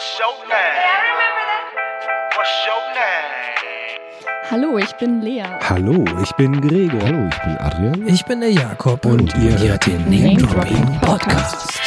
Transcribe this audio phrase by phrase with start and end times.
[0.00, 0.80] What's your name?
[2.34, 4.00] What's your name?
[4.50, 5.44] Hallo, ich bin Lea.
[5.60, 7.02] Hallo, ich bin Gregor.
[7.02, 8.08] Hallo, ich bin Adrian.
[8.08, 11.04] Ich bin der Jakob Und ihr hört den Name Dropping Podcast.
[11.04, 11.79] Podcast.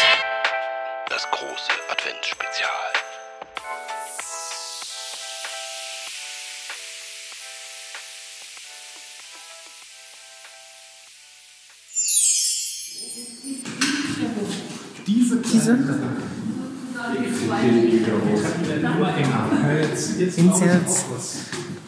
[20.35, 21.05] Sind Sie jetzt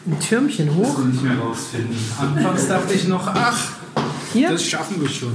[0.06, 1.04] ein Türmchen hoch?
[1.04, 1.96] nicht mehr rausfinden.
[2.18, 3.72] Anfangs dachte ich noch, ach,
[4.32, 4.50] Hier?
[4.50, 5.32] das schaffen wir schon.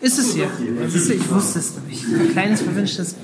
[0.00, 0.50] Ist es hier?
[0.88, 2.04] Siehst du, ich wusste es nämlich.
[2.04, 3.14] Ein kleines verwünschtes.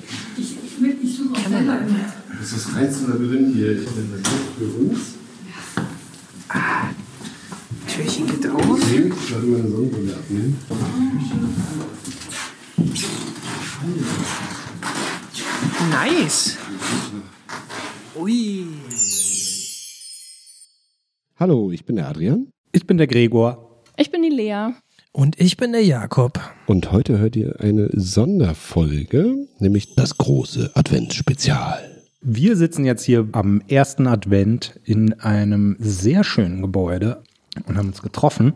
[1.35, 1.97] Kämmerlein.
[2.41, 3.73] Das ist das reinste Labyrinth hier.
[3.73, 4.09] Ich bin
[4.59, 5.01] für uns.
[7.89, 8.79] Türchen geht auf.
[8.93, 10.57] Ich werde meine Sonnenbrille abnehmen.
[16.09, 16.57] Nice.
[18.17, 18.65] Ui.
[21.37, 22.49] Hallo, ich bin der Adrian.
[22.73, 23.83] Ich bin der Gregor.
[23.99, 24.71] Ich bin die Lea.
[25.13, 26.41] Und ich bin der Jakob.
[26.67, 32.03] Und heute hört ihr eine Sonderfolge, nämlich das große Adventsspezial.
[32.23, 37.23] Wir sitzen jetzt hier am ersten Advent in einem sehr schönen Gebäude
[37.67, 38.55] und haben uns getroffen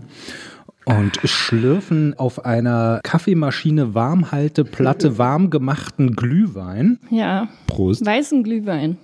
[0.84, 6.98] und schlürfen auf einer Kaffeemaschine Warmhalteplatte warm gemachten Glühwein.
[7.10, 8.04] Ja, Prost.
[8.04, 8.96] weißen Glühwein.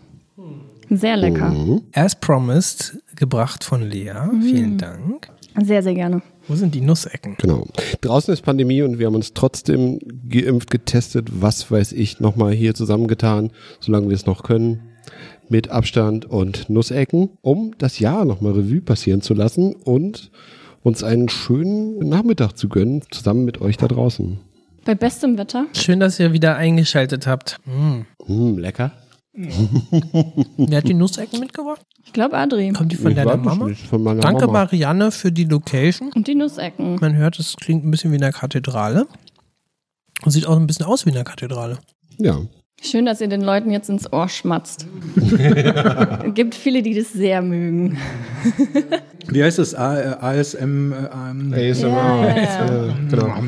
[0.91, 1.55] Sehr lecker.
[1.93, 4.15] As promised, gebracht von Lea.
[4.41, 5.29] Vielen Dank.
[5.61, 6.23] Sehr, sehr gerne.
[6.47, 7.37] Wo sind die Nussecken?
[7.39, 7.67] Genau.
[8.01, 12.75] Draußen ist Pandemie und wir haben uns trotzdem geimpft, getestet, was weiß ich, nochmal hier
[12.75, 14.81] zusammengetan, solange wir es noch können,
[15.49, 20.31] mit Abstand und Nussecken, um das Jahr nochmal Revue passieren zu lassen und
[20.83, 24.39] uns einen schönen Nachmittag zu gönnen, zusammen mit euch da draußen.
[24.84, 25.67] Bei bestem Wetter.
[25.75, 27.59] Schön, dass ihr wieder eingeschaltet habt.
[27.67, 28.01] Mm.
[28.25, 28.93] Hm, lecker.
[29.33, 31.83] Wer hat die Nussecken mitgebracht?
[32.05, 32.71] Ich glaube, Adri.
[32.72, 33.67] Kommt die von Ich deiner Mama?
[33.67, 34.61] nicht, von meiner Danke, Mama.
[34.61, 36.11] Marianne, für die Location.
[36.15, 36.97] Und die Nussecken.
[37.00, 39.06] Man hört, es klingt ein bisschen wie eine Kathedrale.
[40.25, 41.78] Und sieht auch ein bisschen aus wie eine Kathedrale.
[42.19, 42.41] Ja.
[42.81, 44.87] Schön, dass ihr den Leuten jetzt ins Ohr schmatzt.
[46.34, 47.99] gibt viele, die das sehr mögen.
[49.28, 49.75] Wie heißt es?
[49.75, 50.93] A- äh, ASM?
[50.93, 50.97] äh,
[51.31, 52.37] ähm, ASMR.
[52.37, 53.34] Äh, genau.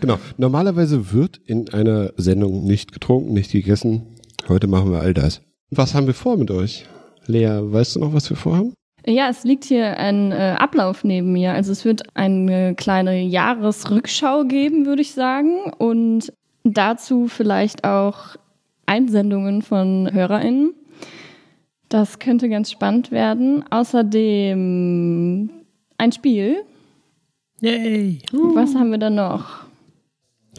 [0.00, 0.18] genau.
[0.38, 4.16] Normalerweise wird in einer Sendung nicht getrunken, nicht gegessen.
[4.48, 5.42] Heute machen wir all das.
[5.70, 6.84] Was haben wir vor mit euch?
[7.26, 8.74] Lea, weißt du noch, was wir vorhaben?
[9.06, 11.52] Ja, es liegt hier ein äh, Ablauf neben mir.
[11.52, 15.72] Also es wird eine kleine Jahresrückschau geben, würde ich sagen.
[15.78, 16.32] Und
[16.64, 18.36] dazu vielleicht auch
[18.86, 20.74] Einsendungen von HörerInnen.
[21.88, 23.64] Das könnte ganz spannend werden.
[23.70, 25.50] Außerdem
[25.98, 26.62] ein Spiel.
[27.60, 28.22] Yay.
[28.32, 29.64] Was haben wir da noch?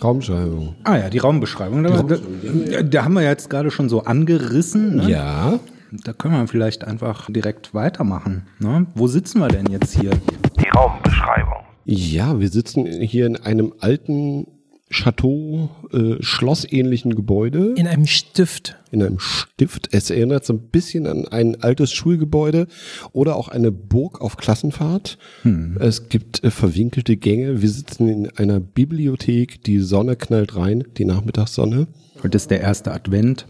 [0.04, 0.76] Raumschreibung.
[0.84, 1.84] Ah ja, die Raumbeschreibung.
[1.84, 4.98] Da, da, da haben wir jetzt gerade schon so angerissen.
[4.98, 5.10] Ne?
[5.10, 5.60] Ja.
[5.92, 8.48] Da können wir vielleicht einfach direkt weitermachen.
[8.60, 8.88] Ne?
[8.96, 10.12] Wo sitzen wir denn jetzt hier?
[10.60, 11.66] Die Raumbeschreibung.
[11.86, 14.48] Ja, wir sitzen hier in einem alten
[14.92, 18.78] Chateau, äh, schlossähnlichen Gebäude, In einem Stift.
[18.92, 19.90] in einem Stift.
[19.94, 22.68] Es erinnert so ein bisschen an ein altes Schulgebäude
[23.14, 25.18] oder auch eine Burg auf Klassenfahrt.
[25.80, 27.62] Es gibt äh, verwinkelte Gänge.
[27.62, 29.64] Wir sitzen in einer Bibliothek.
[29.64, 31.88] Die Sonne knallt rein, die Nachmittagssonne.
[32.22, 33.48] Heute ist der erste Advent.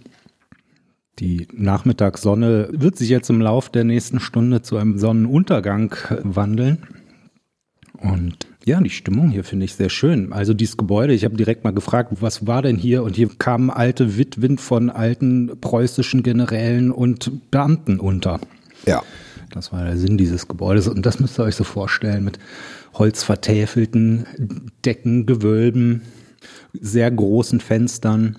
[1.19, 6.80] Die Nachmittagssonne wird sich jetzt im Lauf der nächsten Stunde zu einem Sonnenuntergang äh, wandeln.
[8.00, 10.33] Und ja, die Stimmung hier finde ich sehr schön.
[10.33, 13.03] Also dieses Gebäude, ich habe direkt mal gefragt, was war denn hier?
[13.03, 18.39] Und hier kamen alte Witwen von alten preußischen Generälen und Beamten unter.
[18.85, 19.01] Ja.
[19.53, 20.88] Das war der Sinn dieses Gebäudes.
[20.88, 22.39] Und das müsst ihr euch so vorstellen mit
[22.94, 26.03] holzvertäfelten Decken, Gewölben,
[26.73, 28.38] sehr großen Fenstern,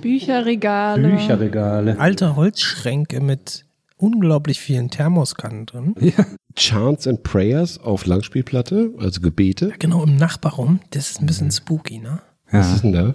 [0.00, 1.08] Bücherregale.
[1.08, 1.98] Bücherregale.
[1.98, 3.64] Alte Holzschränke mit
[3.96, 5.94] unglaublich vielen Thermoskannen drin.
[6.00, 6.24] Ja.
[6.56, 9.72] Chants and Prayers auf Langspielplatte, also Gebete.
[9.78, 10.80] Genau im Nachbarraum.
[10.90, 12.20] Das ist ein bisschen spooky, ne?
[12.50, 12.74] Was Ja.
[12.74, 13.14] ist denn da?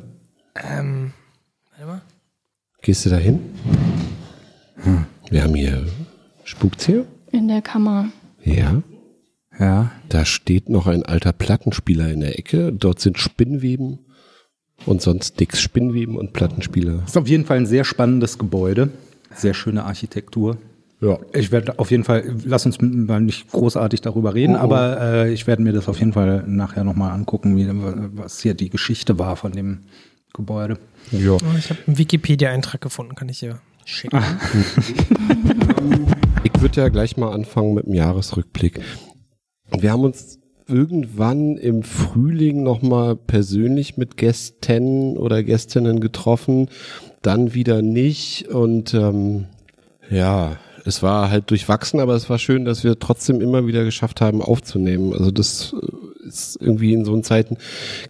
[0.56, 1.14] Ähm,
[1.72, 2.02] warte mal.
[2.82, 3.40] Gehst du da hin?
[5.30, 5.86] Wir haben hier
[6.44, 7.06] Spukt's hier?
[7.32, 8.10] In der Kammer.
[8.44, 8.82] Ja.
[9.60, 9.92] ja.
[10.10, 12.74] Da steht noch ein alter Plattenspieler in der Ecke.
[12.74, 14.00] Dort sind Spinnweben
[14.86, 15.62] und sonst nix.
[15.62, 17.04] Spinnweben und Plattenspieler.
[17.06, 18.90] Ist auf jeden Fall ein sehr spannendes Gebäude.
[19.36, 20.58] Sehr schöne Architektur.
[21.02, 21.18] Ja.
[21.34, 25.48] Ich werde auf jeden Fall, lass uns mal nicht großartig darüber reden, aber äh, ich
[25.48, 27.68] werde mir das auf jeden Fall nachher nochmal angucken, wie,
[28.18, 29.82] was hier die Geschichte war von dem
[30.34, 30.78] Gebäude.
[31.12, 31.32] Ja.
[31.32, 34.20] Oh, ich habe einen Wikipedia-Eintrag gefunden, kann ich dir schicken.
[36.44, 38.82] Ich würde ja gleich mal anfangen mit dem Jahresrückblick.
[39.78, 46.70] Wir haben uns irgendwann im Frühling nochmal persönlich mit Gästen oder Gästinnen getroffen,
[47.22, 49.46] dann wieder nicht und ähm,
[50.10, 54.22] ja, es war halt durchwachsen, aber es war schön, dass wir trotzdem immer wieder geschafft
[54.22, 55.14] haben aufzunehmen.
[55.14, 57.58] Also das äh, ist irgendwie in so Zeiten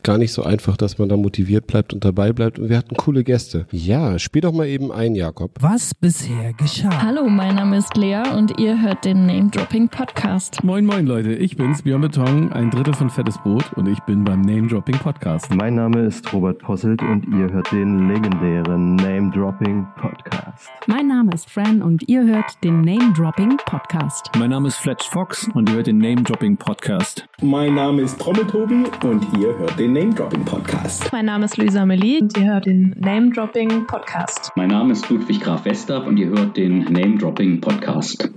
[0.04, 2.60] gar nicht so einfach, dass man da motiviert bleibt und dabei bleibt.
[2.60, 3.66] Und wir hatten coole Gäste.
[3.72, 5.52] Ja, spiel doch mal eben ein, Jakob.
[5.60, 7.02] Was bisher geschah.
[7.02, 10.64] Hallo, mein Name ist Lea und ihr hört den Name Dropping Podcast.
[10.64, 11.34] Moin, moin, Leute.
[11.34, 14.98] Ich bin's, Björn Beton, ein Drittel von Fettes Brot und ich bin beim Name Dropping
[14.98, 15.54] Podcast.
[15.54, 20.70] Mein Name ist Robert Posselt und ihr hört den legendären Name Dropping Podcast.
[20.88, 24.30] Mein Name ist Fran und ihr hört den Name Dropping Podcast.
[24.38, 27.26] Mein Name ist Fletch Fox und ihr hört den Name Dropping Podcast.
[27.42, 31.10] Mein Name ist Trommeltobi und ihr hört den Name Dropping Podcast.
[31.14, 34.52] Mein Name ist Luisa Amelie und ihr hört den Name Dropping Podcast.
[34.56, 38.30] Mein Name ist Ludwig Graf Westerb und ihr hört den Name Dropping Podcast.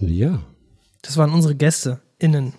[0.00, 0.40] Ja.
[1.02, 2.54] Das waren unsere Gäste innen.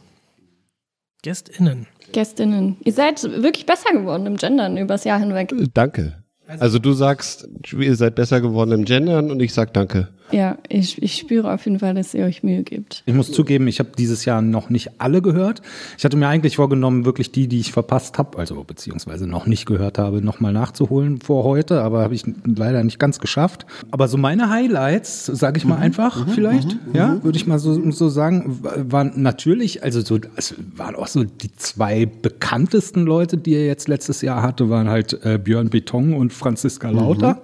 [1.24, 1.88] Gästinnen.
[2.13, 2.78] Gästinnen.
[2.86, 5.54] Ihr seid wirklich besser geworden im Gendern übers Jahr hinweg.
[5.74, 6.24] Danke.
[6.48, 10.08] Also du sagst, ihr seid besser geworden im Gendern und ich sag danke.
[10.31, 13.03] Ja, ich, ich spüre auf jeden Fall, dass ihr euch Mühe gebt.
[13.06, 15.62] Ich muss zugeben, ich habe dieses Jahr noch nicht alle gehört.
[15.97, 19.65] Ich hatte mir eigentlich vorgenommen, wirklich die, die ich verpasst habe, also beziehungsweise noch nicht
[19.65, 23.65] gehört habe, nochmal nachzuholen vor heute, aber habe ich leider nicht ganz geschafft.
[23.91, 27.24] Aber so meine Highlights, sage ich mal mhm, einfach mhm, vielleicht, mhm, ja, mhm.
[27.24, 31.51] würde ich mal so, so sagen, waren natürlich, also so, es waren auch so die
[31.56, 36.31] zwei bekanntesten Leute, die er jetzt letztes Jahr hatte, waren halt äh, Björn Beton und
[36.31, 37.41] Franziska Lauter.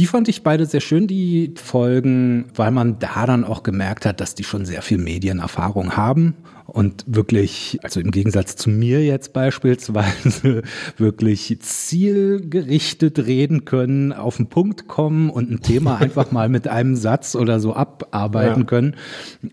[0.00, 4.22] Die fand ich beide sehr schön, die Folgen, weil man da dann auch gemerkt hat,
[4.22, 6.36] dass die schon sehr viel Medienerfahrung haben
[6.70, 10.62] und wirklich, also im Gegensatz zu mir jetzt beispielsweise,
[10.96, 16.96] wirklich zielgerichtet reden können, auf den Punkt kommen und ein Thema einfach mal mit einem
[16.96, 18.66] Satz oder so abarbeiten ja.
[18.66, 18.96] können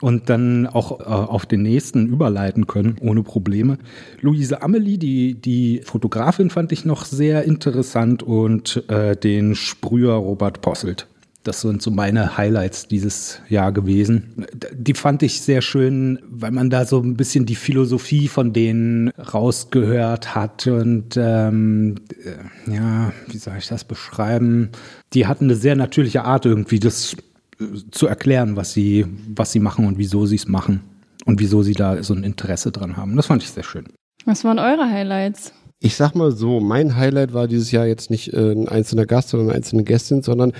[0.01, 3.77] und dann auch äh, auf den nächsten überleiten können, ohne Probleme.
[4.21, 10.61] Luise Amelie, die, die Fotografin, fand ich noch sehr interessant und äh, den Sprüher Robert
[10.61, 11.07] Posselt.
[11.47, 14.45] Das sind so meine Highlights dieses Jahr gewesen.
[14.73, 19.11] Die fand ich sehr schön, weil man da so ein bisschen die Philosophie von denen
[19.11, 20.67] rausgehört hat.
[20.67, 21.95] Und ähm,
[22.25, 24.71] äh, ja, wie soll ich das beschreiben?
[25.13, 27.15] Die hatten eine sehr natürliche Art irgendwie, das
[27.61, 30.81] äh, zu erklären, was sie, was sie machen und wieso sie es machen.
[31.23, 33.15] Und wieso sie da so ein Interesse dran haben.
[33.15, 33.85] Das fand ich sehr schön.
[34.25, 35.53] Was waren eure Highlights?
[35.79, 39.33] Ich sag mal so, mein Highlight war dieses Jahr jetzt nicht äh, ein einzelner Gast
[39.33, 40.53] oder eine einzelne Gästin, sondern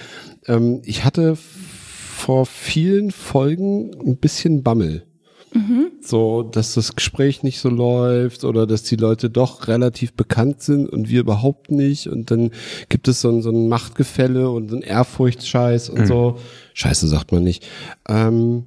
[0.48, 5.04] ähm, ich hatte vor vielen Folgen ein bisschen Bammel.
[5.54, 5.92] Mhm.
[6.02, 10.90] So, dass das Gespräch nicht so läuft oder dass die Leute doch relativ bekannt sind
[10.90, 12.08] und wir überhaupt nicht.
[12.08, 12.52] Und dann
[12.90, 16.06] gibt es so ein, so ein Machtgefälle und so ein Ehrfurchtsscheiß und mhm.
[16.06, 16.38] so.
[16.74, 17.66] Scheiße sagt man nicht.
[18.08, 18.66] Ähm,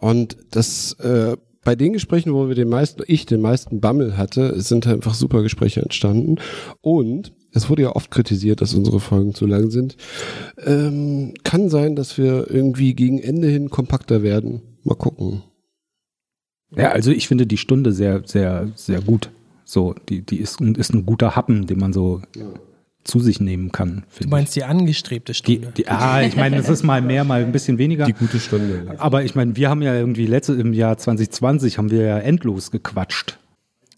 [0.00, 4.60] und das äh, bei den Gesprächen, wo wir den meisten, ich den meisten Bammel hatte,
[4.60, 6.36] sind einfach super Gespräche entstanden.
[6.80, 9.96] Und es wurde ja oft kritisiert, dass unsere Folgen zu lang sind.
[10.64, 14.62] Ähm, kann sein, dass wir irgendwie gegen Ende hin kompakter werden.
[14.84, 15.42] Mal gucken.
[16.74, 19.30] Ja, also ich finde die Stunde sehr, sehr, sehr gut.
[19.64, 22.46] So, die, die ist, ist ein guter Happen, den man so ja
[23.04, 24.04] zu sich nehmen kann.
[24.20, 24.62] Du meinst ich.
[24.62, 25.68] die angestrebte Stunde?
[25.68, 28.04] Die, die, ah, ich meine, es ist mal mehr, mal ein bisschen weniger.
[28.04, 28.94] Die gute Stunde.
[28.98, 32.70] Aber ich meine, wir haben ja irgendwie letzte im Jahr 2020 haben wir ja endlos
[32.70, 33.38] gequatscht.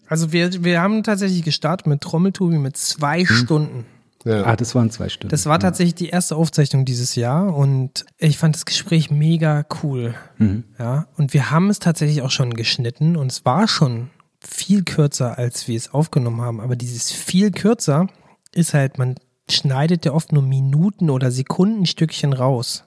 [0.07, 3.35] Also wir, wir haben tatsächlich gestartet mit Trommeltobi mit zwei hm.
[3.35, 3.85] Stunden.
[4.25, 4.43] Ja.
[4.43, 5.29] Ah, das waren zwei Stunden.
[5.29, 10.15] Das war tatsächlich die erste Aufzeichnung dieses Jahr und ich fand das Gespräch mega cool.
[10.39, 10.63] Mhm.
[10.79, 14.09] Ja, und wir haben es tatsächlich auch schon geschnitten und es war schon
[14.39, 16.59] viel kürzer, als wir es aufgenommen haben.
[16.59, 18.07] Aber dieses viel kürzer
[18.51, 19.15] ist halt, man
[19.47, 22.85] schneidet ja oft nur Minuten oder Sekundenstückchen raus.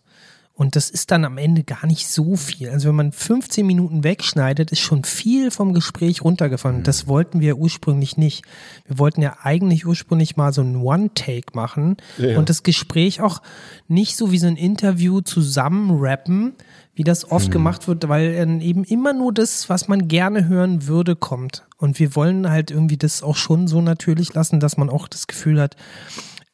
[0.58, 2.68] Und das ist dann am Ende gar nicht so viel.
[2.70, 6.78] Also wenn man 15 Minuten wegschneidet, ist schon viel vom Gespräch runtergefallen.
[6.78, 6.82] Mhm.
[6.82, 8.42] Das wollten wir ursprünglich nicht.
[8.84, 12.36] Wir wollten ja eigentlich ursprünglich mal so ein One-Take machen ja.
[12.36, 13.40] und das Gespräch auch
[13.86, 16.54] nicht so wie so ein Interview zusammenrappen,
[16.96, 17.52] wie das oft mhm.
[17.52, 21.68] gemacht wird, weil eben immer nur das, was man gerne hören würde, kommt.
[21.76, 25.28] Und wir wollen halt irgendwie das auch schon so natürlich lassen, dass man auch das
[25.28, 25.76] Gefühl hat,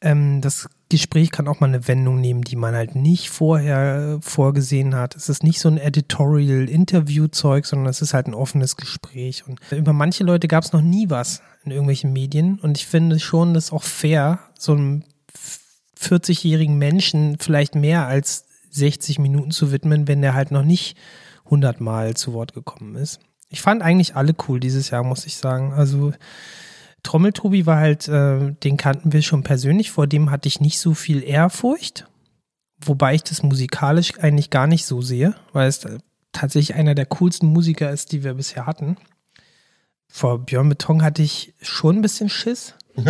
[0.01, 4.95] ähm, das Gespräch kann auch mal eine Wendung nehmen, die man halt nicht vorher vorgesehen
[4.95, 5.15] hat.
[5.15, 9.47] Es ist nicht so ein Editorial-Interview-Zeug, sondern es ist halt ein offenes Gespräch.
[9.47, 12.59] Und über manche Leute gab es noch nie was in irgendwelchen Medien.
[12.59, 15.03] Und ich finde schon, das ist auch fair, so einem
[15.99, 20.97] 40-jährigen Menschen vielleicht mehr als 60 Minuten zu widmen, wenn der halt noch nicht
[21.45, 23.19] 100 Mal zu Wort gekommen ist.
[23.49, 25.73] Ich fand eigentlich alle cool dieses Jahr, muss ich sagen.
[25.73, 26.11] Also
[27.05, 30.95] Trommeltobi war halt, äh, den kannten wir schon persönlich, vor dem hatte ich nicht so
[30.95, 32.07] viel Ehrfurcht,
[32.83, 35.87] wobei ich das musikalisch eigentlich gar nicht so sehe, weil es
[36.31, 38.97] tatsächlich einer der coolsten Musiker ist, die wir bisher hatten.
[40.07, 42.73] Vor Björn Beton hatte ich schon ein bisschen Schiss.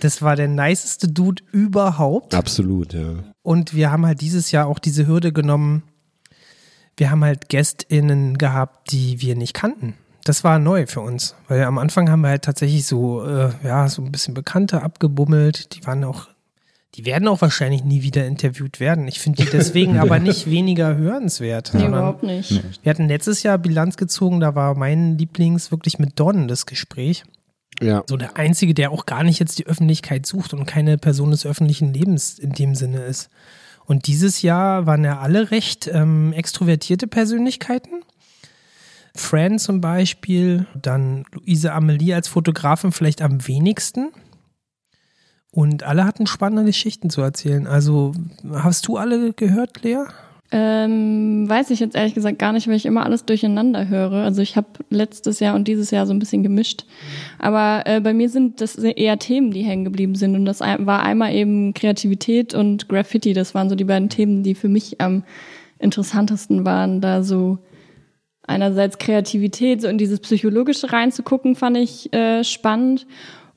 [0.00, 2.32] das war der niceste Dude überhaupt.
[2.32, 3.24] Absolut, ja.
[3.42, 5.82] Und wir haben halt dieses Jahr auch diese Hürde genommen.
[6.96, 9.94] Wir haben halt GästInnen gehabt, die wir nicht kannten.
[10.24, 13.88] Das war neu für uns, weil am Anfang haben wir halt tatsächlich so, äh, ja,
[13.88, 15.74] so ein bisschen Bekannte abgebummelt.
[15.74, 16.28] Die waren auch,
[16.94, 19.08] die werden auch wahrscheinlich nie wieder interviewt werden.
[19.08, 21.72] Ich finde die deswegen aber nicht weniger hörenswert.
[21.72, 22.62] Nee, überhaupt nicht.
[22.82, 27.24] Wir hatten letztes Jahr Bilanz gezogen, da war mein Lieblings wirklich mit Don das Gespräch.
[27.80, 28.02] Ja.
[28.08, 31.46] So der Einzige, der auch gar nicht jetzt die Öffentlichkeit sucht und keine Person des
[31.46, 33.30] öffentlichen Lebens in dem Sinne ist.
[33.84, 38.02] Und dieses Jahr waren ja alle recht ähm, extrovertierte Persönlichkeiten.
[39.18, 44.10] Fran zum Beispiel, dann Luise Amelie als Fotografin vielleicht am wenigsten.
[45.50, 47.66] Und alle hatten spannende Geschichten zu erzählen.
[47.66, 48.12] Also
[48.52, 50.04] hast du alle gehört, Lea?
[50.50, 54.24] Ähm, weiß ich jetzt ehrlich gesagt gar nicht, weil ich immer alles durcheinander höre.
[54.24, 56.86] Also ich habe letztes Jahr und dieses Jahr so ein bisschen gemischt.
[57.38, 60.34] Aber äh, bei mir sind das eher Themen, die hängen geblieben sind.
[60.36, 63.34] Und das war einmal eben Kreativität und Graffiti.
[63.34, 65.24] Das waren so die beiden Themen, die für mich am
[65.78, 67.00] interessantesten waren.
[67.00, 67.58] Da so
[68.48, 73.06] einerseits Kreativität, so in dieses Psychologische reinzugucken, fand ich äh, spannend.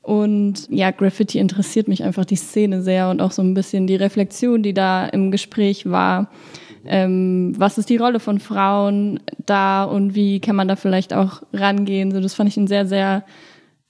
[0.02, 3.94] Und ja, Graffiti interessiert mich einfach die Szene sehr und auch so ein bisschen die
[3.94, 6.28] Reflexion, die da im Gespräch war
[6.84, 11.42] ähm, was ist die Rolle von Frauen da und wie kann man da vielleicht auch
[11.52, 12.12] rangehen.
[12.12, 13.24] So, das fand ich ein sehr, sehr,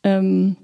[0.03, 0.57] ähm,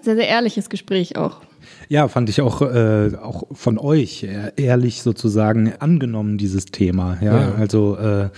[0.00, 1.40] sehr, sehr ehrliches Gespräch auch.
[1.88, 7.18] Ja, fand ich auch, äh, auch von euch ehrlich sozusagen angenommen, dieses Thema.
[7.20, 7.54] Ja, ja.
[7.54, 8.28] also äh,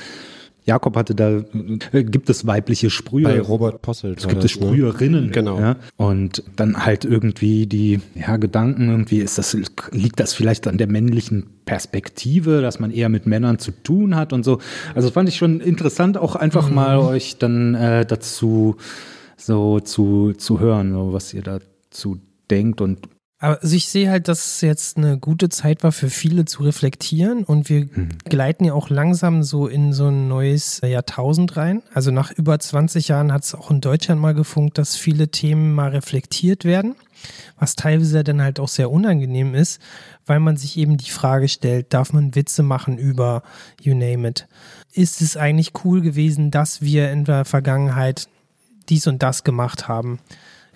[0.68, 1.42] Jakob hatte da,
[1.92, 3.28] äh, gibt es weibliche Sprüher.
[3.28, 4.18] Bei Robert Posselt.
[4.18, 4.66] Es gibt es ne?
[4.66, 5.26] Sprüherinnen.
[5.26, 5.30] Ne?
[5.30, 5.58] Genau.
[5.58, 5.76] Ja?
[5.96, 9.56] Und dann halt irgendwie die ja, Gedanken, irgendwie ist das,
[9.92, 14.34] liegt das vielleicht an der männlichen Perspektive, dass man eher mit Männern zu tun hat
[14.34, 14.58] und so.
[14.94, 16.74] Also fand ich schon interessant, auch einfach mhm.
[16.74, 18.76] mal euch dann äh, dazu
[19.38, 22.18] so zu, zu hören, so was ihr dazu
[22.50, 23.08] denkt und
[23.40, 26.64] aber also ich sehe halt, dass es jetzt eine gute Zeit war für viele zu
[26.64, 28.08] reflektieren und wir mhm.
[28.24, 31.82] gleiten ja auch langsam so in so ein neues Jahrtausend rein.
[31.94, 35.72] Also nach über 20 Jahren hat es auch in Deutschland mal gefunkt, dass viele Themen
[35.72, 36.96] mal reflektiert werden,
[37.60, 39.80] was teilweise dann halt auch sehr unangenehm ist,
[40.26, 43.44] weil man sich eben die Frage stellt, darf man Witze machen über
[43.80, 44.48] you name it?
[44.92, 48.28] Ist es eigentlich cool gewesen, dass wir in der Vergangenheit
[48.88, 50.18] dies und das gemacht haben?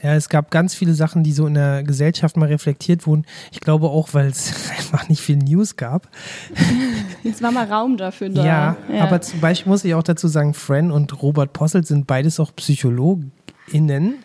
[0.03, 3.25] Ja, es gab ganz viele Sachen, die so in der Gesellschaft mal reflektiert wurden.
[3.53, 6.09] Ich glaube auch, weil es einfach nicht viel News gab.
[7.23, 8.45] Es war mal Raum dafür da.
[8.45, 12.09] Ja, ja, aber zum Beispiel muss ich auch dazu sagen, Fran und Robert Posselt sind
[12.09, 14.17] beides auch PsychologInnen.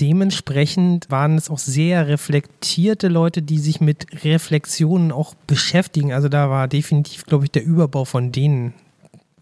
[0.00, 6.12] Dementsprechend waren es auch sehr reflektierte Leute, die sich mit Reflexionen auch beschäftigen.
[6.12, 8.74] Also da war definitiv, glaube ich, der Überbau von denen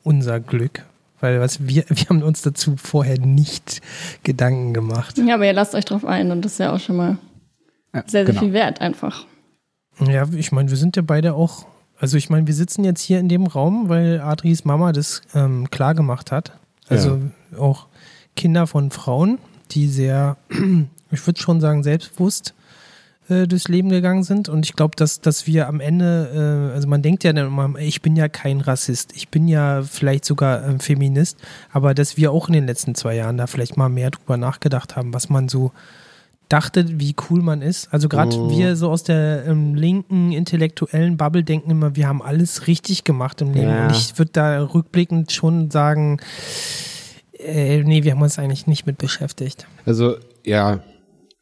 [0.05, 0.85] unser Glück.
[1.23, 3.81] Weil was wir, wir haben uns dazu vorher nicht
[4.25, 5.17] Gedanken gemacht.
[5.19, 7.17] Ja, aber ihr lasst euch drauf ein und das ist ja auch schon mal
[7.95, 8.41] ja, sehr, sehr genau.
[8.41, 9.25] viel wert einfach.
[10.01, 13.21] Ja, ich meine, wir sind ja beide auch, also ich meine, wir sitzen jetzt hier
[13.21, 16.59] in dem Raum, weil Adris Mama das ähm, klar gemacht hat.
[16.89, 17.21] Also
[17.53, 17.59] ja.
[17.59, 17.87] auch
[18.35, 19.39] Kinder von Frauen,
[19.71, 20.37] die sehr,
[21.13, 22.53] ich würde schon sagen, selbstbewusst
[23.29, 24.49] äh, durchs Leben gegangen sind.
[24.49, 27.79] Und ich glaube, dass, dass wir am Ende, äh, also man denkt ja dann immer,
[27.79, 31.39] ich bin ja kein Rassist, ich bin ja vielleicht sogar ähm, Feminist,
[31.73, 34.97] aber dass wir auch in den letzten zwei Jahren da vielleicht mal mehr drüber nachgedacht
[34.97, 35.73] haben, was man so
[36.49, 37.93] dachte, wie cool man ist.
[37.95, 38.51] Also gerade oh.
[38.51, 43.41] wir so aus der ähm, linken intellektuellen Bubble denken immer, wir haben alles richtig gemacht
[43.41, 43.71] im Leben.
[43.71, 43.87] Ja.
[43.87, 46.19] Und ich würde da rückblickend schon sagen,
[47.39, 49.67] äh, nee, wir haben uns eigentlich nicht mit beschäftigt.
[49.87, 50.81] Also ja,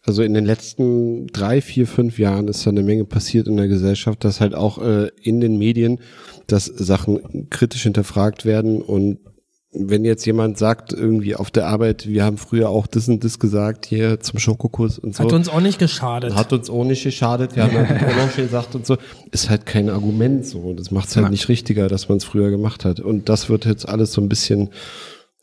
[0.02, 3.68] also in den letzten drei, vier, fünf Jahren ist da eine Menge passiert in der
[3.68, 6.00] Gesellschaft, dass halt auch äh, in den Medien,
[6.46, 9.18] dass Sachen kritisch hinterfragt werden und
[9.72, 13.38] wenn jetzt jemand sagt, irgendwie auf der Arbeit, wir haben früher auch das und das
[13.38, 15.22] gesagt, hier zum Schokokuss und so.
[15.22, 16.34] Hat uns auch nicht geschadet.
[16.34, 18.96] Hat uns auch nicht geschadet, wir haben auch noch gesagt und so.
[19.30, 20.74] Ist halt kein Argument so.
[20.74, 21.30] Das macht es halt ja.
[21.30, 22.98] nicht richtiger, dass man es früher gemacht hat.
[22.98, 24.70] Und das wird jetzt alles so ein bisschen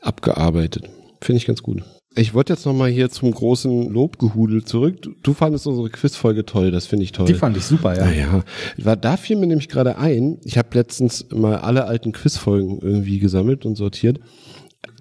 [0.02, 0.90] abgearbeitet.
[1.22, 1.84] Finde ich ganz gut.
[2.18, 4.96] Ich wollte jetzt nochmal hier zum großen Lobgehudel zurück.
[5.22, 7.28] Du, fandest unsere Quizfolge toll, das finde ich toll.
[7.28, 8.06] Die fand ich super, ja.
[8.06, 8.44] Naja,
[8.78, 13.20] war, da fiel mir nämlich gerade ein, ich habe letztens mal alle alten Quizfolgen irgendwie
[13.20, 14.20] gesammelt und sortiert.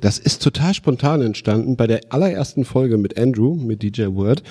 [0.02, 1.76] Das ist total spontan entstanden.
[1.76, 4.42] Bei der allerersten Folge mit Andrew, mit DJ Word,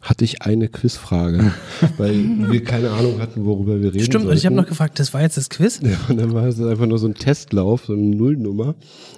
[0.00, 1.52] hatte ich eine Quizfrage,
[1.98, 2.14] weil
[2.50, 4.04] wir keine Ahnung hatten, worüber wir reden.
[4.04, 4.28] Stimmt, sollten.
[4.28, 5.80] und ich habe noch gefragt, das war jetzt das Quiz?
[5.82, 8.74] Ja, und dann war es einfach nur so ein Testlauf, so eine Nullnummer.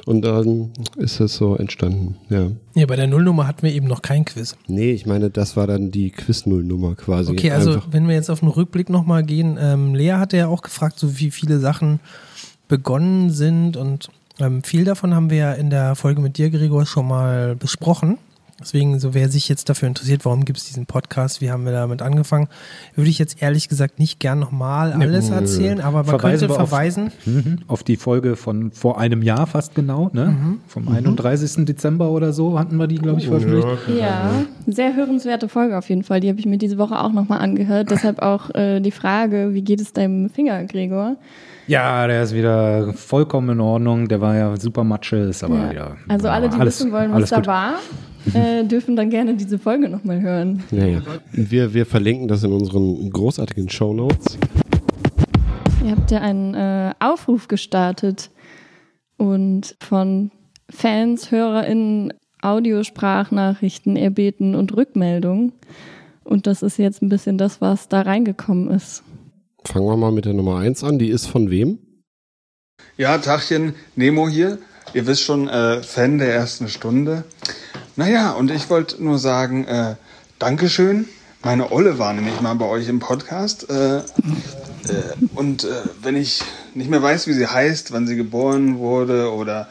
[0.07, 2.51] Und dann ist das so entstanden, ja.
[2.75, 4.57] Ja, bei der Nullnummer hatten wir eben noch kein Quiz.
[4.67, 7.31] Nee, ich meine, das war dann die Quiz-Nullnummer quasi.
[7.31, 7.89] Okay, also einfach.
[7.93, 11.19] wenn wir jetzt auf den Rückblick nochmal gehen, ähm, Lea hatte ja auch gefragt, so
[11.19, 12.01] wie viele Sachen
[12.67, 14.09] begonnen sind und
[14.41, 18.19] ähm, viel davon haben wir ja in der Folge mit dir, Gregor, schon mal besprochen.
[18.63, 21.73] Deswegen, so wer sich jetzt dafür interessiert, warum gibt es diesen Podcast, wie haben wir
[21.73, 22.49] damit angefangen,
[22.95, 26.63] würde ich jetzt ehrlich gesagt nicht gern nochmal alles erzählen, aber man Verweisen könnte wir
[26.63, 27.13] auf- verweisen.
[27.27, 30.27] Mhm, Auf die Folge von vor einem Jahr fast genau, ne?
[30.27, 30.61] Mhm.
[30.69, 31.65] Vom 31.
[31.67, 33.67] Dezember oder so hatten wir die, glaube ich, veröffentlicht.
[33.99, 34.31] Ja,
[34.67, 36.21] sehr hörenswerte Folge auf jeden Fall.
[36.21, 37.91] Die habe ich mir diese Woche auch nochmal angehört.
[37.91, 41.17] Deshalb auch äh, die Frage, wie geht es deinem Finger, Gregor?
[41.67, 44.09] Ja, der ist wieder vollkommen in Ordnung.
[44.09, 45.71] Der war ja super Matsche, ist aber Ja.
[45.71, 45.97] wieder.
[46.09, 47.47] Also alle, die alles- wissen wollen, was da gut.
[47.47, 47.75] war,
[48.35, 50.63] äh, dürfen dann gerne diese Folge nochmal hören.
[50.71, 51.01] Ja, ja.
[51.33, 54.39] Wir, wir verlinken das in unseren großartigen Shownotes.
[55.85, 58.31] Ihr habt ja einen äh, Aufruf gestartet
[59.17, 60.31] und von
[60.71, 65.53] Fans, HörerInnen Audiosprachnachrichten erbeten und Rückmeldungen.
[66.25, 69.03] Und das ist jetzt ein bisschen das, was da reingekommen ist.
[69.65, 70.99] Fangen wir mal mit der Nummer 1 an.
[70.99, 71.79] Die ist von wem?
[72.97, 74.59] Ja, Tachchen, Nemo hier.
[74.93, 77.25] Ihr wisst schon, äh, Fan der ersten Stunde.
[77.97, 79.95] Naja, und ich wollte nur sagen, äh,
[80.39, 81.09] Dankeschön.
[81.43, 83.71] Meine Olle war nämlich mal bei euch im Podcast.
[83.71, 84.03] Äh, äh,
[85.35, 85.69] und äh,
[86.03, 86.43] wenn ich
[86.75, 89.69] nicht mehr weiß, wie sie heißt, wann sie geboren wurde oder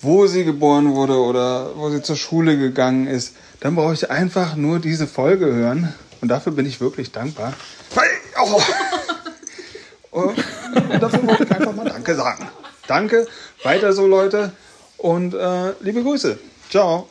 [0.00, 4.54] wo sie geboren wurde oder wo sie zur Schule gegangen ist, dann brauche ich einfach
[4.54, 5.92] nur diese Folge hören.
[6.20, 7.52] Und dafür bin ich wirklich dankbar.
[7.94, 8.08] Weil,
[8.42, 8.60] oh,
[10.10, 10.36] und
[11.02, 12.46] dafür wollte ich einfach mal Danke sagen.
[12.86, 13.26] Danke,
[13.62, 14.52] weiter so, Leute.
[14.96, 16.38] Und äh, liebe Grüße.
[16.70, 17.08] Ciao.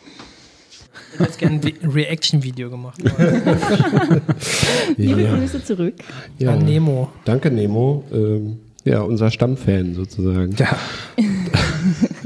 [1.13, 3.00] Ich hätte jetzt gerne ein Vi- Reaction-Video gemacht.
[4.98, 5.36] Liebe Ja.
[5.36, 5.96] Grüße zurück.
[6.38, 6.51] Ja.
[6.53, 7.12] An Nemo.
[7.25, 8.03] Danke, Nemo.
[8.12, 10.55] Ähm, ja, unser Stammfan sozusagen.
[10.57, 10.77] Ja.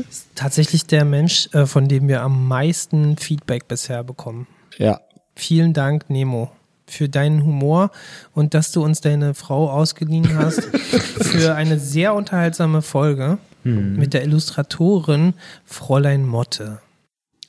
[0.10, 4.48] Ist tatsächlich der Mensch, äh, von dem wir am meisten Feedback bisher bekommen.
[4.77, 5.00] Ja.
[5.36, 6.51] Vielen Dank, Nemo,
[6.91, 7.91] für deinen Humor
[8.33, 13.95] und dass du uns deine Frau ausgeliehen hast für eine sehr unterhaltsame Folge Hm.
[13.95, 15.33] mit der Illustratorin
[15.65, 16.79] Fräulein Motte.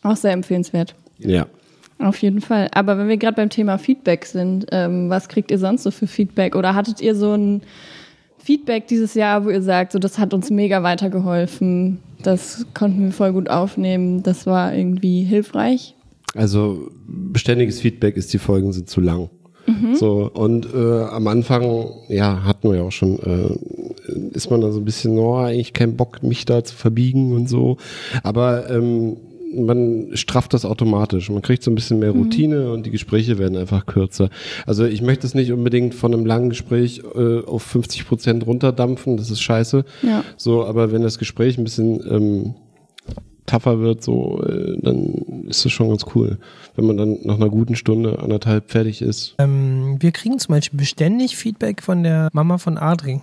[0.03, 0.95] Auch sehr empfehlenswert.
[1.19, 1.47] Ja.
[1.99, 2.69] Auf jeden Fall.
[2.73, 6.07] Aber wenn wir gerade beim Thema Feedback sind, ähm, was kriegt ihr sonst so für
[6.07, 6.57] Feedback?
[6.57, 7.63] Oder hattet ihr so ein
[8.39, 13.13] Feedback dieses Jahr, wo ihr sagt, so das hat uns mega weitergeholfen, das konnten wir
[13.13, 15.95] voll gut aufnehmen, das war irgendwie hilfreich?
[16.35, 19.31] Also beständiges Feedback ist, die Folgen sind zu lang.
[19.67, 19.95] Mhm.
[19.95, 24.73] So, und äh, am Anfang, ja, hatten wir ja auch schon, äh, ist man da
[24.73, 27.77] so ein bisschen, oh, eigentlich kein Bock, mich da zu verbiegen und so.
[28.23, 29.17] Aber ähm,
[29.55, 31.31] man strafft das automatisch.
[31.31, 32.23] Man kriegt so ein bisschen mehr Mhm.
[32.23, 34.31] Routine und die Gespräche werden einfach kürzer.
[34.67, 39.17] Also ich möchte es nicht unbedingt von einem langen Gespräch äh, auf 50 Prozent runterdampfen,
[39.17, 39.85] das ist scheiße.
[40.03, 40.25] Ja.
[40.37, 42.55] So, aber wenn das Gespräch ein bisschen ähm,
[43.47, 46.39] tougher wird, so, äh, dann ist das schon ganz cool.
[46.77, 49.35] Wenn man dann nach einer guten Stunde, anderthalb fertig ist.
[49.39, 53.21] Ähm, wir kriegen zum Beispiel beständig Feedback von der Mama von Adri.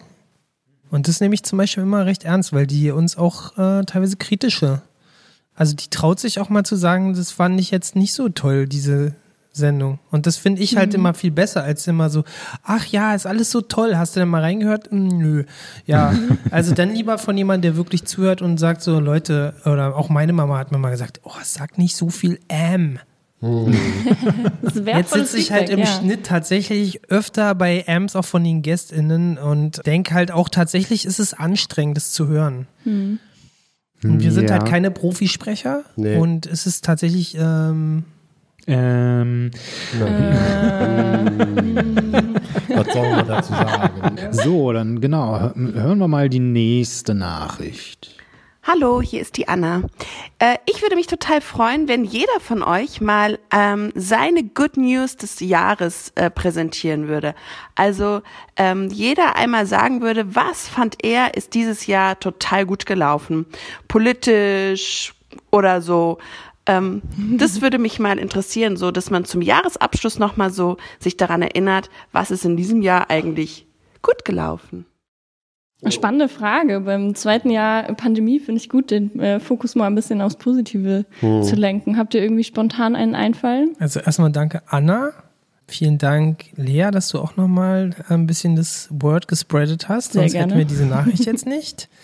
[0.92, 4.18] Und das nehme ich zum Beispiel immer recht ernst, weil die uns auch äh, teilweise
[4.18, 4.82] kritische.
[5.56, 8.68] Also die traut sich auch mal zu sagen, das fand ich jetzt nicht so toll,
[8.68, 9.16] diese
[9.52, 10.00] Sendung.
[10.12, 10.96] Und das finde ich halt Mhm.
[11.00, 12.24] immer viel besser, als immer so,
[12.64, 14.92] ach ja, ist alles so toll, hast du denn mal reingehört?
[14.92, 15.44] Hm, nö.
[15.86, 16.14] Ja,
[16.52, 20.34] also dann lieber von jemandem, der wirklich zuhört und sagt so, Leute, oder auch meine
[20.34, 23.00] Mama hat mir mal gesagt, oh, sag nicht so viel ähm.
[24.62, 25.86] Das ist Jetzt sitze ich halt im ja.
[25.86, 31.20] Schnitt tatsächlich öfter bei Amps auch von den GästInnen und denke halt auch tatsächlich ist
[31.20, 32.68] es anstrengend, das zu hören.
[32.84, 33.20] Hm.
[34.04, 34.58] Und wir sind Ja.
[34.60, 36.18] halt keine Profisprecher Nee.
[36.18, 38.04] und es ist tatsächlich ähm,
[38.70, 39.50] Ähm,
[42.70, 44.18] Was soll man dazu sagen?
[44.32, 48.16] so, dann genau, hör- hören wir mal die nächste Nachricht.
[48.62, 49.82] Hallo, hier ist die Anna.
[50.38, 55.18] Äh, ich würde mich total freuen, wenn jeder von euch mal ähm, seine Good News
[55.18, 57.34] des Jahres äh, präsentieren würde.
[57.74, 58.22] Also
[58.58, 63.48] ähm, jeder einmal sagen würde, was fand er ist dieses Jahr total gut gelaufen,
[63.88, 65.16] politisch
[65.52, 66.20] oder so.
[66.70, 67.02] Ähm,
[67.38, 71.42] das würde mich mal interessieren, so dass man zum Jahresabschluss noch mal so sich daran
[71.42, 73.66] erinnert, was ist in diesem Jahr eigentlich
[74.02, 74.86] gut gelaufen.
[75.88, 76.82] Spannende Frage.
[76.82, 81.06] Beim zweiten Jahr Pandemie finde ich gut, den äh, Fokus mal ein bisschen aufs Positive
[81.22, 81.42] Hm.
[81.44, 81.98] zu lenken.
[81.98, 83.76] Habt ihr irgendwie spontan einen Einfallen?
[83.80, 85.12] Also erstmal danke Anna.
[85.68, 90.14] Vielen Dank, Lea, dass du auch nochmal ein bisschen das Word gespreadet hast.
[90.14, 90.48] Sehr Sonst gerne.
[90.54, 91.88] hätten wir diese Nachricht jetzt nicht.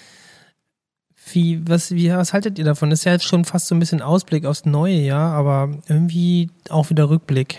[1.31, 2.91] Wie, was, wie, was haltet ihr davon?
[2.91, 6.51] Das ist ja jetzt schon fast so ein bisschen Ausblick aufs neue Jahr, aber irgendwie
[6.69, 7.57] auch wieder Rückblick.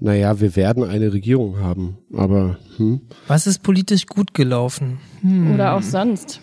[0.00, 3.00] Naja, wir werden eine Regierung haben, aber hm.
[3.26, 4.98] Was ist politisch gut gelaufen?
[5.22, 5.54] Hm.
[5.54, 6.40] Oder auch sonst?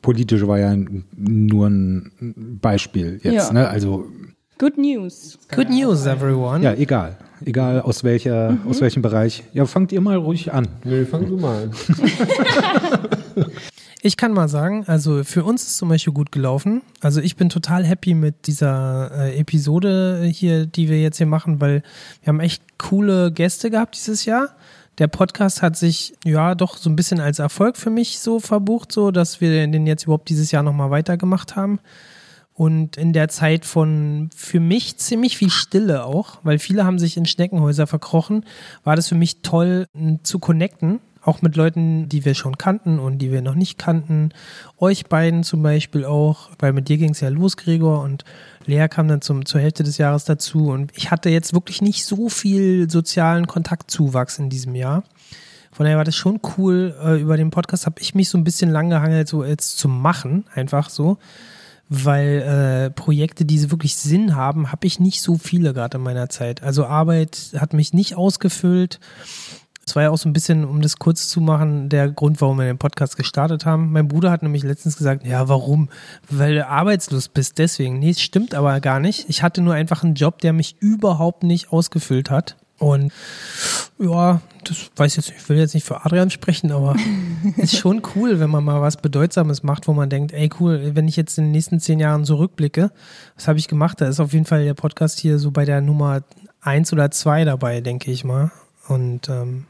[0.00, 0.74] Politisch war ja
[1.16, 3.52] nur ein Beispiel jetzt, Ja.
[3.52, 3.68] ne?
[3.68, 4.06] Also
[4.58, 5.38] Good News.
[5.54, 6.64] Good news, everyone.
[6.64, 7.18] ja, egal.
[7.44, 8.60] Egal aus welcher, Mhm.
[8.70, 9.42] aus welchem Bereich.
[9.52, 10.66] Ja, fangt ihr mal ruhig an.
[10.84, 11.70] Nö, fang du mal an.
[14.06, 16.82] Ich kann mal sagen, also für uns ist zum Beispiel gut gelaufen.
[17.00, 21.60] Also ich bin total happy mit dieser äh, Episode hier, die wir jetzt hier machen,
[21.60, 21.82] weil
[22.22, 24.50] wir haben echt coole Gäste gehabt dieses Jahr.
[24.98, 28.92] Der Podcast hat sich ja doch so ein bisschen als Erfolg für mich so verbucht,
[28.92, 31.80] so dass wir den jetzt überhaupt dieses Jahr nochmal weitergemacht haben.
[32.54, 37.16] Und in der Zeit von für mich ziemlich viel Stille auch, weil viele haben sich
[37.16, 38.44] in Schneckenhäuser verkrochen,
[38.84, 39.88] war das für mich toll
[40.22, 44.30] zu connecten auch mit Leuten, die wir schon kannten und die wir noch nicht kannten.
[44.78, 48.24] Euch beiden zum Beispiel auch, weil mit dir ging es ja los, Gregor, und
[48.64, 50.68] Lea kam dann zum, zur Hälfte des Jahres dazu.
[50.68, 55.02] Und ich hatte jetzt wirklich nicht so viel sozialen Kontaktzuwachs in diesem Jahr.
[55.72, 56.94] Von daher war das schon cool.
[57.02, 59.88] Äh, über den Podcast habe ich mich so ein bisschen lang gehangelt, so jetzt zu
[59.88, 61.18] machen, einfach so.
[61.88, 66.28] Weil äh, Projekte, die wirklich Sinn haben, habe ich nicht so viele gerade in meiner
[66.28, 66.62] Zeit.
[66.62, 69.00] Also Arbeit hat mich nicht ausgefüllt.
[69.86, 72.58] Das war ja auch so ein bisschen, um das kurz zu machen, der Grund, warum
[72.58, 73.92] wir den Podcast gestartet haben.
[73.92, 75.90] Mein Bruder hat nämlich letztens gesagt, ja, warum?
[76.28, 78.00] Weil du arbeitslos bist, deswegen.
[78.00, 79.26] Nee, es stimmt aber gar nicht.
[79.28, 82.56] Ich hatte nur einfach einen Job, der mich überhaupt nicht ausgefüllt hat.
[82.80, 83.12] Und
[84.00, 86.96] ja, das weiß ich jetzt, ich will jetzt nicht für Adrian sprechen, aber
[87.56, 91.06] ist schon cool, wenn man mal was Bedeutsames macht, wo man denkt, ey cool, wenn
[91.06, 92.90] ich jetzt in den nächsten zehn Jahren zurückblicke,
[93.36, 94.00] was habe ich gemacht?
[94.00, 96.22] Da ist auf jeden Fall der Podcast hier so bei der Nummer
[96.60, 98.50] eins oder zwei dabei, denke ich mal.
[98.88, 99.64] Und ähm,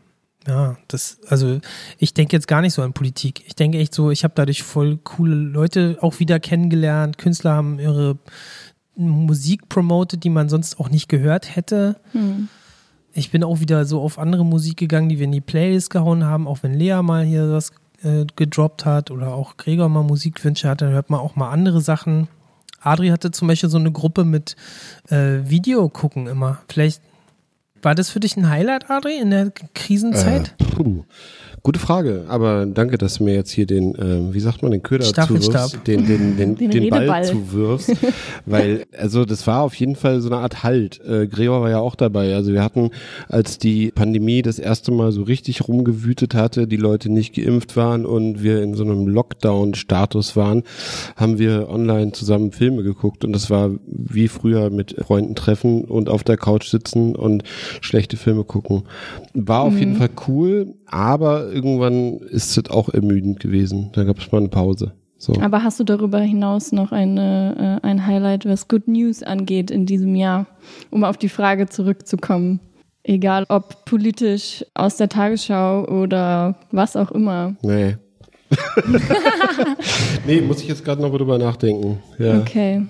[0.46, 1.58] ja, das, also
[1.98, 3.42] ich denke jetzt gar nicht so an Politik.
[3.46, 7.18] Ich denke echt so, ich habe dadurch voll coole Leute auch wieder kennengelernt.
[7.18, 8.16] Künstler haben ihre
[8.94, 11.96] Musik promotet, die man sonst auch nicht gehört hätte.
[12.12, 12.48] Hm.
[13.12, 16.24] Ich bin auch wieder so auf andere Musik gegangen, die wir in die Playlist gehauen
[16.24, 20.68] haben, auch wenn Lea mal hier was äh, gedroppt hat oder auch Gregor mal Musikwünsche
[20.68, 22.28] hat, dann hört man auch mal andere Sachen.
[22.80, 24.54] Adri hatte zum Beispiel so eine Gruppe mit
[25.08, 26.58] äh, Video gucken immer.
[26.68, 27.02] Vielleicht
[27.86, 30.54] war das für dich ein Highlight, Adri, in der Krisenzeit?
[30.58, 31.04] Äh, puh.
[31.66, 34.84] Gute Frage, aber danke, dass du mir jetzt hier den, äh, wie sagt man, den
[34.84, 37.90] Köder zuwirfst, den, den, den, den, den Ball zuwirfst,
[38.46, 41.00] weil, also das war auf jeden Fall so eine Art Halt.
[41.04, 42.36] Äh, Gregor war ja auch dabei.
[42.36, 42.90] Also wir hatten,
[43.28, 48.06] als die Pandemie das erste Mal so richtig rumgewütet hatte, die Leute nicht geimpft waren
[48.06, 50.62] und wir in so einem Lockdown-Status waren,
[51.16, 56.10] haben wir online zusammen Filme geguckt und das war wie früher mit Freunden treffen und
[56.10, 57.42] auf der Couch sitzen und
[57.80, 58.84] schlechte Filme gucken.
[59.34, 59.78] War auf mhm.
[59.80, 63.90] jeden Fall cool, aber irgendwann ist es auch ermüdend gewesen.
[63.92, 64.92] Da gab es mal eine Pause.
[65.18, 65.32] So.
[65.40, 69.86] Aber hast du darüber hinaus noch eine, äh, ein Highlight, was Good News angeht in
[69.86, 70.46] diesem Jahr,
[70.90, 72.60] um auf die Frage zurückzukommen?
[73.02, 77.54] Egal ob politisch aus der Tagesschau oder was auch immer.
[77.62, 77.96] Nee.
[80.26, 81.98] nee, muss ich jetzt gerade noch drüber nachdenken.
[82.18, 82.40] Ja.
[82.40, 82.82] Okay.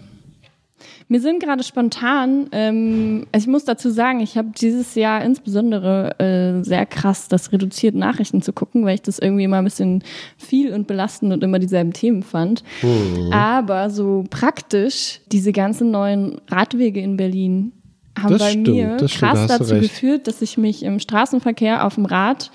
[1.09, 6.19] Mir sind gerade spontan, ähm, also ich muss dazu sagen, ich habe dieses Jahr insbesondere
[6.19, 10.03] äh, sehr krass das reduziert, Nachrichten zu gucken, weil ich das irgendwie immer ein bisschen
[10.37, 12.65] viel und belastend und immer dieselben Themen fand.
[12.83, 13.33] Mhm.
[13.33, 17.73] Aber so praktisch, diese ganzen neuen Radwege in Berlin
[18.19, 19.83] haben das bei stimmt, mir krass dazu recht.
[19.83, 22.51] geführt, dass ich mich im Straßenverkehr auf dem Rad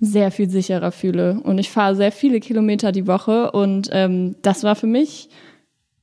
[0.00, 1.40] sehr viel sicherer fühle.
[1.42, 5.28] Und ich fahre sehr viele Kilometer die Woche und ähm, das war für mich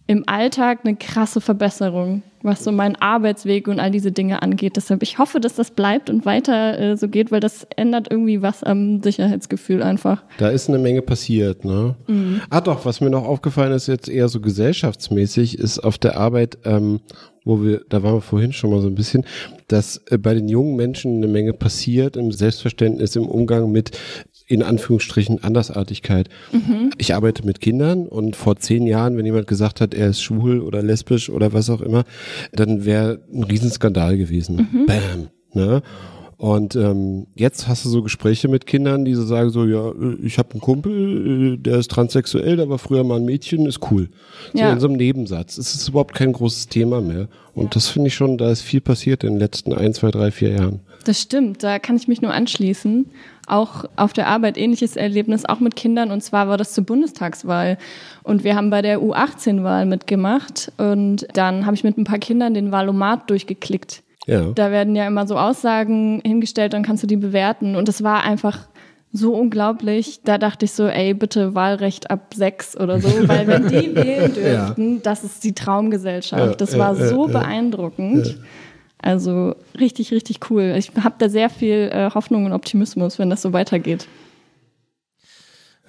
[0.07, 4.77] im Alltag eine krasse Verbesserung, was so meinen Arbeitsweg und all diese Dinge angeht.
[4.77, 8.41] Deshalb, ich hoffe, dass das bleibt und weiter äh, so geht, weil das ändert irgendwie
[8.41, 10.23] was am Sicherheitsgefühl einfach.
[10.37, 11.95] Da ist eine Menge passiert, ne?
[12.07, 12.41] Mhm.
[12.49, 16.57] Ah doch, was mir noch aufgefallen ist, jetzt eher so gesellschaftsmäßig, ist auf der Arbeit,
[16.63, 17.01] ähm,
[17.43, 19.25] wo wir, da waren wir vorhin schon mal so ein bisschen,
[19.67, 23.91] dass äh, bei den jungen Menschen eine Menge passiert im Selbstverständnis, im Umgang mit
[24.47, 26.29] in Anführungsstrichen Andersartigkeit.
[26.51, 26.91] Mhm.
[26.97, 30.61] Ich arbeite mit Kindern und vor zehn Jahren, wenn jemand gesagt hat, er ist schwul
[30.61, 32.05] oder lesbisch oder was auch immer,
[32.53, 34.67] dann wäre ein Riesenskandal gewesen.
[34.71, 34.85] Mhm.
[34.85, 35.27] Bam.
[35.53, 35.81] Ne?
[36.37, 40.37] Und ähm, jetzt hast du so Gespräche mit Kindern, die so sagen so, ja, ich
[40.37, 44.09] habe einen Kumpel, äh, der ist transsexuell, der war früher mal ein Mädchen, ist cool.
[44.53, 44.71] So ja.
[44.71, 45.57] in so einem Nebensatz.
[45.57, 47.27] Es ist überhaupt kein großes Thema mehr.
[47.55, 47.69] Und ja.
[47.73, 50.51] das finde ich schon, da ist viel passiert in den letzten ein, zwei, drei, vier
[50.51, 50.81] Jahren.
[51.05, 53.05] Das stimmt, da kann ich mich nur anschließen
[53.47, 56.11] auch auf der Arbeit ähnliches Erlebnis, auch mit Kindern.
[56.11, 57.77] Und zwar war das zur Bundestagswahl.
[58.23, 60.71] Und wir haben bei der U18-Wahl mitgemacht.
[60.77, 64.03] Und dann habe ich mit ein paar Kindern den Wahlomat durchgeklickt.
[64.25, 64.51] Ja.
[64.53, 67.77] Da werden ja immer so Aussagen hingestellt, dann kannst du die bewerten.
[67.77, 68.67] Und es war einfach
[69.13, 70.19] so unglaublich.
[70.25, 74.33] Da dachte ich so, ey, bitte Wahlrecht ab sechs oder so, weil wenn die wählen
[74.33, 74.99] dürften, ja.
[75.01, 76.59] das ist die Traumgesellschaft.
[76.59, 78.37] Das war so beeindruckend.
[78.99, 80.75] Also richtig, richtig cool.
[80.77, 84.07] Ich habe da sehr viel äh, Hoffnung und Optimismus, wenn das so weitergeht.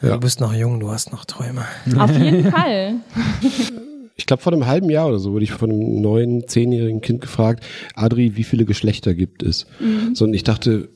[0.01, 0.15] Ja.
[0.15, 1.65] Du bist noch jung, du hast noch Träume.
[1.99, 2.95] Auf jeden Fall.
[4.19, 7.21] ich glaube, vor einem halben Jahr oder so wurde ich von einem neuen, zehnjährigen Kind
[7.21, 9.65] gefragt, Adri, wie viele Geschlechter gibt es?
[9.79, 10.17] Mhm.
[10.17, 10.89] So, und ich dachte,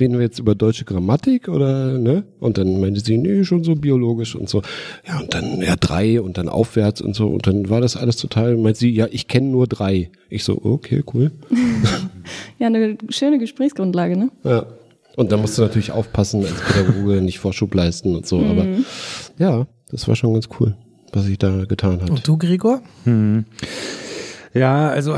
[0.00, 2.24] reden wir jetzt über deutsche Grammatik oder, ne?
[2.40, 4.62] Und dann meinte sie, nee, schon so biologisch und so.
[5.06, 7.26] Ja, und dann, ja, drei und dann aufwärts und so.
[7.26, 10.10] Und dann war das alles total, meint sie, ja, ich kenne nur drei.
[10.30, 11.32] Ich so, okay, cool.
[12.58, 14.30] ja, eine schöne Gesprächsgrundlage, ne?
[14.42, 14.64] Ja.
[15.16, 18.38] Und da musst du natürlich aufpassen als Pädagoge, nicht Vorschub leisten und so.
[18.38, 18.50] Mhm.
[18.50, 18.66] Aber
[19.38, 20.76] ja, das war schon ganz cool
[21.12, 22.10] was sich da getan hat.
[22.10, 22.82] Und du, Gregor?
[23.04, 23.44] Hm.
[24.54, 25.16] Ja, also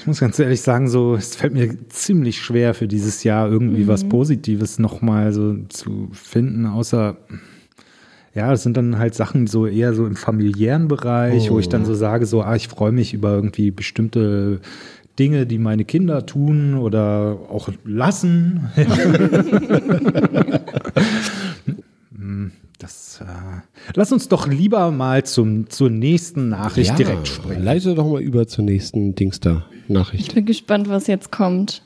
[0.00, 3.84] ich muss ganz ehrlich sagen, so es fällt mir ziemlich schwer für dieses Jahr irgendwie
[3.84, 3.88] mhm.
[3.88, 7.16] was Positives nochmal so zu finden, außer
[8.34, 11.54] ja, das sind dann halt Sachen so eher so im familiären Bereich, oh.
[11.54, 11.96] wo ich dann so oh.
[11.96, 14.60] sage, so, ah, ich freue mich über irgendwie bestimmte
[15.18, 18.70] Dinge, die meine Kinder tun oder auch lassen.
[22.16, 22.52] Hm.
[22.78, 23.24] Das, äh,
[23.94, 27.64] lass uns doch lieber mal zum, zur nächsten Nachricht ja, direkt springen.
[27.64, 30.28] Leite doch mal über zur nächsten Dings da Nachricht.
[30.28, 31.82] Ich bin gespannt, was jetzt kommt.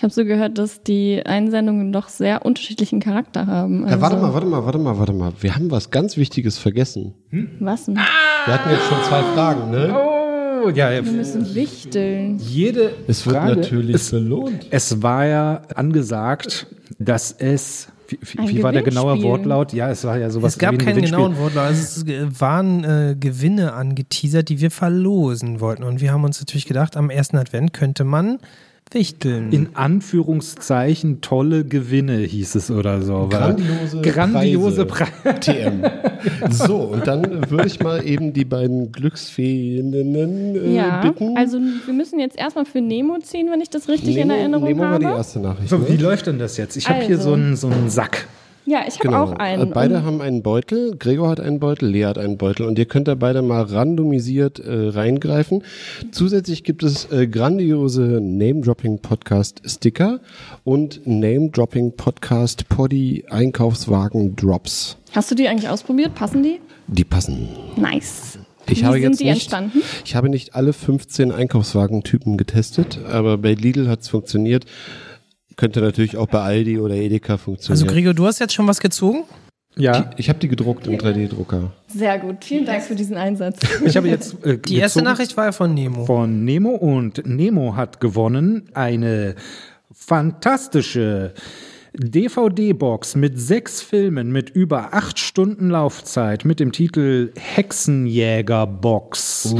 [0.00, 3.84] Ich habe so gehört, dass die Einsendungen doch sehr unterschiedlichen Charakter haben.
[3.84, 5.32] Also ja, warte mal, warte mal, warte mal, warte mal.
[5.40, 7.14] Wir haben was ganz Wichtiges vergessen.
[7.28, 7.50] Hm?
[7.60, 7.96] Was denn?
[7.96, 9.94] Wir hatten jetzt schon zwei Fragen, ne?
[9.94, 11.04] Oh, ja, ja.
[11.04, 12.38] Wir müssen wichteln.
[12.38, 14.68] Jede es wird Frage, natürlich es, belohnt.
[14.70, 16.66] Es war ja angesagt,
[16.98, 19.72] dass es wie, wie, wie war der genaue Wortlaut?
[19.72, 20.54] Ja, es war ja sowas.
[20.54, 21.64] Es gab keinen genauen Wortlaut.
[21.64, 25.84] Also es waren äh, Gewinne angeteasert, die wir verlosen wollten.
[25.84, 28.38] Und wir haben uns natürlich gedacht, am ersten Advent könnte man
[28.92, 29.52] Wichteln.
[29.52, 33.28] In Anführungszeichen tolle Gewinne hieß es oder so.
[33.30, 35.12] Grandiose, grandiose Preise.
[35.22, 35.82] Pre TM.
[36.50, 41.36] So, und dann würde ich mal eben die beiden Glücksfeeninnen äh, ja, bitten.
[41.36, 44.68] Also wir müssen jetzt erstmal für Nemo ziehen, wenn ich das richtig Nemo, in Erinnerung
[44.68, 44.98] Nemo habe.
[44.98, 45.68] Nemo war die erste Nachricht.
[45.68, 46.02] So, wie ne?
[46.02, 46.76] läuft denn das jetzt?
[46.76, 46.96] Ich also.
[46.96, 48.26] habe hier so einen, so einen Sack.
[48.70, 49.24] Ja, ich habe genau.
[49.24, 49.70] auch einen.
[49.70, 50.94] Beide haben einen Beutel.
[50.96, 52.66] Gregor hat einen Beutel, Lea hat einen Beutel.
[52.66, 55.64] Und ihr könnt da beide mal randomisiert äh, reingreifen.
[56.12, 60.20] Zusätzlich gibt es äh, grandiose Name-Dropping-Podcast-Sticker
[60.62, 64.98] und Name-Dropping-Podcast Poddy Einkaufswagen-Drops.
[65.16, 66.14] Hast du die eigentlich ausprobiert?
[66.14, 66.60] Passen die?
[66.86, 67.48] Die passen.
[67.74, 68.38] Nice.
[68.68, 69.82] Ich Wie habe sind jetzt die nicht, entstanden?
[70.04, 74.64] Ich habe nicht alle 15 Einkaufswagentypen getestet, aber bei Lidl hat es funktioniert.
[75.60, 77.82] Könnte natürlich auch bei Aldi oder Edeka funktionieren.
[77.82, 79.24] Also Gregor, du hast jetzt schon was gezogen?
[79.76, 80.00] Ja.
[80.00, 81.72] Die, ich habe die gedruckt im 3D-Drucker.
[81.86, 82.42] Sehr gut.
[82.42, 83.60] Vielen Dank für diesen Einsatz.
[83.84, 86.06] Ich habe jetzt äh, die erste Nachricht war ja von Nemo.
[86.06, 89.34] Von Nemo und Nemo hat gewonnen eine
[89.92, 91.34] fantastische
[91.94, 99.54] DVD-Box mit sechs Filmen mit über acht Stunden Laufzeit mit dem Titel Hexenjäger-Box.
[99.54, 99.58] Oh.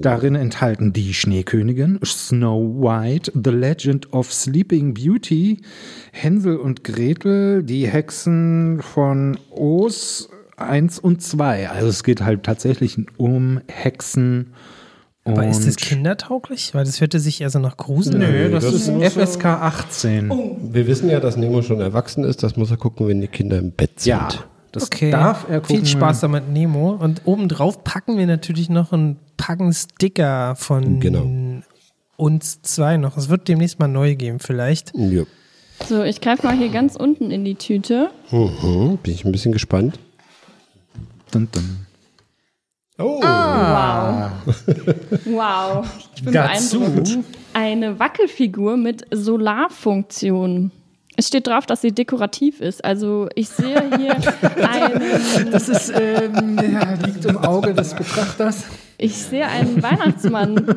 [0.00, 5.58] Darin enthalten die Schneekönigin, Snow White, The Legend of Sleeping Beauty,
[6.12, 11.70] Hänsel und Gretel, die Hexen von Oz 1 und 2.
[11.70, 14.54] Also es geht halt tatsächlich um Hexen
[15.24, 16.74] aber ist das kindertauglich?
[16.74, 20.30] Weil das hörte sich eher so nach Grusel Nö, das, das ist FSK 18.
[20.30, 20.56] Oh.
[20.62, 22.42] Wir wissen ja, dass Nemo schon erwachsen ist.
[22.42, 24.10] Das muss er gucken, wenn die Kinder im Bett sind.
[24.10, 24.28] Ja,
[24.72, 25.10] das okay.
[25.10, 25.76] darf er gucken.
[25.76, 26.92] Viel Spaß damit, Nemo.
[26.92, 31.26] Und obendrauf packen wir natürlich noch einen Packen Sticker von genau.
[32.16, 33.18] uns zwei noch.
[33.18, 34.92] Es wird demnächst mal neu geben, vielleicht.
[34.96, 35.24] Ja.
[35.86, 38.10] So, ich greife mal hier ganz unten in die Tüte.
[38.30, 39.98] Mhm, bin ich ein bisschen gespannt.
[41.30, 41.86] Dun, dun.
[43.00, 43.20] Oh.
[43.22, 44.30] Ah.
[44.44, 44.50] Wow.
[45.24, 45.86] wow.
[46.16, 47.18] Ich bin Dazu beeindruckt.
[47.54, 50.70] Eine Wackelfigur mit Solarfunktion.
[51.16, 52.84] Es steht drauf, dass sie dekorativ ist.
[52.84, 54.16] Also ich sehe hier
[54.68, 55.50] einen.
[55.50, 58.64] Das ist, ähm, ja, liegt im Auge des Betrachters.
[58.98, 60.56] Ich sehe einen Weihnachtsmann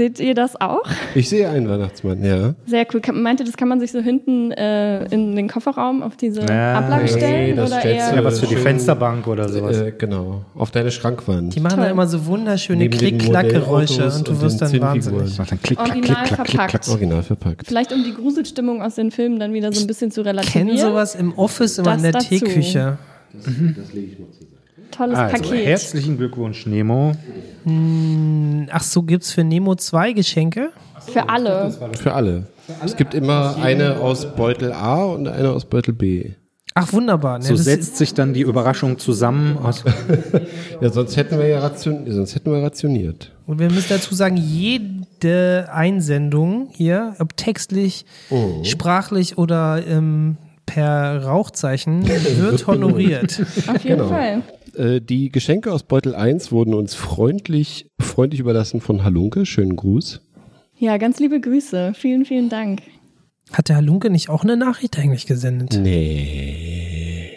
[0.00, 0.80] Seht ihr das auch?
[1.14, 2.54] Ich sehe einen Weihnachtsmann, ja.
[2.64, 3.02] Sehr cool.
[3.12, 6.78] Meint ihr, das kann man sich so hinten äh, in den Kofferraum auf diese ja,
[6.78, 7.50] Ablage stellen?
[7.50, 9.76] Nee, das oder eher ja was für die Fensterbank oder sowas.
[9.76, 11.54] Äh, genau, auf deine Schrankwand.
[11.54, 11.84] Die machen Toll.
[11.84, 15.36] da immer so wunderschöne Klick-Klack-Geräusche und du wirst dann wahnsinnig.
[15.36, 16.70] Dann klick, klack, Original klick, klack, verpackt.
[16.70, 16.88] Klick, klack.
[16.88, 17.66] Original verpackt.
[17.66, 20.68] Vielleicht um die Gruselstimmung aus den Filmen dann wieder so ein bisschen zu relativieren.
[20.68, 22.96] Ich kenne sowas im Office immer in der Teeküche.
[23.34, 24.50] Das, das lege ich mal zusammen
[24.90, 25.66] tolles also, Paket.
[25.66, 27.12] Herzlichen Glückwunsch, Nemo.
[27.64, 30.70] Hm, ach so, gibt es für Nemo zwei Geschenke?
[31.12, 31.72] Für alle.
[32.00, 32.46] Für alle.
[32.84, 36.32] Es gibt immer eine aus Beutel A und eine aus Beutel B.
[36.74, 37.42] Ach, wunderbar.
[37.42, 39.58] so setzt sich dann die Überraschung zusammen.
[40.80, 43.32] ja, sonst hätten wir ja ration sonst hätten wir rationiert.
[43.46, 48.62] Und wir müssen dazu sagen, jede Einsendung hier, ob textlich, oh.
[48.62, 53.42] sprachlich oder ähm, per Rauchzeichen, wird honoriert.
[53.66, 54.08] Auf jeden genau.
[54.08, 54.42] Fall.
[54.74, 59.46] Äh, die Geschenke aus Beutel 1 wurden uns freundlich, freundlich überlassen von Halunke.
[59.46, 60.20] Schönen Gruß.
[60.76, 61.92] Ja, ganz liebe Grüße.
[61.94, 62.82] Vielen, vielen Dank.
[63.52, 65.78] Hat der Halunke nicht auch eine Nachricht eigentlich gesendet?
[65.82, 67.30] Nee.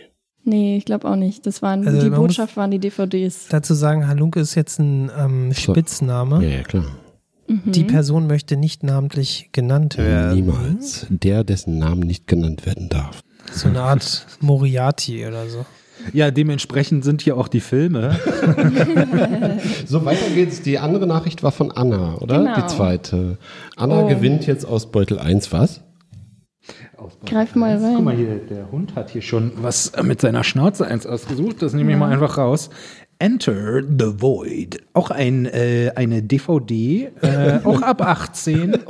[0.46, 1.46] Nee, ich glaube auch nicht.
[1.46, 3.48] Das waren Also die Botschaft waren die DVDs.
[3.50, 6.44] Dazu sagen, Halunke ist jetzt ein ähm, Spitzname.
[6.44, 6.86] Ja, ja, klar.
[7.48, 7.72] Mhm.
[7.72, 10.36] Die Person möchte nicht namentlich genannt werden.
[10.36, 11.08] Niemals.
[11.10, 13.22] Der, dessen Namen nicht genannt werden darf.
[13.52, 15.66] So eine Art Moriarty oder so.
[16.12, 18.20] Ja, dementsprechend sind hier auch die Filme.
[19.86, 20.62] So, weiter geht's.
[20.62, 22.40] Die andere Nachricht war von Anna, oder?
[22.40, 22.56] Genau.
[22.56, 23.38] Die zweite.
[23.76, 24.08] Anna Oh.
[24.08, 25.82] gewinnt jetzt aus Beutel 1 was?
[27.26, 27.96] Greif mal rein.
[27.96, 31.62] Guck mal hier, der Hund hat hier schon was mit seiner Schnauze eins ausgesucht.
[31.62, 32.70] Das nehme ich mal einfach raus.
[33.20, 34.82] Enter the Void.
[34.94, 38.78] Auch ein, äh, eine DVD, äh, auch ab 18.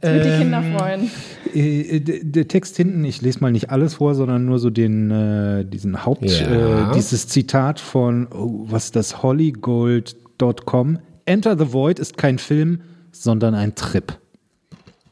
[0.00, 1.10] Das wird die Kinder freuen.
[1.54, 5.64] Äh, der Text hinten, ich lese mal nicht alles vor, sondern nur so den, äh,
[5.64, 6.90] diesen Haupt, Ja.
[6.90, 10.98] äh, dieses Zitat von, oh, was ist das, hollygold.com.
[11.26, 12.80] Enter the Void ist kein Film,
[13.12, 14.18] sondern ein Trip.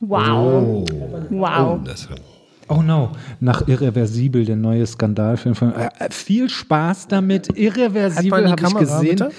[0.00, 0.84] Wow.
[1.30, 1.80] Wow.
[1.84, 2.08] Das
[2.68, 5.74] Oh no, nach Irreversibel, der neue Skandalfilm von.
[5.74, 7.48] Äh, äh, viel Spaß damit.
[7.58, 9.10] Irreversibel habe ich gesehen.
[9.10, 9.30] bitte?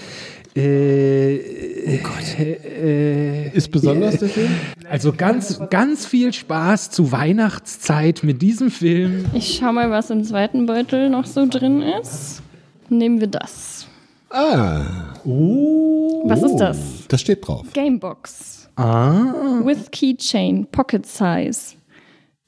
[0.55, 1.39] Äh,
[1.87, 2.39] oh Gott.
[2.39, 4.51] Äh, Ist besonders der Film?
[4.89, 9.25] also ganz, ganz viel Spaß zu Weihnachtszeit mit diesem Film.
[9.33, 12.41] Ich schau mal, was im zweiten Beutel noch so drin ist.
[12.89, 13.87] Nehmen wir das.
[14.29, 15.13] Ah.
[15.23, 16.77] Was ist das?
[17.07, 17.65] Das steht drauf.
[17.73, 18.69] Gamebox.
[18.75, 19.61] Ah.
[19.63, 21.75] With Keychain, Pocket Size.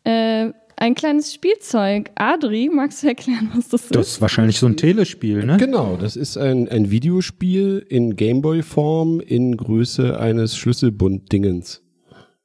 [0.03, 2.11] Äh, ein kleines Spielzeug.
[2.15, 3.95] Adri, magst du erklären, was das ist?
[3.95, 5.57] Das ist wahrscheinlich so ein Telespiel, ne?
[5.57, 11.81] Genau, das ist ein, ein Videospiel in Gameboy-Form in Größe eines Schlüsselbund-Dingens.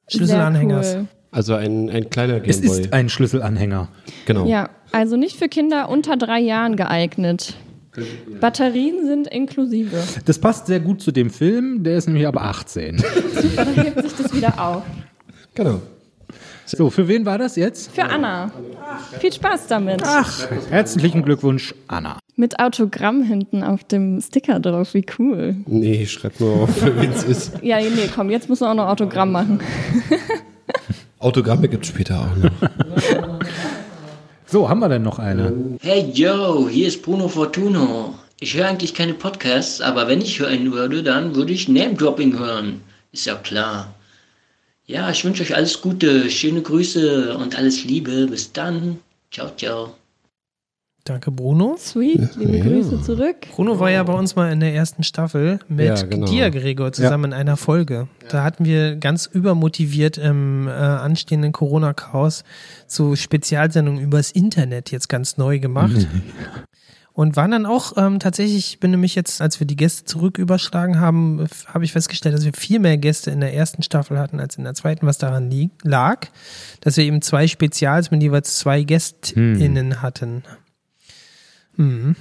[0.09, 0.95] Schlüsselanhängers.
[0.95, 1.07] Cool.
[1.31, 2.81] Also ein, ein kleiner Es Gameboy.
[2.81, 3.89] ist ein Schlüsselanhänger.
[4.25, 4.45] genau.
[4.45, 7.55] Ja, also nicht für Kinder unter drei Jahren geeignet.
[8.39, 9.97] Batterien sind inklusive.
[10.25, 12.97] Das passt sehr gut zu dem Film, der ist nämlich ab 18.
[12.99, 14.83] Super, dann hebt sich das wieder auf.
[15.55, 15.81] Genau.
[16.77, 17.91] So, für wen war das jetzt?
[17.91, 18.49] Für Anna.
[19.19, 20.01] Viel Spaß damit.
[20.05, 22.17] Ach, herzlichen Glückwunsch, Anna.
[22.37, 25.57] Mit Autogramm hinten auf dem Sticker drauf, wie cool.
[25.65, 27.53] Nee, schreib nur auf, für wen es ist.
[27.61, 29.59] Ja, nee, komm, jetzt müssen wir auch noch Autogramm machen.
[31.19, 33.39] Autogramme gibt es später auch noch.
[34.45, 35.53] So, haben wir denn noch eine?
[35.81, 38.15] Hey Joe, hier ist Bruno Fortuno.
[38.39, 42.39] Ich höre eigentlich keine Podcasts, aber wenn ich hören würde, dann würde ich Name Dropping
[42.39, 42.81] hören.
[43.11, 43.93] Ist ja klar.
[44.87, 48.27] Ja, ich wünsche euch alles Gute, schöne Grüße und alles Liebe.
[48.27, 48.99] Bis dann.
[49.31, 49.95] Ciao, ciao.
[51.03, 51.77] Danke, Bruno.
[51.79, 52.63] Sweet, liebe Ja.
[52.63, 53.37] Grüße zurück.
[53.55, 56.27] Bruno war ja bei uns mal in der ersten Staffel mit Ja, genau.
[56.27, 58.07] dir, Gregor, zusammen in einer Folge.
[58.29, 62.43] Da hatten wir ganz übermotiviert im äh, anstehenden Corona-Chaos
[62.85, 66.07] so Spezialsendungen übers Internet jetzt ganz neu gemacht.
[67.21, 70.39] Und waren dann auch ähm, tatsächlich, ich bin nämlich jetzt, als wir die Gäste zurück
[70.39, 74.39] überschlagen haben, habe ich festgestellt, dass wir viel mehr Gäste in der ersten Staffel hatten
[74.39, 75.53] als in der zweiten, was daran
[75.83, 76.25] lag,
[76.79, 80.41] dass wir eben zwei Spezials mit jeweils zwei GästInnen hatten.
[81.75, 82.15] Mhm.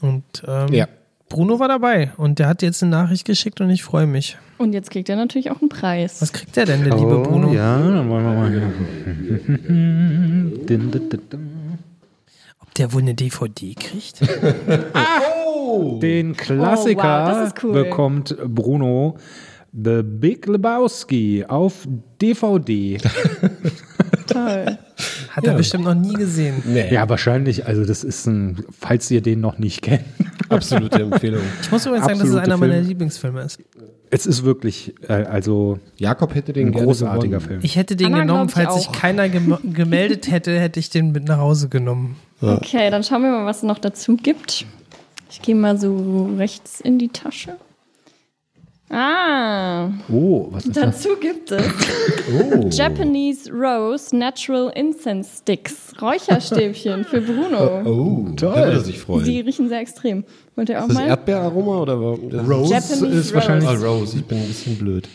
[0.00, 0.88] Und ähm, Ja.
[1.28, 4.38] Bruno war dabei und der hat jetzt eine Nachricht geschickt und ich freue mich.
[4.56, 6.22] Und jetzt kriegt er natürlich auch einen Preis.
[6.22, 7.50] Was kriegt der denn, der liebe Bruno?
[7.50, 8.72] Oh, Ja, dann wollen wir mal.
[12.78, 14.20] der wohl eine DVD kriegt?
[16.02, 17.72] Den Klassiker Oh, wow, cool.
[17.72, 19.16] bekommt Bruno
[19.72, 21.86] The Big Lebowski auf
[22.20, 22.98] DVD.
[24.26, 24.78] Toll.
[25.30, 26.62] Hat er bestimmt noch nie gesehen.
[26.66, 27.66] Nee, Ja, wahrscheinlich.
[27.66, 30.04] Also, das ist ein, falls ihr den noch nicht kennt.
[30.48, 31.42] absolute Empfehlung.
[31.60, 32.86] Ich muss übrigens sagen, dass es einer meiner Film.
[32.88, 33.60] Lieblingsfilme ist.
[34.10, 37.40] Es ist wirklich, äh, also, Jakob hätte den ein großartiger gewonnen.
[37.48, 37.60] Film.
[37.62, 41.24] Ich hätte den Anna, genommen, falls sich keiner gem gemeldet hätte, hätte ich den mit
[41.28, 42.16] nach Hause genommen.
[42.40, 44.64] Okay, dann schauen wir mal, was es noch dazu gibt.
[45.30, 47.56] Ich gehe mal so rechts in die Tasche.
[48.90, 51.02] Ah, Oh, was ist das?
[51.02, 51.62] dazu gibt es
[52.32, 52.68] Oh.
[52.70, 55.92] Japanese Rose Natural Incense Sticks.
[56.00, 57.82] Räucherstäbchen für Bruno.
[57.84, 58.54] Oh, Toll.
[58.54, 59.24] Da würde sich freuen.
[59.24, 60.24] Die riechen sehr extrem.
[60.56, 61.06] Wollt ihr auch ist das mal?
[61.08, 62.30] Erdbeeraroma oder warum?
[62.50, 63.68] Rose Japanese ist wahrscheinlich.
[63.68, 65.06] Ah, Rose, ich bin ein bisschen blöd.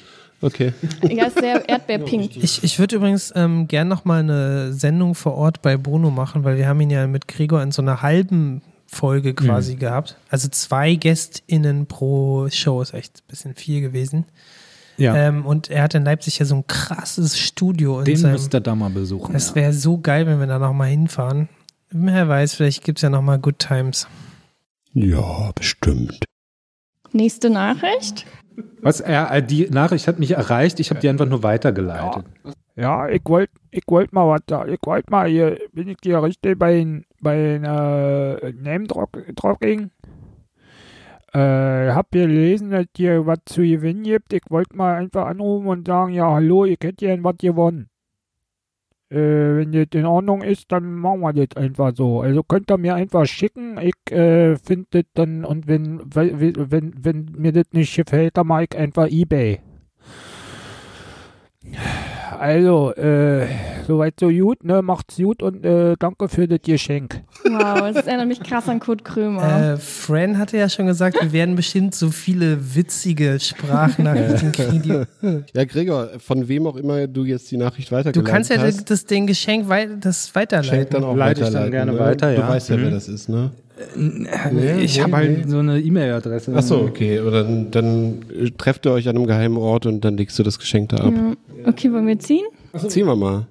[0.43, 0.73] Okay.
[1.09, 2.35] Ja, ist sehr erdbeerpink.
[2.43, 6.43] Ich, ich würde übrigens ähm, gern noch mal eine Sendung vor Ort bei Bruno machen,
[6.43, 10.17] weil wir haben ihn ja mit Gregor in so einer halben Folge quasi gehabt.
[10.29, 14.25] Also zwei GästInnen pro Show ist echt ein bisschen viel gewesen.
[14.97, 18.33] Ja, Ähm, und er hat in Leipzig ja so ein krasses Studio in den seinem.
[18.33, 19.33] müsst ihr da mal besuchen.
[19.33, 21.49] Das wäre so geil, wenn wir da noch mal hinfahren.
[21.89, 24.07] Wer weiß, vielleicht gibt es ja noch mal Good Times.
[24.93, 26.25] Ja, bestimmt.
[27.11, 28.25] Nächste Nachricht.
[28.81, 32.25] Was, äh, die Nachricht hat mich erreicht, ich habe die einfach nur weitergeleitet.
[32.75, 34.65] Ja, ich wollte ich wollt mal was da.
[34.65, 39.89] Ich wollte mal hier, bin ich hier richtig bei, bei äh, Name Dropping?
[41.33, 44.31] Äh, hab hier gelesen, dass hier was zu gewinnen gibt.
[44.33, 47.89] Ich wollte mal einfach anrufen und sagen, ja, hallo, ich hätte hier was gewonnen.
[49.13, 52.21] Äh, wenn das in Ordnung ist, dann machen wir das einfach so.
[52.21, 53.77] Also könnt ihr mir einfach schicken.
[53.79, 58.47] Ich äh, finde das dann, und wenn, wenn, wenn, wenn mir das nicht gefällt, dann
[58.47, 59.59] mache ich einfach Ebay.
[62.43, 63.47] Also, äh,
[63.87, 64.81] soweit so gut, ne?
[64.81, 67.21] Macht's gut und äh, danke für das Geschenk.
[67.45, 69.75] Wow, es erinnert mich krass an Kurt Krömer.
[69.75, 75.05] Äh, Fran hatte ja schon gesagt, wir werden bestimmt so viele witzige Sprachnachrichten kriegen.
[75.55, 78.89] Ja, Gregor, von wem auch immer du jetzt die Nachricht Du weitergeleitet kannst ja hast.
[78.91, 80.79] das Ding Geschenk wei das weiterleiten.
[80.79, 81.99] Schenk dann auch Leite ich dann weiterleiten, gerne ne?
[81.99, 82.49] weiter, Du ja.
[82.49, 82.91] weißt ja, wer Mhm.
[82.91, 83.51] das ist, ne?
[84.81, 86.53] Ich habe halt so eine E-Mail-Adresse.
[86.55, 87.19] Achso, okay.
[87.19, 90.43] Oder dann, dann äh, trefft ihr euch an einem geheimen Ort und dann legst du
[90.43, 91.13] das Geschenk da ab.
[91.15, 91.67] Ja.
[91.67, 92.45] Okay, wollen wir ziehen?
[92.87, 93.47] Ziehen wir mal.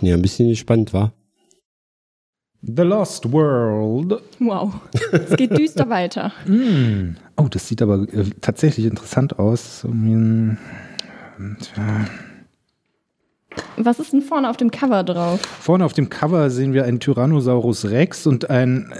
[0.00, 1.12] Bin ja ein bisschen gespannt, wa?
[2.62, 4.20] The Lost World.
[4.40, 4.74] Wow.
[5.12, 6.32] Es geht düster weiter.
[6.46, 7.16] Mm.
[7.36, 9.80] Oh, das sieht aber äh, tatsächlich interessant aus.
[9.80, 10.58] So ein-
[11.60, 12.04] Tja.
[13.76, 15.40] Was ist denn vorne auf dem Cover drauf?
[15.60, 18.92] Vorne auf dem Cover sehen wir einen Tyrannosaurus Rex und einen,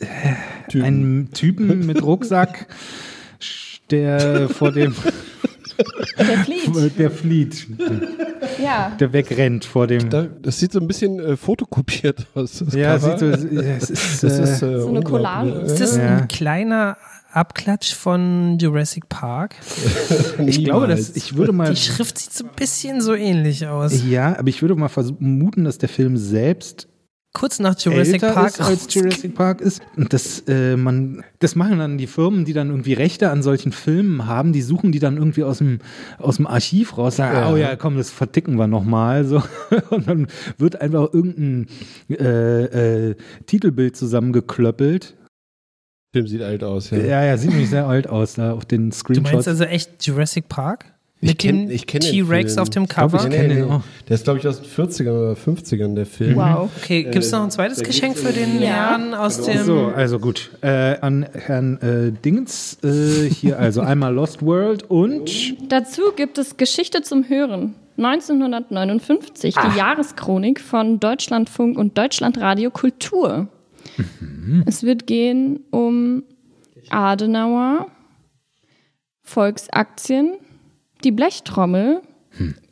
[0.00, 2.66] äh, einen Typen mit Rucksack,
[3.90, 4.94] der vor dem
[6.18, 6.98] Der flieht.
[6.98, 7.66] der flieht,
[8.62, 8.92] Ja.
[8.98, 10.08] der wegrennt vor dem.
[10.08, 12.60] Da, das sieht so ein bisschen äh, fotokopiert aus.
[12.64, 13.18] das Ja, Cover.
[13.18, 15.02] sieht so- ja, es ist, das äh, ist, äh, So eine.
[15.02, 15.50] Collage.
[15.50, 16.16] Ist das Ja.
[16.16, 16.96] ein kleiner
[17.36, 19.56] Abklatsch von Jurassic Park?
[20.46, 24.02] ich glaube, dass ich würde mal Die Schrift sieht so ein bisschen so ähnlich aus.
[24.08, 26.88] ja, aber ich würde mal vermuten, dass der Film selbst
[27.36, 29.82] Kurz nach Jurassic älter Park ist, als Jurassic Park ist.
[29.94, 33.72] Und das, äh, man, das machen dann die Firmen, die dann irgendwie Rechte an solchen
[33.72, 35.80] Filmen haben, die suchen die dann irgendwie aus dem,
[36.18, 37.52] aus dem Archiv raus, sagen, Ja.
[37.52, 39.26] oh ja, komm, das verticken wir nochmal.
[39.26, 39.42] So.
[39.90, 41.66] Und dann wird einfach irgendein
[42.08, 45.14] äh, äh, Titelbild zusammengeklöppelt.
[46.16, 46.98] Film sieht alt aus, ja.
[46.98, 49.32] Ja, ja, sieht nämlich sehr alt aus da auf den Du Screenshots.
[49.32, 50.86] meinst also echt Jurassic Park?
[51.20, 53.24] Ich Mit kenn- dem ich T-Rex auf dem Ich glaub, Cover?
[53.28, 53.80] ich kenn den auch.
[54.08, 56.36] Der ist, glaube ich, aus den 40ern oder 50ern, der Film.
[56.36, 56.70] Wow.
[56.82, 58.68] Okay, gibt es noch ein zweites der Geschenk für den Ja.
[58.90, 59.62] Herrn aus dem...
[59.64, 60.50] So, also gut.
[60.60, 65.30] Äh, an Herrn äh, Dingens äh, hier also einmal Lost World und
[65.72, 67.74] Dazu gibt es Geschichte zum Hören.
[67.98, 73.48] 1959, die Jahreschronik von Deutschlandfunk und Deutschlandradio Kultur.
[74.66, 76.24] Es wird gehen um
[76.90, 77.90] Adenauer,
[79.22, 80.34] Volksaktien,
[81.04, 82.02] die Blechtrommel,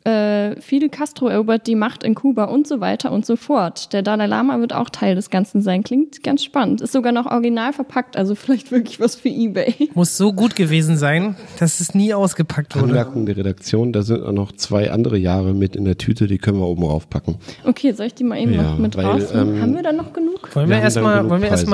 [0.03, 3.91] äh, Fidel Castro erobert die Macht in Kuba und so weiter und so fort.
[3.93, 5.83] Der Dalai Lama wird auch Teil des Ganzen sein.
[5.83, 6.81] Klingt ganz spannend.
[6.81, 9.89] Ist sogar noch original verpackt, also vielleicht wirklich was für Ebay.
[9.95, 12.85] Muss so gut gewesen sein, dass es nie ausgepackt wurde.
[12.89, 16.37] Anmerkung der Redaktion, da sind auch noch zwei andere Jahre mit in der Tüte, die
[16.37, 17.35] können wir oben raufpacken.
[17.65, 19.55] Okay, soll ich die mal eben Ja, noch mit weil, rausnehmen?
[19.55, 20.55] ähm, Haben wir da noch genug?
[20.55, 21.25] Wollen Wir wir erstmal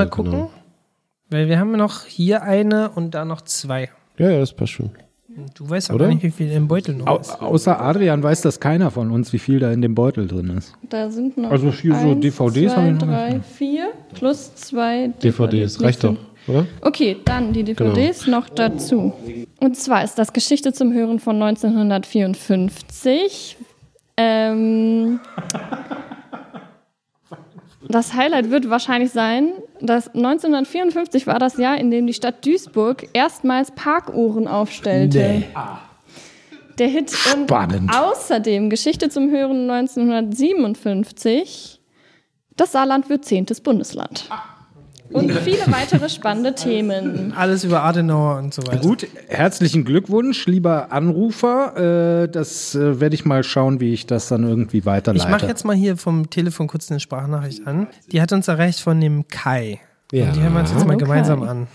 [0.06, 0.32] erst gucken?
[0.32, 0.52] genau.
[1.30, 3.90] Weil wir haben noch hier eine und da noch zwei.
[4.18, 4.92] Ja, ja, das passt schon.
[5.56, 6.08] Du weißt aber Oder?
[6.10, 7.42] nicht, wie viel im Beutel noch Au ist.
[7.42, 10.74] außer Adrian weiß das keiner von uns, wie viel da in dem Beutel drin ist.
[10.90, 15.82] Da sind noch Also hier so eins, DVDs haben zwei, drei, vier plus zwei DVDs,
[15.82, 16.16] reicht doch,
[16.48, 16.66] oder?
[16.82, 18.40] Okay, dann die DVDs Genau.
[18.40, 19.14] noch dazu.
[19.60, 23.58] Und zwar ist das Geschichte zum Hören von 1954.
[24.18, 25.20] Ähm,
[27.88, 33.08] das Highlight wird wahrscheinlich sein, dass 1954 war das Jahr, in dem die Stadt Duisburg
[33.14, 35.18] erstmals Parkuhren aufstellte.
[35.18, 35.48] Nee.
[36.78, 37.82] Der Hit Spannend.
[37.82, 41.82] und außerdem Geschichte zum Hören 1957.
[42.56, 44.30] Das Saarland wird zehntes Bundesland.
[45.12, 47.34] Und viele weitere spannende Themen.
[47.36, 48.80] Alles über Adenauer und so weiter.
[48.80, 52.24] Gut, herzlichen Glückwunsch, lieber Anrufer.
[52.24, 55.26] Äh, das äh, werde ich mal schauen, wie ich das dann irgendwie weiterleite.
[55.26, 57.88] Ich mache jetzt mal hier vom Telefon kurz eine Sprachnachricht an.
[58.12, 59.80] Die hat uns erreicht von dem Kai.
[60.12, 60.28] Ja.
[60.28, 61.68] Und die hören wir uns jetzt mal Hallo, gemeinsam an.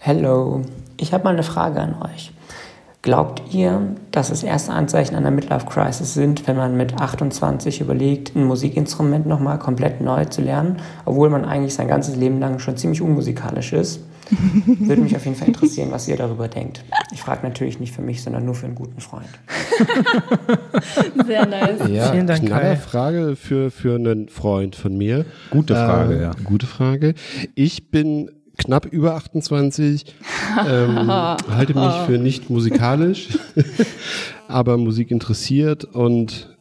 [0.00, 0.62] Hallo,
[0.96, 2.32] ich habe mal eine Frage an euch.
[3.06, 8.42] Glaubt ihr, dass es erste Anzeichen einer Midlife-Crisis sind, wenn man mit 28 überlegt, ein
[8.42, 13.00] Musikinstrument nochmal komplett neu zu lernen, obwohl man eigentlich sein ganzes Leben lang schon ziemlich
[13.00, 14.00] unmusikalisch ist?
[14.80, 16.82] Würde mich auf jeden Fall interessieren, was ihr darüber denkt.
[17.12, 19.28] Ich frage natürlich nicht für mich, sondern nur für einen guten Freund.
[21.26, 21.88] Sehr nice.
[21.88, 22.74] Ja, Vielen Dank, knaller.
[22.74, 25.26] Frage für, für einen Freund von mir.
[25.50, 26.30] Gute Frage, Äh, ja.
[26.42, 27.14] Gute Frage.
[27.54, 30.04] Ich bin knapp über 28,
[30.68, 33.28] ähm, halte mich für nicht musikalisch,
[34.48, 36.56] aber Musik interessiert und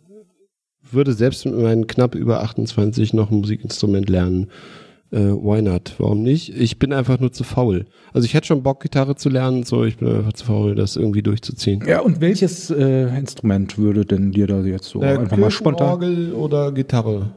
[0.91, 4.49] würde selbst mit meinen knapp über 28 noch ein Musikinstrument lernen.
[5.11, 5.93] Äh, why not?
[5.99, 6.49] Warum nicht?
[6.59, 7.85] Ich bin einfach nur zu faul.
[8.13, 10.95] Also ich hätte schon Bock, Gitarre zu lernen, so ich bin einfach zu faul, das
[10.95, 11.83] irgendwie durchzuziehen.
[11.87, 15.89] ja, und welches äh, Instrument würde denn dir da jetzt so Äh, einfach mal spontan?
[15.89, 17.31] Orgel oder Gitarre.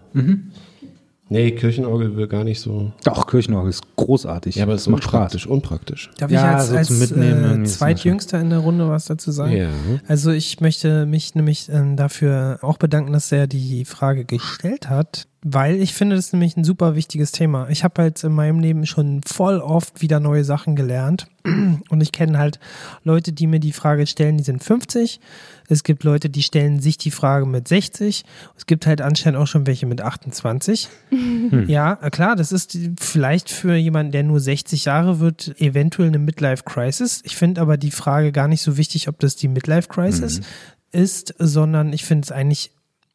[1.31, 2.93] Nee, Kirchenorgel will gar nicht so.
[3.05, 4.57] Doch, Kirchenorgel ist großartig.
[4.57, 5.53] Ja, aber es macht unpraktisch, Spaß.
[5.53, 6.11] unpraktisch.
[6.19, 9.57] Darf ja, ich als, so als äh, Zweitjüngster in der Runde was dazu sagen?
[9.57, 9.69] Ja.
[10.07, 15.29] Also ich möchte mich nämlich äh, dafür auch bedanken, dass er die Frage gestellt hat,
[15.51, 17.69] weil ich finde das nämlich ein super wichtiges Thema.
[17.71, 22.13] Ich habe halt in meinem Leben schon voll oft wieder neue Sachen gelernt und ich
[22.13, 22.59] kenne halt
[23.05, 25.21] Leute, die mir die Frage stellen, die sind 50.
[25.69, 28.25] Es gibt Leute, die stellen sich die Frage mit 60.
[28.57, 30.89] Es gibt halt anscheinend auch schon welche mit 28.
[31.11, 31.39] Hm.
[31.69, 36.65] Ja, klar, das ist vielleicht für jemanden, der nur 60 Jahre wird, eventuell eine Midlife
[36.65, 37.21] Crisis.
[37.25, 40.45] Ich finde aber die Frage gar nicht so wichtig, ob das die Midlife Crisis mhm.
[40.93, 42.71] ist, sondern ich finde es eigentlich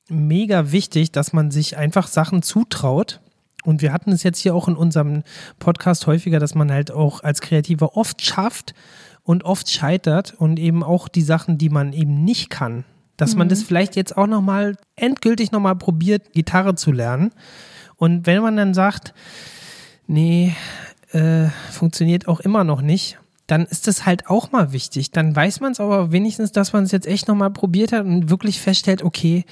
[0.09, 3.21] mega wichtig, dass man sich einfach Sachen zutraut.
[3.63, 5.23] Und wir hatten es jetzt hier auch in unserem
[5.59, 8.73] Podcast häufiger, dass man halt auch als Kreativer oft schafft
[9.23, 12.83] und oft scheitert und eben auch die Sachen, die man eben nicht kann,
[13.15, 13.39] dass mhm.
[13.39, 17.31] man das vielleicht jetzt auch nochmal endgültig nochmal probiert, Gitarre zu lernen.
[17.95, 19.13] Und wenn man dann sagt,
[20.07, 20.53] nee,
[21.11, 25.11] äh, funktioniert auch immer noch nicht, dann ist das halt auch mal wichtig.
[25.11, 28.29] Dann weiß man es aber wenigstens, dass man es jetzt echt nochmal probiert hat und
[28.29, 29.45] wirklich feststellt, okay,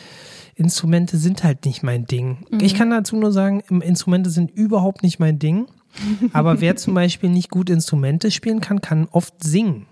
[0.56, 2.46] Instrumente sind halt nicht mein Ding.
[2.50, 2.60] Mhm.
[2.62, 5.68] Ich kann dazu nur sagen, Instrumente sind überhaupt nicht mein Ding.
[6.34, 9.88] Aber wer zum Beispiel nicht gut Instrumente spielen kann, kann oft singen.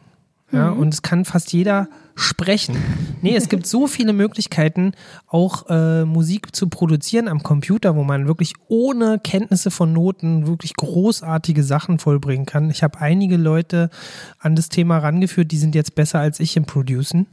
[0.51, 0.79] Ja, mhm.
[0.79, 2.75] und es kann fast jeder sprechen.
[3.21, 4.93] Nee, es gibt so viele Möglichkeiten,
[5.27, 10.75] auch äh, Musik zu produzieren am Computer, wo man wirklich ohne Kenntnisse von Noten wirklich
[10.75, 12.71] großartige Sachen vollbringen kann.
[12.71, 13.91] Ich habe einige Leute
[14.39, 17.27] an das Thema rangeführt, die sind jetzt besser als ich im Producen.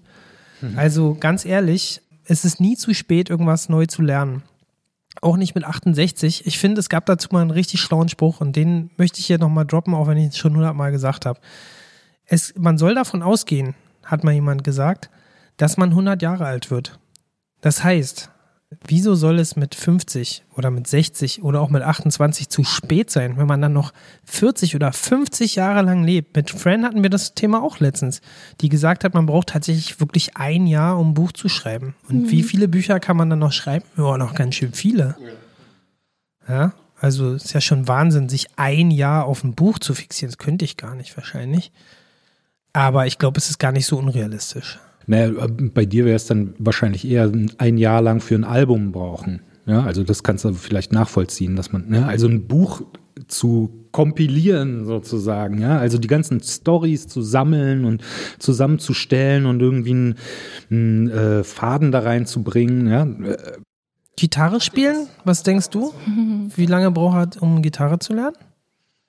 [0.60, 0.78] Mhm.
[0.78, 4.42] Also ganz ehrlich, es ist nie zu spät, irgendwas neu zu lernen.
[5.22, 6.46] Auch nicht mit 68.
[6.46, 9.38] Ich finde, es gab dazu mal einen richtig schlauen Spruch und den möchte ich hier
[9.38, 11.40] nochmal droppen, auch wenn ich es schon hundertmal gesagt habe.
[12.56, 13.74] Man soll davon ausgehen,
[14.04, 15.10] hat mal jemand gesagt,
[15.56, 16.98] dass man 100 Jahre alt wird.
[17.62, 18.30] Das heißt,
[18.86, 23.36] Wieso soll es mit 50 oder mit 60 oder auch mit 28 zu spät sein,
[23.36, 23.92] wenn man dann noch
[24.24, 26.36] 40 oder 50 Jahre lang lebt?
[26.36, 28.20] Mit Fran hatten wir das Thema auch letztens,
[28.60, 31.94] die gesagt hat, man braucht tatsächlich wirklich ein Jahr, um ein Buch zu schreiben.
[32.08, 32.30] Und mhm.
[32.30, 33.84] wie viele Bücher kann man dann noch schreiben?
[33.96, 35.16] Ja, noch ganz schön viele.
[36.48, 40.30] Ja, also ist ja schon Wahnsinn, sich ein Jahr auf ein Buch zu fixieren.
[40.30, 41.72] Das könnte ich gar nicht wahrscheinlich.
[42.72, 44.78] Aber ich glaube, es ist gar nicht so unrealistisch.
[45.06, 49.42] Naja, bei dir wäre es dann wahrscheinlich eher ein Jahr lang für ein Album brauchen.
[49.66, 52.82] Ja, also das kannst du vielleicht nachvollziehen, dass man, ne, also ein Buch
[53.26, 58.02] zu kompilieren sozusagen, ja, also die ganzen Stories zu sammeln und
[58.38, 60.14] zusammenzustellen und irgendwie einen,
[60.70, 63.08] einen äh, Faden da reinzubringen, ja.
[64.16, 65.08] Gitarre spielen?
[65.24, 65.92] Was denkst du?
[66.56, 68.36] Wie lange braucht er, um Gitarre zu lernen?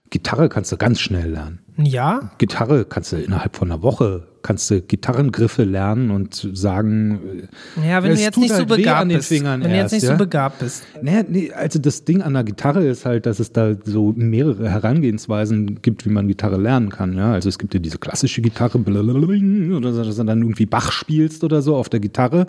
[0.10, 1.60] Gitarre kannst du ganz schnell lernen.
[1.78, 2.32] Ja.
[2.38, 7.50] Gitarre kannst du innerhalb von einer Woche kannst du Gitarrengriffe lernen und sagen.
[7.86, 9.30] Ja, wenn du jetzt nicht halt so begabt bist.
[9.32, 10.12] wenn du jetzt nicht ja?
[10.12, 10.84] so begabt bist.
[11.02, 14.70] Naja, nee, also das Ding an der Gitarre ist halt, dass es da so mehrere
[14.70, 17.18] Herangehensweisen gibt, wie man Gitarre lernen kann.
[17.18, 21.44] Ja, also es gibt ja diese klassische Gitarre, oder dass du dann irgendwie Bach spielst
[21.44, 22.48] oder so auf der Gitarre.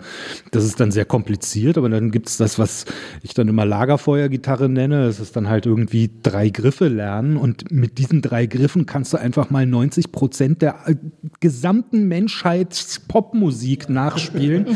[0.51, 2.85] Das ist dann sehr kompliziert, aber dann gibt es das, was
[3.23, 5.05] ich dann immer Lagerfeuergitarre nenne.
[5.05, 9.17] Das ist dann halt irgendwie drei Griffe lernen und mit diesen drei Griffen kannst du
[9.17, 10.95] einfach mal 90 Prozent der äh,
[11.41, 14.67] gesamten gesamten Menschheit Popmusik nachspielen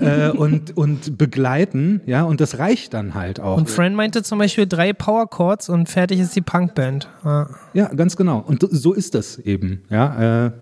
[0.00, 3.56] äh, und, und begleiten, ja, und das reicht dann halt auch.
[3.56, 7.08] Und Fran meinte zum Beispiel drei Power Chords und fertig ist die Punkband.
[7.24, 7.48] Ja.
[7.72, 8.42] ja, ganz genau.
[8.46, 10.46] Und so ist das eben, ja.
[10.46, 10.52] Äh,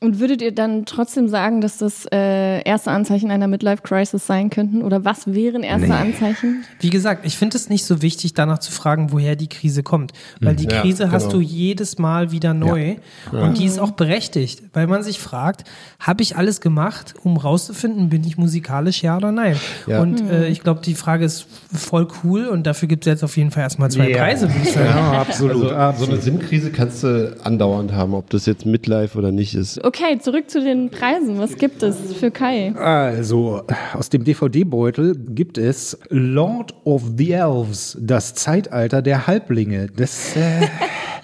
[0.00, 4.82] und würdet ihr dann trotzdem sagen, dass das äh, erste Anzeichen einer Midlife-Crisis sein könnten?
[4.82, 5.94] Oder was wären erste nee.
[5.94, 6.64] Anzeichen?
[6.80, 10.12] Wie gesagt, ich finde es nicht so wichtig, danach zu fragen, woher die Krise kommt.
[10.40, 11.36] Weil die Krise ja, hast genau.
[11.36, 12.96] du jedes Mal wieder neu.
[13.32, 13.42] Ja.
[13.42, 15.64] Und die ist auch berechtigt, weil man sich fragt,
[15.98, 19.56] habe ich alles gemacht, um rauszufinden, bin ich musikalisch ja oder nein?
[19.86, 20.30] Und mhm.
[20.30, 23.50] äh, ich glaube, die Frage ist voll cool und dafür gibt es jetzt auf jeden
[23.50, 24.86] Fall erstmal zwei Preise, würde ich sagen.
[24.86, 26.08] Ja, absolut, also, absolut.
[26.08, 29.83] So eine Sinnkrise kannst du andauernd haben, ob das jetzt Midlife oder nicht ist.
[29.84, 30.18] Okay.
[30.18, 31.38] Zurück zu den Preisen.
[31.38, 32.74] Was gibt es für Kai?
[32.76, 33.62] Also,
[33.92, 39.88] aus dem DVD-Beutel gibt es Lord of the Elves, das Zeitalter der Halblinge.
[39.94, 40.66] Das, äh,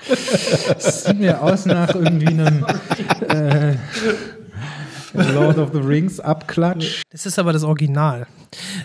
[0.69, 2.67] das sieht mir aus nach irgendwie einem.
[3.29, 3.77] Äh,
[5.15, 7.03] Lord of the Rings Abklatsch.
[7.11, 8.27] Das ist aber das Original.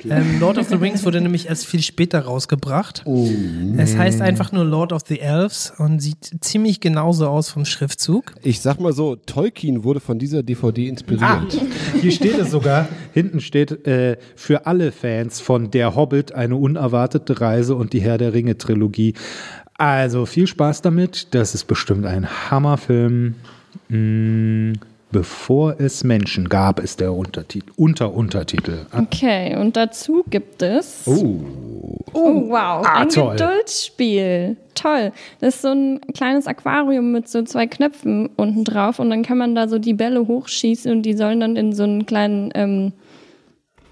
[0.07, 3.01] Ähm, Lord of the Rings wurde nämlich erst viel später rausgebracht.
[3.05, 3.27] Oh.
[3.77, 8.33] Es heißt einfach nur Lord of the Elves und sieht ziemlich genauso aus vom Schriftzug.
[8.43, 11.23] Ich sag mal so, Tolkien wurde von dieser DVD inspiriert.
[11.23, 11.41] Ah,
[11.99, 17.41] hier steht es sogar, hinten steht äh, für alle Fans von Der Hobbit eine unerwartete
[17.41, 19.13] Reise und die Herr der Ringe Trilogie.
[19.77, 21.33] Also viel Spaß damit.
[21.33, 23.35] Das ist bestimmt ein Hammerfilm.
[23.89, 24.73] Mm.
[25.11, 28.85] Bevor es Menschen gab, ist der Untertitel, Unteruntertitel.
[28.91, 31.03] Okay, und dazu gibt es.
[31.05, 31.39] Oh.
[32.13, 32.85] Oh, wow.
[32.85, 33.35] Ah, ein toll.
[33.35, 34.57] Geduldsspiel.
[34.73, 35.11] Toll.
[35.39, 39.37] Das ist so ein kleines Aquarium mit so zwei Knöpfen unten drauf und dann kann
[39.37, 42.91] man da so die Bälle hochschießen und die sollen dann in so einen kleinen ähm,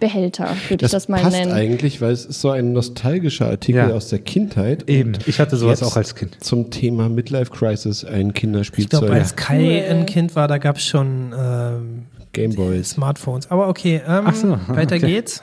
[0.03, 1.51] Behälter, würde ich das mal passt nennen.
[1.53, 3.93] eigentlich, weil es ist so ein nostalgischer Artikel Ja.
[3.93, 4.89] aus der Kindheit.
[4.89, 6.43] Eben, ich hatte sowas auch als Kind.
[6.43, 8.99] Zum Thema Midlife Crisis, ein Ich Kinderspielzeug.
[9.01, 12.89] glaube, als Kai ein Kind war, da gab es schon ähm, Gameboys.
[12.91, 13.49] Smartphones.
[13.49, 15.05] Aber okay, ähm, Ach so, weiter okay.
[15.07, 15.41] geht's.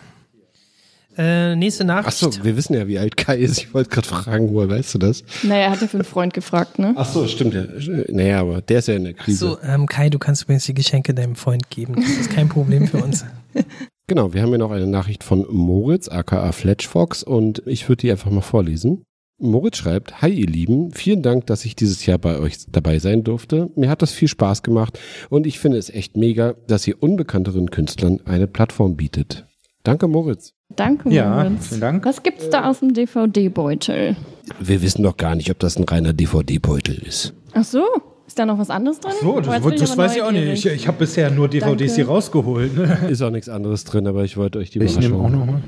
[1.19, 2.23] Äh, nächste Nachricht.
[2.23, 3.59] Achso, wir wissen ja, wie alt Kai ist.
[3.59, 5.25] Ich wollte gerade fragen, woher weißt du das?
[5.43, 6.93] Naja, er hat ja für einen Freund gefragt, ne?
[6.97, 7.65] Ach so, stimmt ja.
[8.09, 9.39] Naja, aber der ist ja in der Krise.
[9.39, 11.97] So, ähm, Kai, du kannst übrigens die Geschenke deinem Freund geben.
[11.97, 13.25] Das ist kein Problem für uns.
[14.11, 18.11] Genau, wir haben hier noch eine Nachricht von Moritz, aka Fletchfox, und ich würde die
[18.11, 19.05] einfach mal vorlesen.
[19.39, 23.23] Moritz schreibt, Hi ihr Lieben, vielen Dank, dass ich dieses Jahr bei euch dabei sein
[23.23, 23.71] durfte.
[23.77, 24.99] Mir hat das viel Spaß gemacht
[25.29, 29.47] und ich finde es echt mega, dass ihr unbekannteren Künstlern eine Plattform bietet.
[29.85, 30.55] Danke Moritz.
[30.75, 31.69] Danke, Ja, Moritz.
[31.69, 32.05] vielen Dank.
[32.05, 34.17] Was gibt's da aus dem DVD-Beutel?
[34.59, 37.33] Wir wissen doch gar nicht, ob das ein reiner DVD-Beutel ist.
[37.53, 37.85] Ach so,
[38.31, 39.13] ist da noch was anderes drin?
[39.21, 40.47] So, Oh, das, das aber weiß ich auch nicht.
[40.65, 41.95] Ich, ich habe bisher nur DVDs Danke.
[41.97, 42.77] hier rausgeholt.
[42.77, 42.99] Ne?
[43.11, 45.47] Ist auch nichts anderes drin, aber ich wollte euch die Ich nehme Überraschung- auch noch
[45.47, 45.61] mal.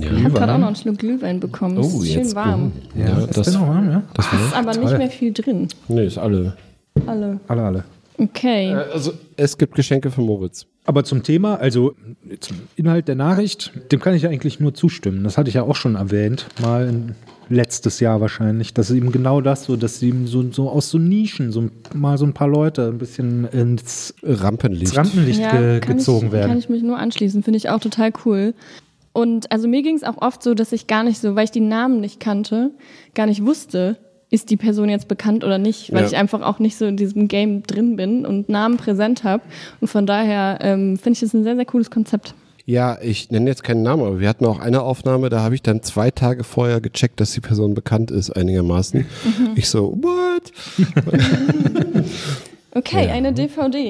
[0.00, 1.78] Ich habe gerade auch noch einen Schluck Glühwein bekommen.
[1.78, 2.70] Es Oh, ist schön jetzt warm.
[2.94, 4.02] Ja, ist das, noch warm, ja?
[4.14, 4.98] das ist aber nicht Toll.
[4.98, 5.66] mehr viel drin.
[5.88, 6.56] nee, ist alle.
[7.06, 7.40] Alle.
[7.48, 7.84] Alle, alle.
[8.18, 8.70] Okay.
[8.70, 10.64] Äh, Also, es gibt Geschenke für Moritz.
[10.84, 11.94] Aber zum Thema, also
[12.38, 15.24] zum Inhalt der Nachricht, dem kann ich ja eigentlich nur zustimmen.
[15.24, 17.14] Das hatte ich ja auch schon erwähnt, mal in,
[17.48, 18.74] letztes Jahr wahrscheinlich.
[18.74, 21.68] Das ist eben genau das, so, dass sie eben so, so aus so Nischen, so
[21.94, 24.82] mal so ein paar Leute ein bisschen ins Rampenlicht.
[24.88, 26.48] ins Rampenlicht ge kann gezogen ich, werden.
[26.48, 28.54] Kann ich mich nur anschließen, finde ich auch total cool.
[29.12, 31.50] Und also mir ging es auch oft so, dass ich gar nicht so, weil ich
[31.50, 32.72] die Namen nicht kannte,
[33.14, 33.96] gar nicht wusste,
[34.28, 36.06] ist die Person jetzt bekannt oder nicht, weil Ja.
[36.08, 39.42] ich einfach auch nicht so in diesem Game drin bin und Namen präsent habe.
[39.80, 42.34] Und von daher ähm, finde ich das ein sehr, sehr cooles Konzept.
[42.68, 45.62] Ja, ich nenne jetzt keinen Namen, aber wir hatten auch eine Aufnahme, da habe ich
[45.62, 49.06] dann zwei Tage vorher gecheckt, dass die Person bekannt ist, einigermaßen.
[49.54, 50.52] Ich so, what?
[52.72, 53.12] Okay, Ja.
[53.14, 53.88] eine DVD.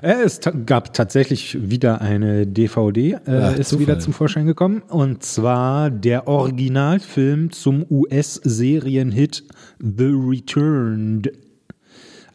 [0.00, 3.80] Äh, es gab tatsächlich wieder eine DVD, äh, Ach, ist Zufall.
[3.80, 4.80] wieder zum Vorschein gekommen.
[4.88, 9.42] Und zwar der Originalfilm zum US-Serienhit
[9.80, 11.32] The Returned.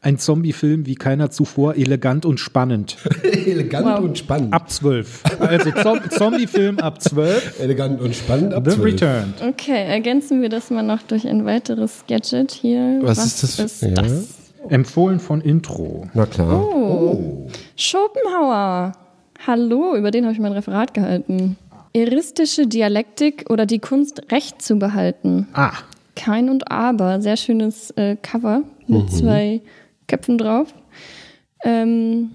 [0.03, 2.97] Ein Zombie-Film wie keiner zuvor, elegant und spannend.
[3.23, 3.99] Elegant Wow.
[4.03, 4.53] und spannend.
[4.53, 5.23] Ab 12.
[5.39, 7.59] Also Zom Zombie-Film ab 12.
[7.61, 8.83] Elegant und spannend ab The 12.
[8.85, 9.33] Returned.
[9.41, 12.99] Okay, ergänzen wir das mal noch durch ein weiteres Gadget hier.
[13.01, 13.59] Was ist das?
[13.59, 13.89] Ist Ja.
[13.91, 14.27] das?
[14.67, 16.05] Empfohlen von Intro.
[16.13, 16.61] Na klar.
[16.61, 17.47] Oh.
[17.77, 18.91] Schopenhauer.
[19.47, 21.55] Hallo, über den habe ich mein Referat gehalten.
[21.93, 25.47] Eristische Dialektik oder die Kunst, Recht zu behalten.
[25.53, 25.71] Ah.
[26.15, 27.21] Kein und Aber.
[27.21, 29.07] Sehr schönes äh, Cover mit Mhm.
[29.09, 29.61] zwei
[30.13, 30.75] Köpfen drauf.
[31.63, 32.29] Ähm,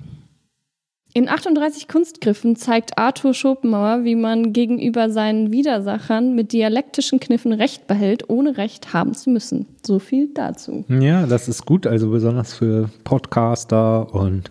[1.14, 7.86] in 38 Kunstgriffen zeigt Arthur Schopenhauer, wie man gegenüber seinen Widersachern mit dialektischen Kniffen Recht
[7.86, 9.66] behält, ohne Recht haben zu müssen.
[9.86, 10.84] So viel dazu.
[10.88, 14.50] Ja, das ist gut, also besonders für Podcaster und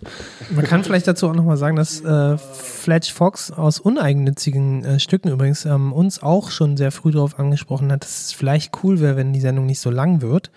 [0.56, 5.30] Man kann vielleicht dazu auch nochmal sagen, dass äh, Fletch Fox aus uneigennützigen äh, Stücken
[5.30, 9.18] übrigens ähm, uns auch schon sehr früh darauf angesprochen hat, dass es vielleicht cool wäre,
[9.18, 10.50] wenn die Sendung nicht so lang wird.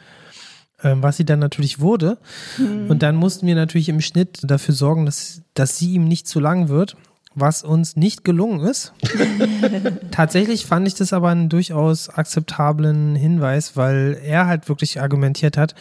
[0.83, 2.19] Ähm, was sie dann natürlich wurde.
[2.89, 6.41] Und dann mussten wir natürlich im Schnitt dafür sorgen, dass, dass sie ihm nicht zu
[6.41, 6.97] lang wird,
[7.35, 8.93] was uns nicht gelungen ist.
[10.11, 15.75] Tatsächlich fand ich das aber einen durchaus akzeptablen Hinweis, weil er halt wirklich argumentiert hat,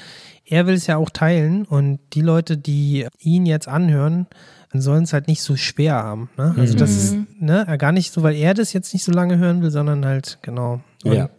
[0.46, 4.28] er will es ja auch teilen und die Leute, die ihn jetzt anhören,
[4.74, 6.30] sollen es halt nicht so schwer haben.
[6.38, 6.54] Ne?
[6.58, 9.62] Also das ist ne, gar nicht so, weil er das jetzt nicht so lange hören
[9.62, 10.82] will, sondern halt, genau.
[11.04, 11.30] Und Ja.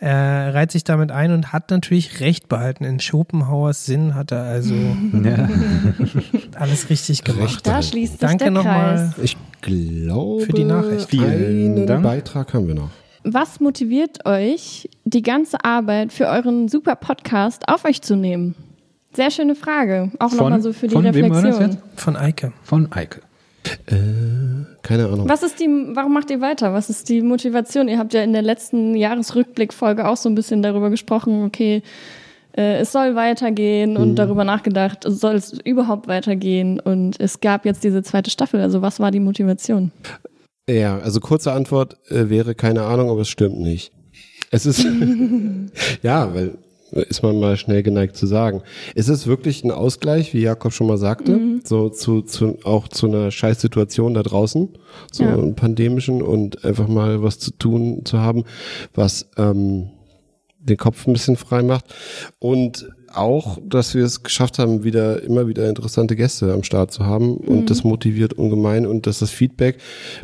[0.00, 2.84] Er reiht sich damit ein und hat natürlich recht behalten.
[2.84, 4.74] In Schopenhauers Sinn hat er also
[5.24, 5.48] ja.
[6.58, 7.66] alles richtig gemacht.
[7.66, 9.12] Da schließt sich Danke der nochmal.
[9.14, 9.24] Kreis.
[9.24, 11.10] Ich glaube, Für die Nachricht.
[11.10, 12.02] Vielen einen Dank.
[12.02, 12.90] Beitrag haben wir noch.
[13.24, 18.54] Was motiviert euch, die ganze Arbeit für euren super Podcast auf euch zu nehmen?
[19.12, 20.10] Sehr schöne Frage.
[20.18, 21.70] Auch nochmal so für die von wem war das Reflexion.
[21.72, 22.00] jetzt?
[22.00, 22.52] Von Eike.
[22.62, 23.20] von Eike.
[23.86, 23.96] Äh,
[24.82, 25.28] keine Ahnung.
[25.28, 26.72] Was ist die, warum macht ihr weiter?
[26.72, 27.88] Was ist die Motivation?
[27.88, 31.82] Ihr habt ja in der letzten Jahresrückblickfolge auch so ein bisschen darüber gesprochen, okay,
[32.56, 36.80] äh, es soll weitergehen und darüber nachgedacht, soll es überhaupt weitergehen?
[36.80, 38.60] Und es gab jetzt diese zweite Staffel.
[38.60, 39.92] Also was war die Motivation?
[40.68, 43.92] Ja, also kurze Antwort äh, wäre keine Ahnung, aber es stimmt nicht.
[44.50, 44.84] Es ist,
[46.02, 46.58] ja, weil
[46.92, 48.62] ist man mal schnell geneigt zu sagen.
[48.94, 53.06] Es ist wirklich ein Ausgleich, wie Jakob schon mal sagte, so zu, zu auch zu
[53.06, 54.68] einer Scheißsituation da draußen,
[55.12, 55.34] so Ja.
[55.34, 58.44] einem pandemischen und einfach mal was zu tun zu haben,
[58.94, 59.90] was ähm,
[60.58, 61.86] den Kopf ein bisschen frei macht
[62.38, 67.04] und auch, dass wir es geschafft haben, wieder immer wieder interessante Gäste am Start zu
[67.04, 67.66] haben und Mhm.
[67.66, 69.78] das motiviert ungemein und dass das Feedback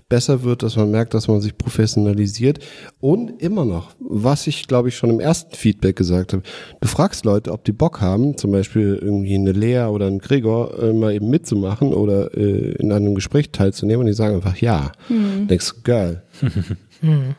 [0.09, 2.59] besser wird, dass man merkt, dass man sich professionalisiert
[3.01, 6.43] und immer noch, was ich glaube ich schon im ersten Feedback gesagt habe,
[6.81, 10.79] du fragst Leute, ob die Bock haben, zum Beispiel irgendwie eine Lea oder ein Gregor
[10.83, 14.93] äh, mal eben mitzumachen oder äh, in einem Gespräch teilzunehmen und die sagen einfach ja.
[15.09, 15.49] Mhm.
[15.49, 16.23] Denkst du, geil.
[17.01, 17.35] Hm.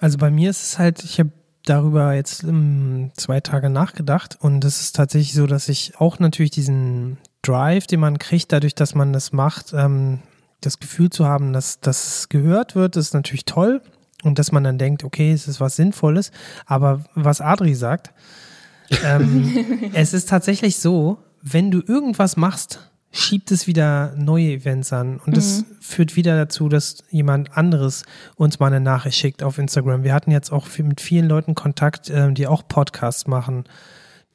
[0.00, 1.30] Also bei mir ist es halt, ich habe
[1.64, 6.50] darüber jetzt ähm, zwei Tage nachgedacht und es ist tatsächlich so, dass ich auch natürlich
[6.50, 10.20] diesen Drive, den man kriegt, dadurch, dass man das macht, ähm,
[10.60, 13.82] das Gefühl zu haben, dass das gehört wird, ist natürlich toll
[14.22, 16.30] und dass man dann denkt, okay, es ist was Sinnvolles.
[16.66, 18.12] Aber was Adri sagt,
[19.04, 25.20] ähm, es ist tatsächlich so, wenn du irgendwas machst, schiebt es wieder neue Events an
[25.24, 25.66] und das Mhm.
[25.80, 28.04] führt wieder dazu, dass jemand anderes
[28.36, 30.02] uns mal eine Nachricht schickt auf Instagram.
[30.02, 33.64] Wir hatten jetzt auch mit vielen Leuten Kontakt, ähm, die auch Podcasts machen,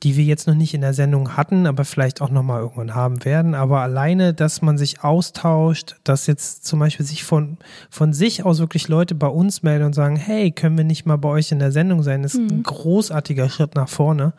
[0.04, 2.94] die wir jetzt noch nicht in der Sendung hatten, aber vielleicht auch noch mal irgendwann
[2.94, 3.56] haben werden.
[3.56, 7.58] Aber alleine, dass man sich austauscht, dass jetzt zum Beispiel sich von,
[7.90, 11.18] von sich aus wirklich Leute bei uns melden und sagen, hey, können wir nicht mal
[11.18, 14.34] bei euch in der Sendung sein, ist ein großartiger Schritt nach vorne.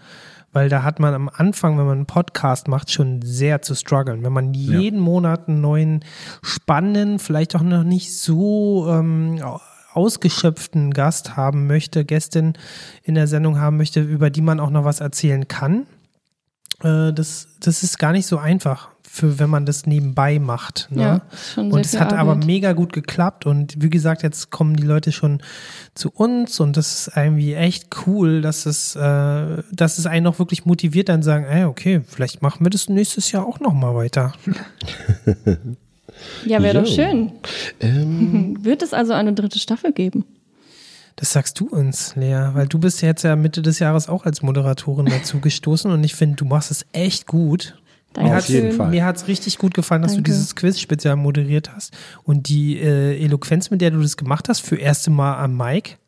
[0.52, 4.24] Weil da hat man am Anfang, wenn man einen Podcast macht, schon sehr zu strugglen.
[4.24, 6.04] Wenn man jeden Monat einen neuen,
[6.42, 9.42] spannenden, vielleicht auch noch nicht so ähm,
[9.92, 12.54] ausgeschöpften Gast haben möchte, Gästin
[13.02, 15.86] in der Sendung haben möchte, über die man auch noch was erzählen kann,
[16.82, 18.88] äh, das, das ist gar nicht so einfach,
[19.18, 20.88] für wenn man das nebenbei macht.
[20.90, 21.02] Ne?
[21.02, 21.20] Ja,
[21.54, 22.46] schon sehr und es hat aber Arbeit.
[22.46, 25.42] mega gut geklappt und wie gesagt, jetzt kommen die Leute schon
[25.94, 30.38] zu uns und das ist irgendwie echt cool, dass es, äh, dass es einen auch
[30.38, 33.94] wirklich motiviert, dann sagen, ey, okay, vielleicht machen wir das nächstes Jahr auch noch mal
[33.94, 34.32] weiter.
[36.44, 37.32] Ja, wäre doch schön.
[37.80, 40.24] Ähm, Wird es also eine dritte Staffel geben?
[41.16, 44.42] Das sagst du uns, Lea, weil du bist jetzt ja Mitte des Jahres auch als
[44.42, 47.76] Moderatorin dazu gestoßen und ich finde, du machst es echt gut.
[48.12, 48.30] Danke.
[48.30, 48.90] Mir Auf hat's- jeden Fall.
[48.90, 50.24] Mir hat es richtig gut gefallen, dass Danke.
[50.24, 54.48] du dieses Quiz speziell moderiert hast und die äh, Eloquenz, mit der du das gemacht
[54.48, 55.98] hast, für erste Mal am Mic.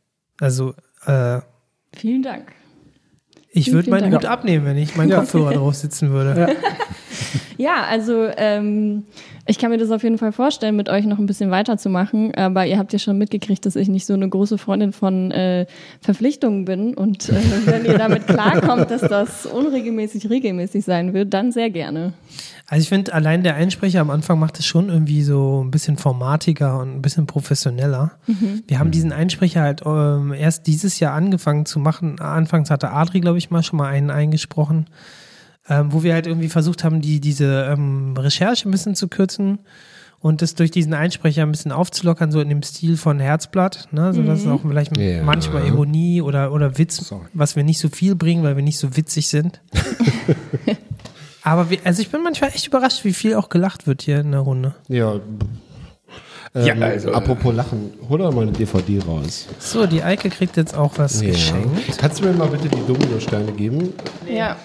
[0.41, 0.75] Also,
[1.07, 1.41] äh,
[1.95, 2.53] Vielen Dank.
[3.51, 4.15] Ich würde Dank.
[4.15, 5.21] Hut abnehmen, wenn ich meinen Ja.
[5.21, 6.57] Kopfhörer drauf sitzen würde.
[7.61, 9.05] Ja, also ähm,
[9.47, 12.35] ich kann mir das auf jeden Fall vorstellen, mit euch noch ein bisschen weiterzumachen.
[12.35, 15.67] Aber ihr habt ja schon mitgekriegt, dass ich nicht so eine große Freundin von äh,
[16.01, 16.95] Verpflichtungen bin.
[16.95, 17.35] Und äh,
[17.67, 22.15] wenn ihr damit klarkommt, dass das unregelmäßig regelmäßig sein wird, dann sehr gerne.
[22.73, 25.97] Also ich finde, allein der Einsprecher am Anfang macht es schon irgendwie so ein bisschen
[25.97, 28.13] formatiger und ein bisschen professioneller.
[28.29, 28.63] Mhm.
[28.69, 32.21] Wir haben diesen Einsprecher halt ähm, erst dieses Jahr angefangen zu machen.
[32.21, 34.87] Anfangs hatte Adri, glaube ich, mal schon mal einen eingesprochen,
[35.69, 39.59] ähm, wo wir halt irgendwie versucht haben, die, diese ähm, Recherche ein bisschen zu kürzen
[40.21, 44.15] und das durch diesen Einsprecher ein bisschen aufzulockern, so in dem Stil von Herzblatt, ne?
[44.15, 44.53] so dass es Mhm.
[44.53, 45.25] auch vielleicht Ja.
[45.25, 48.97] manchmal Ironie oder, oder Witz, was wir nicht so viel bringen, weil wir nicht so
[48.97, 49.61] witzig sind.
[51.43, 54.33] Aber wir, also ich bin manchmal echt überrascht, wie viel auch gelacht wird hier in
[54.33, 54.75] der Runde.
[54.89, 55.15] Ja.
[55.15, 55.21] Ähm,
[56.67, 59.47] Ja, also, apropos Lachen, hol doch mal eine DVD raus.
[59.61, 61.31] So, die Eike kriegt jetzt auch was Ja.
[61.31, 61.97] geschenkt.
[61.99, 63.93] Kannst du mir mal bitte die Dominosteine geben?
[64.29, 64.57] Ja.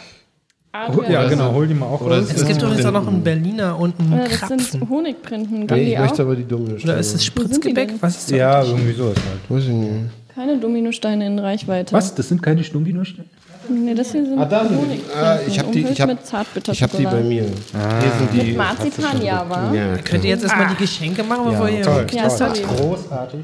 [1.07, 3.23] Ja, genau, hol die mal auch Oder Es gibt das übrigens auch noch einen?
[3.23, 4.59] Berliner und einen Oder das Krapfen.
[4.59, 5.59] sind Honigprinten.
[5.67, 6.19] Nee, ich die möchte auch?
[6.25, 6.91] aber die Dominosteine.
[6.91, 7.93] Oder ist es die Spritzgebäck?
[8.01, 8.37] Was ist das?
[8.37, 10.09] Ja, irgendwie so ist halt.
[10.33, 11.93] Keine Dominosteine in Reichweite.
[11.93, 12.13] Was?
[12.13, 13.25] Das sind keine Stumbinosteine?
[13.69, 14.67] Nee, das hier sind Ah, dann.
[15.15, 17.03] Ah, ich habe die, ich hab, mit Zartbitterschokolade.
[17.03, 17.43] ich hab die bei mir.
[17.43, 18.47] Hier sind die.
[18.49, 19.73] Mit Marzipan, ja, wa?
[19.73, 21.81] Ja, Könnt ihr jetzt erstmal die Geschenke machen, bevor ihr...
[21.81, 22.53] toll, Ja, toll.
[22.77, 23.39] Großartig.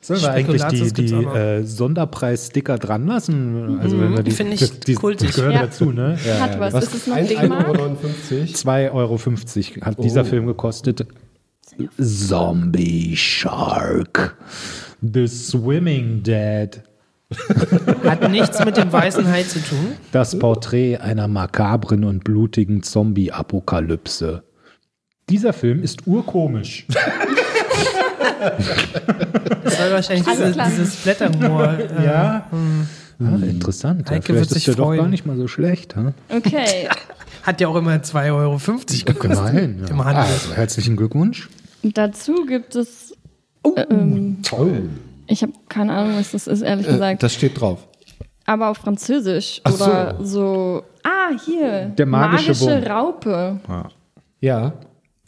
[0.00, 3.78] Sollen wir eigentlich die, die äh, Sonderpreis-Sticker dran lassen?
[3.80, 5.28] Also wenn wir die, Finde ich die, kultig.
[5.28, 5.62] Das gehört Ja.
[5.62, 6.18] dazu, ne?
[6.26, 6.72] Ja, Hat ja, was.
[6.74, 7.68] das- Ist es noch Ein- D-Mark?
[7.68, 9.18] 1,59 2,50 Euro
[9.86, 10.24] hat dieser Oh.
[10.24, 11.06] Film gekostet.
[11.98, 14.36] Zombie Shark.
[15.00, 16.82] The Swimming Dead.
[18.04, 19.92] Hat nichts mit dem weißen Hai zu tun.
[20.12, 24.42] Das Porträt einer makabren und blutigen Zombie-Apokalypse.
[25.28, 26.86] Dieser Film ist urkomisch.
[29.64, 31.74] Das soll wahrscheinlich diese, dieses Blätterhumor.
[31.78, 32.46] Äh, Ja.
[32.50, 32.86] hm.
[33.20, 34.08] Ah, interessant.
[34.08, 34.98] Ja, Heike wird vielleicht sich ist der doch freuen.
[35.00, 35.94] gar nicht mal so schlecht.
[35.96, 36.12] Ha?
[36.28, 36.88] Okay.
[37.42, 39.24] Hat ja auch immer 2,50 Euro gekostet.
[39.24, 39.80] Immerhin.
[39.82, 39.90] Ja.
[39.90, 40.00] Im.
[40.00, 41.48] Also, herzlichen Glückwunsch.
[41.82, 43.14] Dazu gibt es.
[43.76, 44.88] äh, ähm, Toll.
[45.26, 47.22] Ich habe keine Ahnung, was das ist, ehrlich Äh, gesagt.
[47.22, 47.86] das steht drauf.
[48.46, 49.60] aber auf Französisch.
[49.64, 50.82] Ach oder so.
[51.02, 51.86] Ah, hier.
[51.96, 52.82] Der magische Wurm.
[52.84, 53.60] Raupe.
[54.40, 54.72] Ja.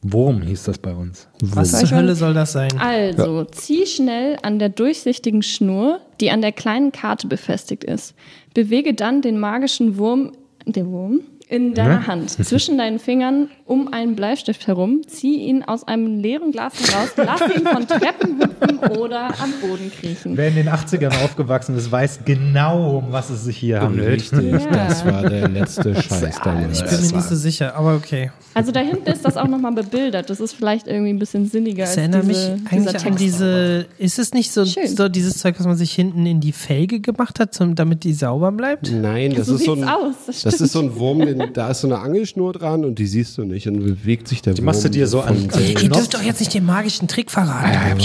[0.02, 1.26] Wurm hieß das bei uns.
[1.42, 2.70] Was Soll zur Hölle soll das sein?
[2.78, 8.14] Also, zieh schnell an der durchsichtigen Schnur, die an der kleinen Karte befestigt ist.
[8.54, 10.32] Bewege dann den magischen Wurm,
[10.66, 12.06] der Wurm, in deiner Ne?
[12.06, 15.02] Hand, zwischen deinen Fingern, um einen Bleistift herum.
[15.06, 19.90] Zieh ihn aus einem leeren Glas heraus, lass ihn von Treppen hüpfen oder am Boden
[19.90, 20.36] kriechen.
[20.36, 24.08] Wer in den 80ern aufgewachsen ist, weiß genau, um was es sich hier handelt.
[24.32, 24.88] Richtig, Ja.
[24.88, 26.80] das war der letzte Scheiß damals.
[26.82, 28.30] Ich bin mir nicht so sicher, aber okay.
[28.54, 30.30] Also da hinten ist das auch nochmal bebildert.
[30.30, 33.86] Das ist vielleicht irgendwie ein bisschen sinniger Das als erinnert diese, mich eigentlich an diese.
[33.98, 37.38] Ist es nicht so, so dieses Zeug, was man sich hinten in die Felge gemacht
[37.38, 38.90] hat, zum, damit die sauber bleibt?
[38.90, 41.70] Nein, das So ist so ein, aus, das das, ist so ein Wurm, den, da
[41.70, 44.58] ist so eine Angelschnur dran und die siehst du nicht und bewegt sich der Die
[44.58, 44.66] Wurm.
[44.66, 45.48] machst du dir so an-.
[45.58, 48.00] Ihr dürft doch jetzt nicht den magischen Trick verraten.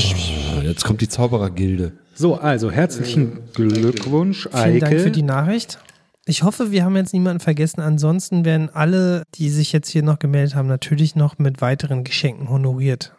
[0.64, 1.94] Jetzt kommt die Zauberergilde.
[2.14, 5.00] So, also herzlichen Glückwunsch, Vielen Dank Eike.
[5.04, 5.80] für die Nachricht.
[6.26, 7.82] Ich hoffe, wir haben jetzt niemanden vergessen.
[7.82, 12.50] Ansonsten werden alle, die sich jetzt hier noch gemeldet haben, natürlich noch mit weiteren Geschenken
[12.50, 13.14] honoriert.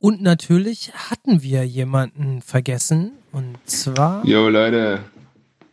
[0.00, 3.12] Und natürlich hatten wir jemanden vergessen.
[3.32, 4.26] Und zwar.
[4.26, 4.98] Jo Leute,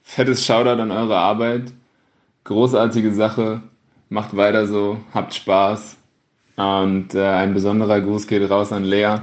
[0.04, 1.74] fettes Shoutout an eure Arbeit.
[2.44, 3.62] Großartige Sache.
[4.10, 5.98] Macht weiter so, habt Spaß.
[6.58, 9.20] Und äh, ein besonderer Gruß geht raus an Lea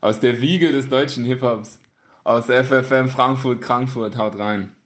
[0.00, 1.78] aus der Wiege des deutschen Hip-Hops.
[2.24, 4.76] Aus FFM Frankfurt, Frankfurt, haut rein.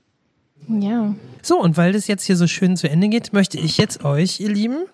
[0.69, 1.15] Ja.
[1.43, 4.41] So, und weil das jetzt hier so schön zu Ende geht, möchte ich jetzt euch,
[4.41, 4.87] ihr Lieben,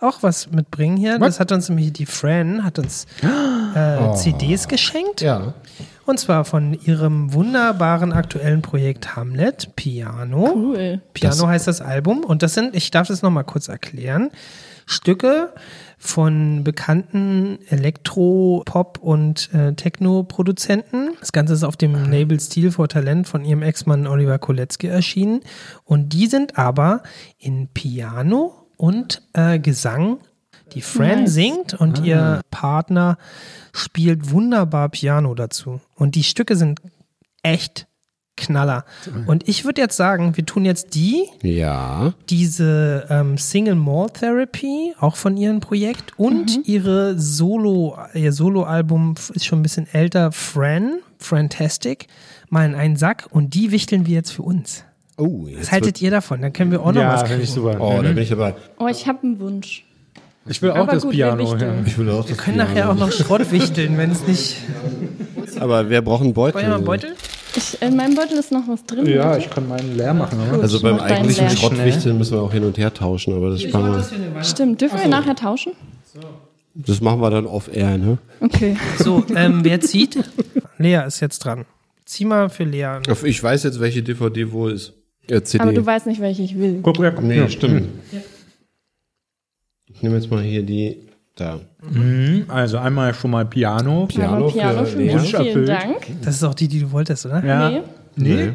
[0.00, 1.18] auch was mitbringen hier.
[1.18, 4.14] Das hat uns nämlich die Fran, hat uns äh, Oh.
[4.14, 5.22] CDs geschenkt.
[5.22, 5.54] Ja.
[6.06, 10.50] Und zwar von ihrem wunderbaren aktuellen Projekt Hamlet, Piano.
[10.54, 11.00] Cool.
[11.14, 12.24] Piano Das- heißt das Album.
[12.24, 14.30] Und das sind, ich darf das nochmal kurz erklären,
[14.86, 15.52] Stücke
[15.96, 21.12] von bekannten Elektro-, Pop- und äh, Techno-Produzenten.
[21.20, 25.40] Das Ganze ist auf dem Label Stil for Talent von ihrem Ex-Mann Oliver Koletzki erschienen.
[25.84, 27.02] Und die sind aber
[27.38, 30.18] in Piano und äh, Gesang.
[30.74, 31.34] Die Fran Nice.
[31.34, 32.04] singt und Ah.
[32.04, 33.16] ihr Partner
[33.72, 35.80] spielt wunderbar Piano dazu.
[35.94, 36.80] Und die Stücke sind
[37.42, 37.86] echt
[38.36, 38.84] Knaller.
[39.26, 42.14] Und ich würde jetzt sagen, wir tun jetzt die, Ja.
[42.28, 49.46] diese ähm, Single Malt Therapy, auch von ihrem Projekt, und ihre Solo, ihr Soloalbum ist
[49.46, 52.08] schon ein bisschen älter, Fran, Fantastic,
[52.50, 54.84] mal in einen Sack und die wichteln wir jetzt für uns.
[55.16, 56.42] Oh, Was haltet ihr davon?
[56.42, 57.62] Dann können wir auch noch Ja, was finde ich kriegen.
[57.66, 57.80] super.
[57.80, 58.56] Oh, da bin ich aber.
[58.80, 59.84] Oh, ich habe einen Wunsch.
[60.46, 61.56] Ich will auch Aber das gut, Piano.
[61.56, 61.74] Ja.
[61.86, 64.56] Ich will auch Wir können nachher auch noch Schrott wichteln, wenn es nicht.
[65.58, 66.54] Aber wer braucht einen Beutel?
[66.54, 67.14] Wollen wir mal einen Beutel?
[67.56, 69.06] Ich, in meinem Beutel ist noch was drin.
[69.06, 70.38] ja, ich kann meinen leer machen.
[70.40, 70.50] Oder?
[70.52, 71.48] Gut, Also beim eigentlichen.
[71.50, 73.92] Schrottwichteln müssen wir auch hin und her tauschen, aber das sparen
[74.34, 74.44] wir.
[74.44, 75.72] Stimmt, dürfen wir nachher tauschen?
[76.74, 78.18] Das machen wir dann off-air, ne?
[78.40, 78.76] Okay.
[78.98, 80.18] So, ähm, wer zieht?
[80.78, 81.64] Lea ist jetzt dran.
[82.04, 82.98] Zieh mal für Lea.
[83.22, 84.92] Ich weiß jetzt, welche DVD wo ist.
[85.30, 85.62] Ja, CD.
[85.62, 86.80] Aber du weißt nicht, welche ich will.
[86.82, 87.24] Guck, ja, guck.
[87.24, 87.48] Nee, ja.
[87.48, 87.88] stimmt.
[89.94, 90.98] Ich nehme jetzt mal hier die.
[91.36, 91.58] Da.
[91.92, 94.06] Mhm, Also einmal schon mal Piano.
[94.16, 95.68] Einmal Piano für mich, Wunsch vielen erfüllt.
[95.68, 96.06] Dank.
[96.22, 97.44] Das ist auch die, die du wolltest, oder?
[97.44, 97.70] Ja.
[97.70, 97.82] Nee.
[98.16, 98.52] Nee?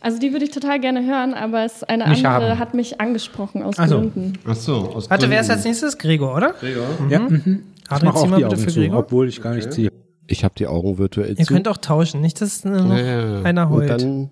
[0.00, 2.58] Also die würde ich total gerne hören, aber es eine Nicht andere haben.
[2.58, 3.96] hat mich angesprochen aus Ach so.
[4.00, 4.32] Gründen.
[4.46, 4.74] Ach so.
[4.94, 5.98] Aus Warte, wer ist als nächstes?
[5.98, 6.54] Gregor, oder?
[6.60, 6.84] Gregor.
[7.10, 7.62] Ja, mhm.
[7.84, 8.98] Ich Adrian, mache zieh auch mal die bitte Augen für zu, Gregor.
[9.00, 9.90] obwohl ich gar nicht ziehe.
[10.26, 11.52] Ich habe die Augen virtuell Ihr zu.
[11.52, 13.42] könnt auch tauschen, nicht, dass nur noch Ja, ja, ja.
[13.42, 13.90] einer Und heult.
[13.90, 14.30] dann,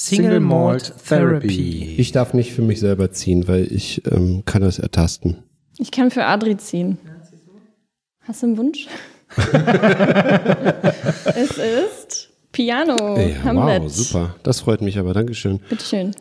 [0.00, 1.94] Single Malt Therapy.
[1.96, 5.38] ich darf nicht für mich selber ziehen, weil ich ähm, kann das ertasten.
[5.78, 6.98] Ich kann für Adri ziehen.
[8.20, 8.88] Hast du einen Wunsch?
[11.34, 13.82] es ist Piano, ja, Hamlet.
[13.84, 14.36] wow, super.
[14.42, 15.14] Das freut mich aber.
[15.14, 15.60] Dankeschön.
[15.68, 16.12] Bitteschön.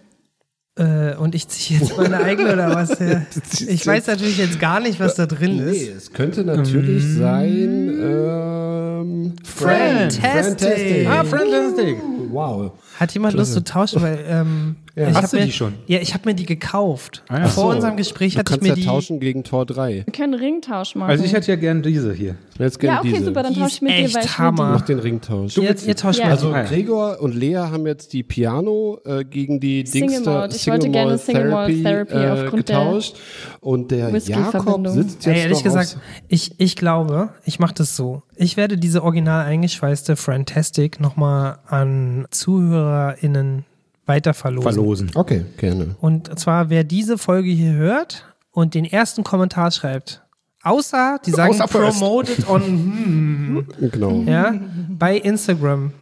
[0.77, 2.97] Äh, und ich ziehe jetzt meine eigene oder was?
[3.67, 5.95] Ich weiß natürlich jetzt gar nicht, was da drin Nee, ist.
[5.97, 7.89] es könnte natürlich sein.
[8.01, 11.07] Ähm, Fantastic.
[11.07, 11.97] Ah, Fantastic.
[12.35, 12.71] Wow.
[12.99, 14.01] Hat jemand Lust zu tauschen?
[14.01, 15.09] Weil, ähm, Ja.
[15.09, 15.73] ich Hast hab du mir, die schon?
[15.87, 17.21] Ja, ich habe mir die gekauft.
[17.27, 17.47] Ah, ja.
[17.49, 17.69] Vor So.
[17.71, 18.85] unserem Gespräch Du hatte ich kannst mir ja die.
[18.85, 20.03] tauschen gegen Tor 3.
[20.05, 21.09] Wir können Ringtausch machen.
[21.09, 22.35] Also ich hätte ja gern diese hier.
[22.57, 23.25] Jetzt ja, gerne okay, diese.
[23.25, 24.69] super, dann Die tausche ich mit dir, echt weil ich Hammer.
[24.71, 25.57] Mach den Ringtausch.
[25.57, 26.27] Ihr, ihr tauscht Ja.
[26.27, 26.31] mal.
[26.31, 26.63] Also ja.
[26.63, 30.55] Gregor und Lea haben jetzt die Piano äh, gegen die Single Malt.
[30.55, 33.15] Ich wollte gerne Single Malt Therapy äh, aufgrund der getauscht.
[33.59, 35.97] und der Jakob sitzt Ja, jetzt ehrlich noch gesagt,
[36.29, 38.23] ich, ich glaube, ich mache das so.
[38.37, 43.65] Ich werde diese original eingeschweißte Fantastic nochmal an ZuhörerInnen
[44.05, 44.73] weiter verlosen.
[44.73, 45.11] Verlosen.
[45.15, 45.95] Okay, gerne.
[46.01, 50.21] Und zwar, wer diese Folge hier hört und den ersten Kommentar schreibt,
[50.63, 54.21] außer die sagen Außer promoted on hm, Genau.
[54.27, 54.53] ja,
[54.89, 55.93] bei Instagram.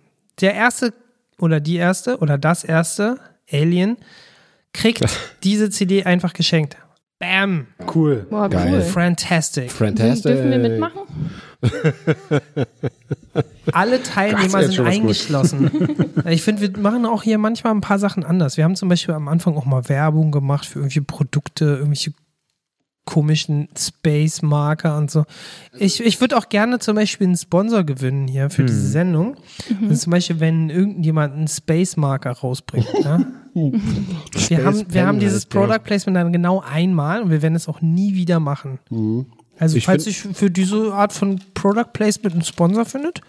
[0.42, 0.94] Der erste
[1.40, 3.20] oder die erste oder das erste
[3.52, 3.98] Alien
[4.74, 5.06] kriegt
[5.44, 6.78] diese CD einfach geschenkt.
[7.20, 7.68] Bam!
[7.94, 8.26] Cool.
[8.30, 8.74] Boah, Geil.
[8.74, 8.82] cool.
[8.82, 9.72] Fantastic.
[9.72, 10.34] Fantastic.
[10.34, 11.02] Dürfen wir mitmachen?
[13.72, 15.72] Alle Teilnehmer sind eingeschlossen.
[16.30, 18.58] ich finde, wir machen auch hier manchmal ein paar Sachen anders.
[18.58, 22.14] Wir haben zum Beispiel am Anfang auch mal Werbung gemacht für irgendwelche Produkte, irgendwelche
[23.06, 25.26] komischen Space-Marker und so.
[25.78, 29.36] Ich, ich würde auch gerne zum Beispiel einen Sponsor gewinnen hier für diese Sendung.
[29.70, 29.90] Mhm.
[29.90, 32.88] Also zum Beispiel, wenn irgendjemand einen Space-Marker rausbringt.
[33.04, 33.20] ja?
[33.54, 37.82] wir haben, wir haben dieses Product Placement dann genau einmal und wir werden es auch
[37.82, 38.80] nie wieder machen.
[38.90, 39.26] Mhm.
[39.60, 43.22] Also Ich falls find- ich für diese Art von Product Placement einen Sponsor findet,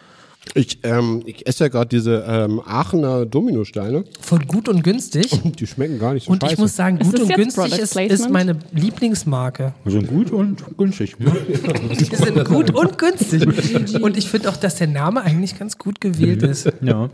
[0.53, 4.05] Ich, ähm, ich esse ja gerade diese ähm, Aachener Dominosteine.
[4.21, 5.31] von gut und günstig.
[5.59, 6.53] Die schmecken gar nicht so Und scheiße.
[6.55, 9.75] ich muss sagen, Ist gut und günstig ist, ist meine Lieblingsmarke.
[9.85, 11.17] Also gut und günstig.
[11.99, 14.01] Die sind gut und günstig.
[14.01, 16.69] Und ich finde auch, dass der Name eigentlich ganz gut gewählt ist.
[16.85, 17.09] Ja.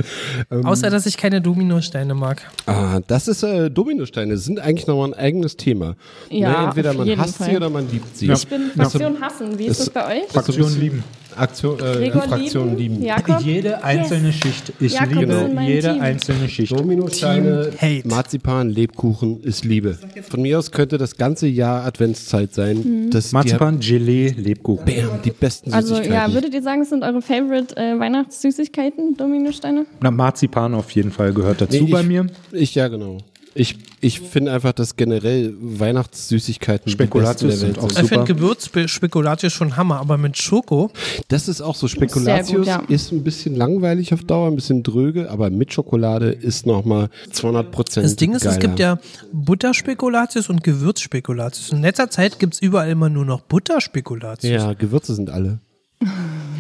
[0.51, 2.43] Außer, dass ich keine Dominosteine mag.
[2.67, 4.35] Ah, das ist äh, Dominosteine.
[4.35, 5.95] Das sind eigentlich nochmal ein eigenes Thema.
[6.29, 7.57] Ja, ne, entweder auf man jeden hasst sie Fall.
[7.57, 8.31] oder man liebt sie.
[8.33, 9.59] Ich bin Fraktion hassen.
[9.59, 10.29] Wie ist das bei euch?
[10.29, 11.05] Fraktion lieben.
[11.41, 12.95] Aktion, äh, Gregor Fraktion lieben?
[12.95, 13.05] lieben.
[13.07, 13.41] Jakob?
[13.41, 14.37] Jede einzelne Yes.
[14.37, 14.73] Schicht.
[14.81, 16.01] Ich Jakob liebe ist jede Team.
[16.03, 16.73] einzelne Schicht.
[16.73, 18.07] Dominosteine, Hate.
[18.09, 19.99] Marzipan, Lebkuchen ist Liebe.
[20.29, 22.79] Von mir aus könnte das ganze Jahr Adventszeit sein.
[23.07, 23.11] Mhm.
[23.11, 24.87] Das, Marzipan, Gelee, Lebkuchen.
[24.87, 26.29] Die, bam, die besten Also Süßigkeiten.
[26.29, 29.87] ja, würdet ihr sagen, es sind eure Favorite äh, Weihnachtssüßigkeiten, Dominosteine?
[30.01, 32.27] Na, Marzipan auf jeden Fall gehört dazu Nee, bei ich, mir.
[32.53, 33.19] Ich, ja, genau.
[33.55, 38.09] Ich, ich finde einfach, dass generell Weihnachtssüßigkeiten Spekulatius sind auch Welt Ich super.
[38.27, 40.91] finde Gewürzspekulatius schon Hammer, aber mit Schoko,
[41.29, 41.89] Das ist auch so.
[41.89, 42.83] Spekulatius gut, ja.
[42.89, 47.71] ist ein bisschen langweilig auf Dauer, ein bisschen dröge, aber mit Schokolade ist nochmal 200
[47.73, 48.07] Prozent.
[48.07, 48.99] das Ding ist, es gibt ja
[49.33, 51.73] Butterspekulatius und Gewürzspekulatius.
[51.73, 54.53] In letzter Zeit gibt es überall immer nur noch Butterspekulatius.
[54.53, 55.59] Ja, Gewürze sind alle.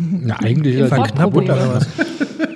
[0.01, 1.55] Na, eigentlich ist das Verknappung Butter.
[1.55, 1.87] oder was?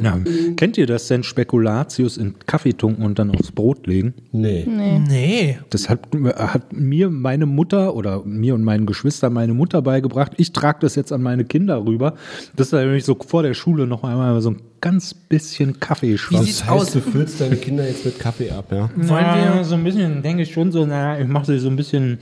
[0.00, 0.18] Na,
[0.56, 4.14] kennt ihr das denn, Spekulatius in Kaffee tunken und dann aufs Brot legen?
[4.32, 4.64] Nee.
[4.68, 4.98] Nee.
[5.08, 5.58] Nee.
[5.70, 6.00] Das hat,
[6.36, 10.32] hat mir meine Mutter oder mir und meinen Geschwistern meine Mutter beigebracht.
[10.36, 12.14] Ich trage das jetzt an meine Kinder rüber.
[12.56, 16.18] Das ist nämlich so vor der Schule noch einmal so ein ganz bisschen Kaffee Wie
[16.18, 16.40] schwamm.
[16.46, 16.90] Das heißt, aus?
[16.92, 18.88] du füllst deine Kinder jetzt mit Kaffee ab, ja?
[18.94, 21.68] Wollen Na, wir- so ein bisschen, denke ich schon so, na, ich mache sie so
[21.68, 22.18] ein bisschen,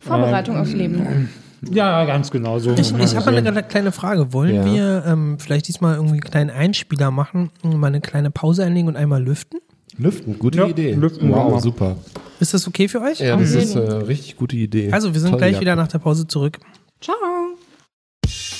[0.00, 1.28] Vorbereitung aufs Leben.
[1.70, 2.72] Ja, ganz genau so.
[2.72, 4.32] Ich, ich habe eine kleine Frage.
[4.32, 4.64] Wollen Ja.
[4.64, 8.96] wir ähm, vielleicht diesmal irgendwie einen kleinen Einspieler machen, mal eine kleine Pause einlegen und
[8.96, 9.60] einmal lüften?
[9.98, 10.94] Lüften, gute Ja, Idee.
[10.94, 11.96] lüften wir wow, super.
[12.40, 13.20] Ist das okay für euch?
[13.20, 14.02] Ja, das Auf ist äh, jeden.
[14.02, 14.90] richtig gute Idee.
[14.90, 16.58] Also, wir sind Toll, gleich wieder nach der Pause zurück.
[17.00, 17.14] Ciao.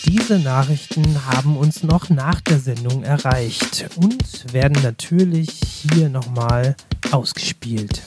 [0.06, 5.48] Diese Nachrichten haben uns noch nach der Sendung erreicht und werden natürlich
[5.94, 6.76] hier nochmal
[7.12, 8.02] ausgespielt.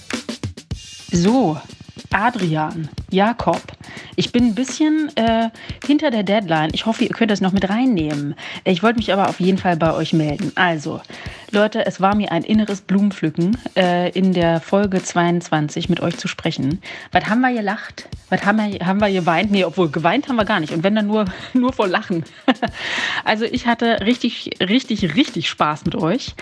[1.12, 1.58] So,
[2.12, 3.62] Adrian, Jakob,
[4.16, 5.50] ich bin ein bisschen äh,
[5.86, 6.70] hinter der Deadline.
[6.74, 8.36] Ich hoffe, ihr könnt das noch mit reinnehmen.
[8.64, 10.52] Ich wollte mich aber auf jeden Fall bei euch melden.
[10.56, 11.02] Also,
[11.52, 16.28] Leute, es war mir ein inneres Blumenpflücken, äh, in der Folge 22 mit euch zu
[16.28, 16.82] sprechen.
[17.12, 18.10] Was haben wir gelacht?
[18.30, 19.52] Was haben wir, haben wir geweint?
[19.52, 20.74] Nee, obwohl geweint haben wir gar nicht.
[20.74, 22.26] Und wenn dann nur, nur vor Lachen.
[23.24, 26.36] also ich hatte richtig, richtig, richtig Spaß mit euch.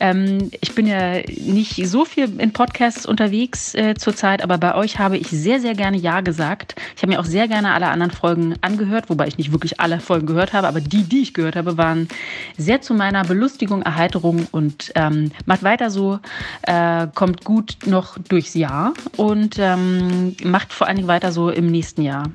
[0.00, 4.97] Ähm, ich bin ja nicht so viel in Podcasts unterwegs äh, zurzeit, aber bei euch
[4.98, 6.74] habe ich sehr, sehr gerne Ja gesagt.
[6.96, 10.00] Ich habe mir auch sehr gerne alle anderen Folgen angehört, wobei ich nicht wirklich alle
[10.00, 12.08] Folgen gehört habe, aber die, die ich gehört habe, waren
[12.56, 16.18] sehr zu meiner Belustigung, Erheiterung und ähm, macht weiter so,
[16.62, 21.66] äh, kommt gut noch durchs Jahr und ähm, macht vor allen Dingen weiter so im
[21.66, 22.30] nächsten Jahr.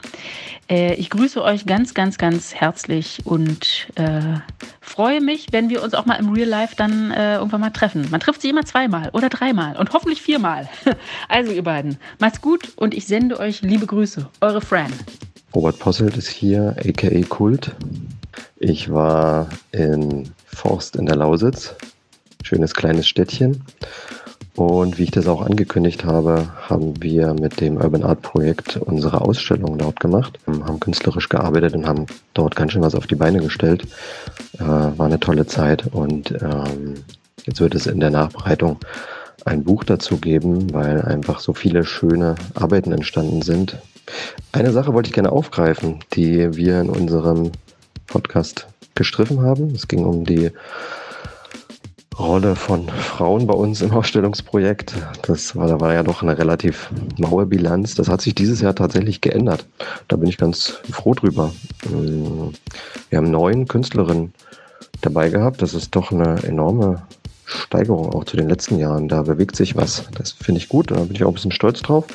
[0.70, 4.40] Äh, ich grüße euch ganz, ganz, ganz herzlich und äh,
[4.84, 8.08] freue mich, wenn wir uns auch mal im Real Life dann äh, irgendwann mal treffen.
[8.12, 10.70] Man trifft sich immer zweimal oder dreimal und hoffentlich viermal.
[11.30, 14.30] Also ihr beiden, macht's gut und ich sende euch liebe Grüße.
[14.42, 14.92] Eure Fran.
[15.56, 17.72] Robert Posselt ist hier, aka Kult.
[18.58, 21.76] Ich war in Forst in der Lausitz.
[22.44, 23.64] Schönes kleines Städtchen.
[24.56, 29.22] Und wie ich das auch angekündigt habe, haben wir mit dem Urban Art Projekt unsere
[29.22, 33.40] Ausstellung dort gemacht, haben künstlerisch gearbeitet und haben dort ganz schön was auf die Beine
[33.40, 33.88] gestellt.
[34.60, 37.04] Äh, war eine tolle Zeit und ähm,
[37.46, 38.78] jetzt wird es in der Nachbereitung
[39.46, 43.78] ein Buch dazu geben, weil einfach so viele schöne Arbeiten entstanden sind.
[44.52, 47.52] Eine Sache wollte ich gerne aufgreifen, die wir in unserem
[48.06, 49.74] Podcast gestriffen haben.
[49.74, 50.52] Es ging um die
[52.18, 54.94] Rolle von Frauen bei uns im Ausstellungsprojekt.
[55.24, 57.96] Das war, da war ja doch eine relativ maue Bilanz.
[57.96, 59.66] Das hat sich dieses Jahr tatsächlich geändert.
[60.08, 61.52] Da bin ich ganz froh drüber.
[61.90, 62.50] Mm,
[63.10, 64.34] Wir haben neun Künstlerinnen
[65.02, 65.62] dabei gehabt.
[65.62, 67.02] Das ist doch eine enorme
[67.46, 69.08] Steigerung auch zu den letzten Jahren.
[69.08, 70.04] Da bewegt sich was.
[70.16, 70.92] Das finde ich gut.
[70.92, 72.06] Da bin ich auch ein bisschen stolz drauf.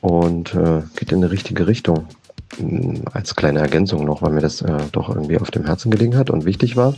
[0.00, 2.06] Und äh, geht in die richtige Richtung.
[2.58, 6.16] Mm, Als kleine Ergänzung noch, weil mir das äh, doch irgendwie auf dem Herzen gelegen
[6.16, 6.94] hat und wichtig war.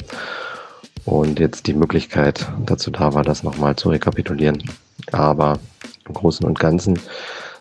[1.04, 4.62] Und jetzt die Möglichkeit dazu da war, das nochmal zu rekapitulieren.
[5.12, 5.58] Aber
[6.06, 6.98] im Großen und Ganzen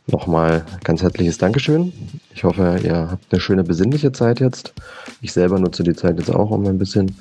[0.07, 1.93] nochmal ganz herzliches Dankeschön.
[2.33, 4.73] Ich hoffe, ihr habt eine schöne besinnliche Zeit jetzt.
[5.21, 7.15] Ich selber nutze die Zeit jetzt auch, um ein bisschen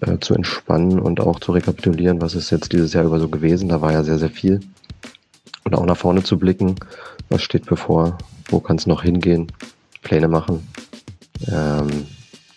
[0.00, 3.68] äh, zu entspannen und auch zu rekapitulieren, was ist jetzt dieses Jahr über so gewesen.
[3.68, 4.60] Da war ja sehr, sehr viel.
[5.64, 6.76] Und auch nach vorne zu blicken,
[7.28, 8.18] was steht bevor,
[8.48, 9.52] wo kann es noch hingehen,
[10.02, 10.66] Pläne machen.
[11.48, 12.06] Ähm,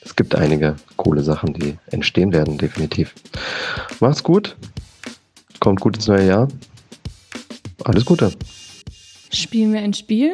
[0.06, 3.14] es gibt einige coole Sachen, die entstehen werden, definitiv.
[4.00, 4.56] Macht's gut.
[5.60, 6.48] Kommt gut ins neue Jahr.
[7.84, 8.32] Alles Gute.
[9.32, 10.34] Spielen wir ein Spiel?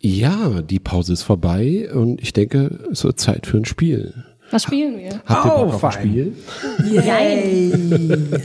[0.00, 4.12] Ja, die Pause ist vorbei und ich denke, es wird Zeit für ein Spiel.
[4.50, 5.20] Was spielen wir?
[5.26, 6.36] Habt ihr Bock auf ein Spiel?
[6.84, 8.40] Yay!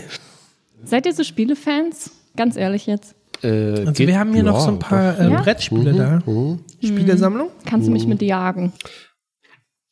[0.84, 2.12] Seid ihr so Spielefans?
[2.36, 3.14] Ganz ehrlich jetzt.
[3.43, 5.41] Äh, Also wir haben hier noch so ein paar äh, Ja?
[5.41, 6.22] Brettspiele Mhm, da.
[6.88, 7.49] Spielesammlung?
[7.66, 8.09] Kannst du mich Mhm.
[8.09, 8.74] mit jagen.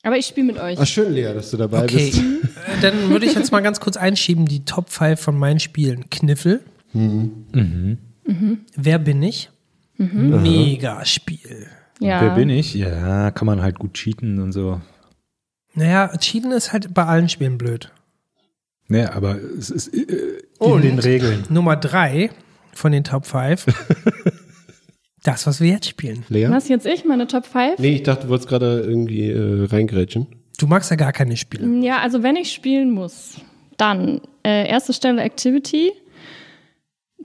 [0.09, 0.79] Aber ich spiele mit euch.
[0.79, 2.17] Ach, schön, Lea, dass du dabei Okay, bist.
[2.17, 6.09] äh, dann würde ich jetzt mal ganz kurz einschieben, die Top 5 von meinen Spielen.
[6.09, 6.61] Kniffel.
[6.93, 7.45] Mhm.
[8.25, 8.65] Mhm.
[8.75, 9.51] Wer bin ich?
[9.97, 10.41] Mhm.
[10.41, 11.67] Mega Spiel.
[11.99, 12.21] Ja.
[12.21, 12.73] Wer bin ich?
[12.73, 14.81] Ja, kann man halt gut cheaten und so.
[15.75, 17.91] Naja, Cheaten ist halt bei allen Spielen blöd.
[18.87, 21.43] Ne, aber es ist äh, in Und den Regeln.
[21.49, 22.31] Nummer 3
[22.73, 23.67] von den Top 5.
[25.23, 26.23] das, was wir jetzt spielen.
[26.29, 26.47] Lea?
[26.49, 27.79] Was jetzt ich, meine Top 5?
[27.79, 30.27] Nee, ich dachte, du wolltest gerade irgendwie äh, reingrätschen.
[30.57, 31.67] Du magst ja gar keine Spiele.
[31.85, 33.35] Ja, also wenn ich spielen muss,
[33.77, 35.91] dann äh, erste Stelle Activity,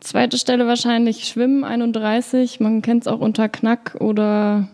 [0.01, 4.69] zweite Stelle wahrscheinlich Schwimmen 31, man kennt es auch unter Knack oder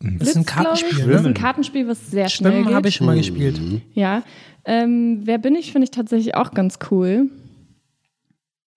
[0.00, 0.54] Das ist ein Blitz.
[0.54, 1.28] Kartenspiel, Das ist ne?
[1.28, 2.74] ein Kartenspiel, was sehr schnell Schwimmen geht.
[2.74, 3.60] habe ich schon mal gespielt.
[3.94, 4.22] Ja.
[4.64, 7.30] Ähm, wer bin ich, finde ich tatsächlich auch ganz cool.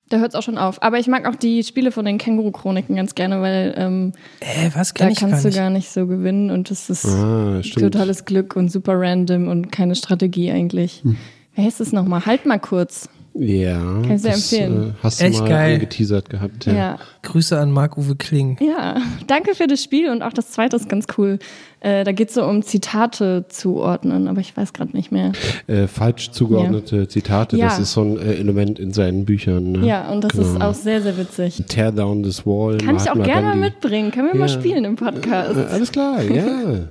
[0.10, 0.82] Da hört es auch schon auf.
[0.82, 4.94] Aber ich mag auch die Spiele von den Känguru-Chroniken ganz gerne, weil ähm, Äh, was
[4.94, 5.58] da kenn ich kannst gar du nicht.
[5.58, 9.96] gar nicht so gewinnen und es ist Ah, totales Glück und super random und keine
[9.96, 11.02] Strategie eigentlich.
[11.04, 11.16] Hm.
[11.56, 12.26] Wer heißt es nochmal?
[12.26, 13.08] Halt mal kurz.
[13.42, 13.78] Ja.
[13.80, 14.90] Kann ich sehr das, empfehlen.
[14.90, 15.74] Äh, hast Echt du mal geil.
[15.76, 16.66] angeteasert gehabt.
[16.66, 16.74] Ja.
[16.74, 16.98] Ja.
[17.24, 18.58] Grüße an Marc-Uwe Kling.
[18.60, 21.40] Ja, danke für das Spiel und auch das zweite ist ganz cool.
[21.80, 25.32] Äh, da geht es so um Zitate zuordnen, aber ich weiß gerade nicht mehr.
[25.68, 27.82] Äh, falsch zugeordnete Zitate, das Ja.
[27.82, 29.72] ist so ein äh, Element in seinen Büchern.
[29.72, 29.88] Ne?
[29.88, 30.44] Ja, und das Genau.
[30.46, 31.64] ist auch sehr, sehr witzig.
[31.70, 32.78] Tear down this wall.
[32.78, 33.70] Kann ich auch Mahatma gerne mal Gandhi.
[33.70, 34.12] mitbringen.
[34.12, 34.60] Können wir mal Ja.
[34.60, 35.56] spielen im Podcast.
[35.58, 36.46] Äh, alles klar, ja.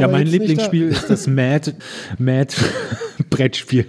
[0.00, 1.72] Ja, mein Lieblingsspiel ist das Mad,
[2.18, 2.52] Mad
[3.30, 3.86] Brettspiel.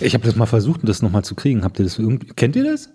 [0.00, 1.64] Ich habe das mal versucht, das nochmal zu kriegen.
[1.64, 2.90] Habt ihr das irgendwie, kennt ihr das?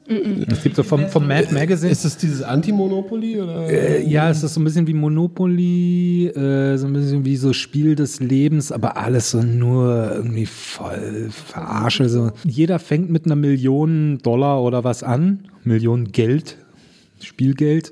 [0.48, 1.92] Es gibt so vom, vom Mad Magazine.
[1.92, 3.42] Ist das dieses Anti-Monopoly?
[3.42, 3.70] Oder?
[3.70, 7.54] Äh, ja, es ist so ein bisschen wie Monopoly, äh, so ein bisschen wie so
[7.54, 12.10] Spiel des Lebens, aber alles so nur irgendwie voll verarsche.
[12.10, 12.32] So.
[12.44, 16.58] Jeder fängt mit einer Million Dollar oder was an, Million Geld,
[17.22, 17.92] Spielgeld.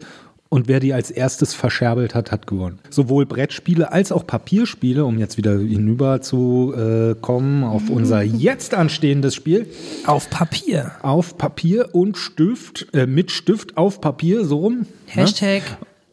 [0.52, 2.80] Und wer die als erstes verscherbelt hat, hat gewonnen.
[2.90, 8.74] Sowohl Brettspiele als auch Papierspiele, um jetzt wieder hinüber zu äh, kommen auf unser jetzt
[8.74, 9.68] anstehendes Spiel.
[10.08, 10.94] Auf Papier.
[11.04, 14.80] Auf Papier und Stift, äh, mit Stift auf Papier, so rum.
[14.80, 14.86] ne?
[15.06, 15.62] Hashtag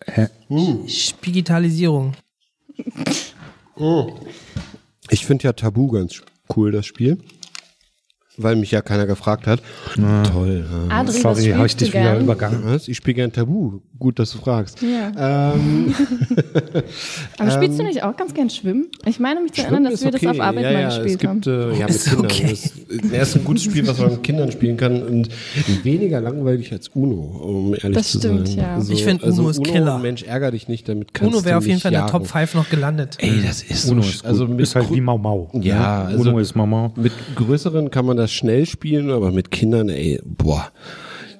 [0.05, 0.29] Hä?
[1.25, 2.13] Digitalisierung.
[3.77, 4.13] Oh.
[5.11, 6.23] Ich finde ja Tabu ganz
[6.55, 7.19] cool, das Spiel.
[8.39, 9.61] Weil mich ja keiner gefragt hat.
[9.95, 10.65] Toll.
[10.89, 10.97] ja.
[11.01, 12.21] Adri, was Sorry, spielst habe ich du dich wieder gern?
[12.23, 12.61] übergangen.
[12.65, 12.89] Was?
[12.89, 13.81] Ich spiele gern Tabu.
[13.99, 14.83] Gut, dass du fragst.
[14.83, 15.53] Ja.
[15.55, 15.95] Ähm,
[17.39, 18.89] Aber spielst du ähm, nicht auch ganz gern Schwimmen?
[19.07, 21.19] Ich meine mich zu erinnern, dass wir das auf Arbeit ja, mal ja, gespielt es
[21.19, 21.73] gibt, haben.
[21.73, 22.25] Äh, ja, mit Ist Kindern.
[22.27, 22.47] okay.
[22.51, 25.29] Das, das ist ein gutes Spiel, was man mit Kindern spielen kann und
[25.83, 28.59] weniger langweilig als Uno, um ehrlich Das zu stimmt, sein.
[28.59, 28.75] ja.
[28.75, 29.99] Also, Ich find, also Uno ist Killer.
[29.99, 32.07] Mensch, ärger dich nicht, damit kannst Uno wäre auf jeden Fall in der.
[32.07, 33.17] Top 5 noch gelandet.
[33.19, 35.51] Ey, das ist Uno so, ist, also ist halt wie Mau Mau.
[35.55, 36.09] Ja, ne?
[36.09, 36.93] also Uno ist Mau Mau.
[36.97, 40.73] Mit größeren kann man das schnell spielen, aber mit Kindern, ey, boah.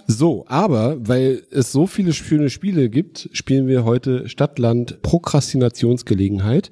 [0.09, 6.71] So, aber weil es so viele schöne Spiele gibt, spielen wir heute Stadtland Prokrastinationsgelegenheit.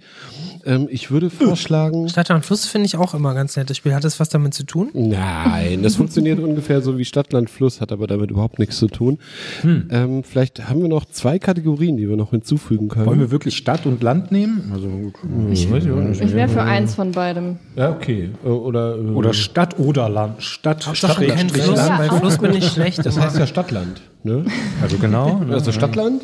[0.67, 2.09] Ähm, ich würde vorschlagen.
[2.09, 3.95] Stadtland Fluss finde ich auch immer ein ganz nettes Spiel.
[3.95, 4.91] Hat das was damit zu tun?
[4.93, 9.19] Nein, das funktioniert ungefähr so wie Stadtland Fluss, hat aber damit überhaupt nichts zu tun.
[9.63, 9.89] Hm.
[9.91, 13.07] Ähm, vielleicht haben wir noch zwei Kategorien, die wir noch hinzufügen können.
[13.07, 14.71] Wollen wir wirklich Stadt und Land nehmen?
[14.73, 15.15] Also gut.
[15.51, 16.21] Ich, weiß ich auch nicht.
[16.21, 17.59] Ich wäre für eins von beidem.
[17.77, 18.31] Ja, okay.
[18.45, 20.43] Äh, Oder, äh, Oder Stadt oder Land.
[20.43, 21.99] Stadt, Hauptsache kein Schrägstrich Fluss, Land.
[21.99, 23.05] bei Fluss bin ich schlecht.
[23.05, 24.01] Das heißt ja Stadtland.
[24.23, 24.45] Ne?
[24.83, 25.41] Also genau.
[25.41, 25.55] ne?
[25.55, 26.23] Also Stadtland?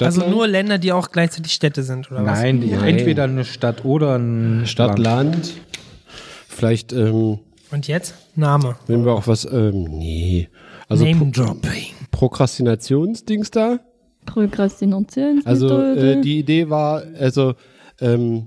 [0.00, 0.36] Also Stadtland?
[0.36, 2.38] nur Länder, die auch gleichzeitig Städte sind, oder was?
[2.38, 2.98] Nein, die, Nein.
[2.98, 5.54] entweder eine Stadt oder ein Stadt, Land.
[6.48, 7.40] Vielleicht ähm,
[7.70, 8.14] Und jetzt?
[8.36, 8.76] Name.
[8.86, 9.44] nehmen wir auch was.
[9.44, 10.48] Ähm, nee.
[10.88, 11.86] Also Pro Name-Dropping.
[12.10, 13.80] Prokrastinationsdings da.
[14.26, 15.42] Prokrastination.
[15.44, 17.54] Also äh, die Idee war, also
[18.00, 18.46] ähm,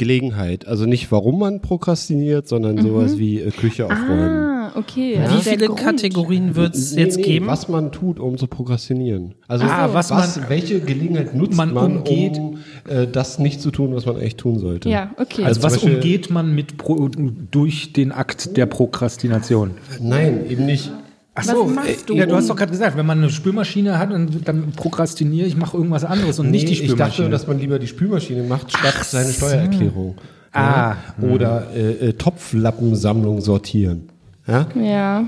[0.00, 0.66] Gelegenheit.
[0.66, 4.28] Also nicht, warum man prokrastiniert, sondern sowas wie äh, Küche aufräumen.
[4.28, 5.14] Ah, okay.
[5.14, 5.68] Wie Also der viele.
[5.74, 7.46] Kategorien wird es Nee, jetzt nee, geben?
[7.46, 9.34] Was man tut, um zu prokrastinieren.
[9.46, 12.38] Also Ah, was man- welche Gelegenheit nutzt man man, umgeht.
[12.38, 12.58] um
[12.88, 14.88] äh, das nicht zu tun, was man echt tun sollte.
[14.88, 15.44] Ja, okay.
[15.44, 17.08] Also was zum Beispiel- umgeht man mit Pro,
[17.50, 19.72] durch den Akt der Prokrastination?
[20.00, 20.90] Nein, eben nicht.
[21.34, 22.14] Ach Was so, machst du?
[22.14, 25.56] ja, du hast doch gerade gesagt, wenn man eine Spülmaschine hat, und dann prokrastiniere ich,
[25.56, 27.30] mache irgendwas anderes und nicht die ich dachte, Spülmaschine.
[27.30, 30.16] dass man lieber die Spülmaschine macht, statt seine Steuererklärung.
[30.52, 34.08] Ah, Oder äh, äh, Topflappensammlung sortieren.
[34.46, 34.66] Ja?
[34.74, 35.24] Ja.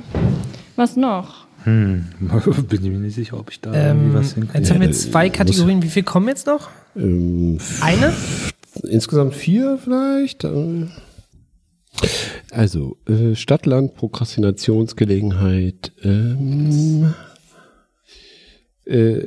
[0.76, 1.46] Was noch?
[1.64, 2.06] hm,
[2.68, 4.58] bin ich mir nicht sicher, ob ich da irgendwie Ähm, was hinkriege.
[4.58, 5.82] jetzt haben wir Ja, zwei muss- Kategorien.
[5.84, 6.70] Wie viel kommen jetzt noch?
[6.96, 8.12] Ähm, Eine?
[8.88, 10.44] insgesamt vier vielleicht.
[12.50, 17.14] Also, äh, Stadtland, Prokrastinationsgelegenheit, ähm,
[18.84, 19.22] äh,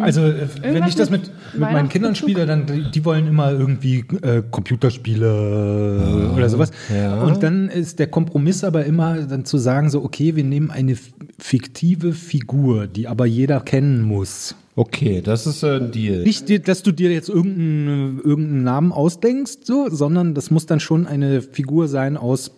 [0.00, 3.52] Also, äh, wenn Irgendwas ich das mit, mit meinen Kindern spiele, dann die, wollen immer
[3.52, 6.70] irgendwie äh, Computerspiele oder sowas.
[6.94, 7.22] ja.
[7.22, 10.96] Und dann ist der Kompromiss aber immer dann zu sagen, so, okay, wir nehmen eine
[11.38, 14.54] fiktive Figur, die aber jeder kennen muss.
[14.76, 16.22] okay, das ist äh, ein Deal.
[16.22, 21.06] Nicht, dass du dir jetzt irgendeinen, irgendeinen Namen ausdenkst, so, sondern das muss dann schon
[21.06, 22.50] eine Figur sein aus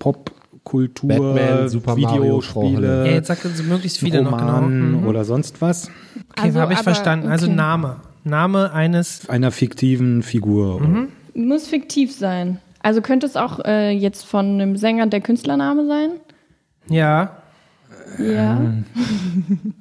[0.67, 1.97] Popkultur, Batman, Super.
[1.97, 4.63] Videospiele, Ja, jetzt sagt uns möglichst viele noch genau.
[4.63, 5.07] Mhm.
[5.07, 5.87] oder sonst was.
[6.33, 7.29] Okay, Also, habe ich aber- verstanden.
[7.29, 7.55] Also okay.
[7.55, 7.97] Name.
[8.25, 9.29] Name eines.
[9.29, 10.81] Einer fiktiven Figur.
[10.81, 11.09] Mhm.
[11.35, 12.59] Muss fiktiv sein.
[12.83, 16.11] Also könnte es auch äh, jetzt von einem Sänger der Künstlername sein?
[16.89, 17.37] Ja.
[18.19, 18.61] Ja.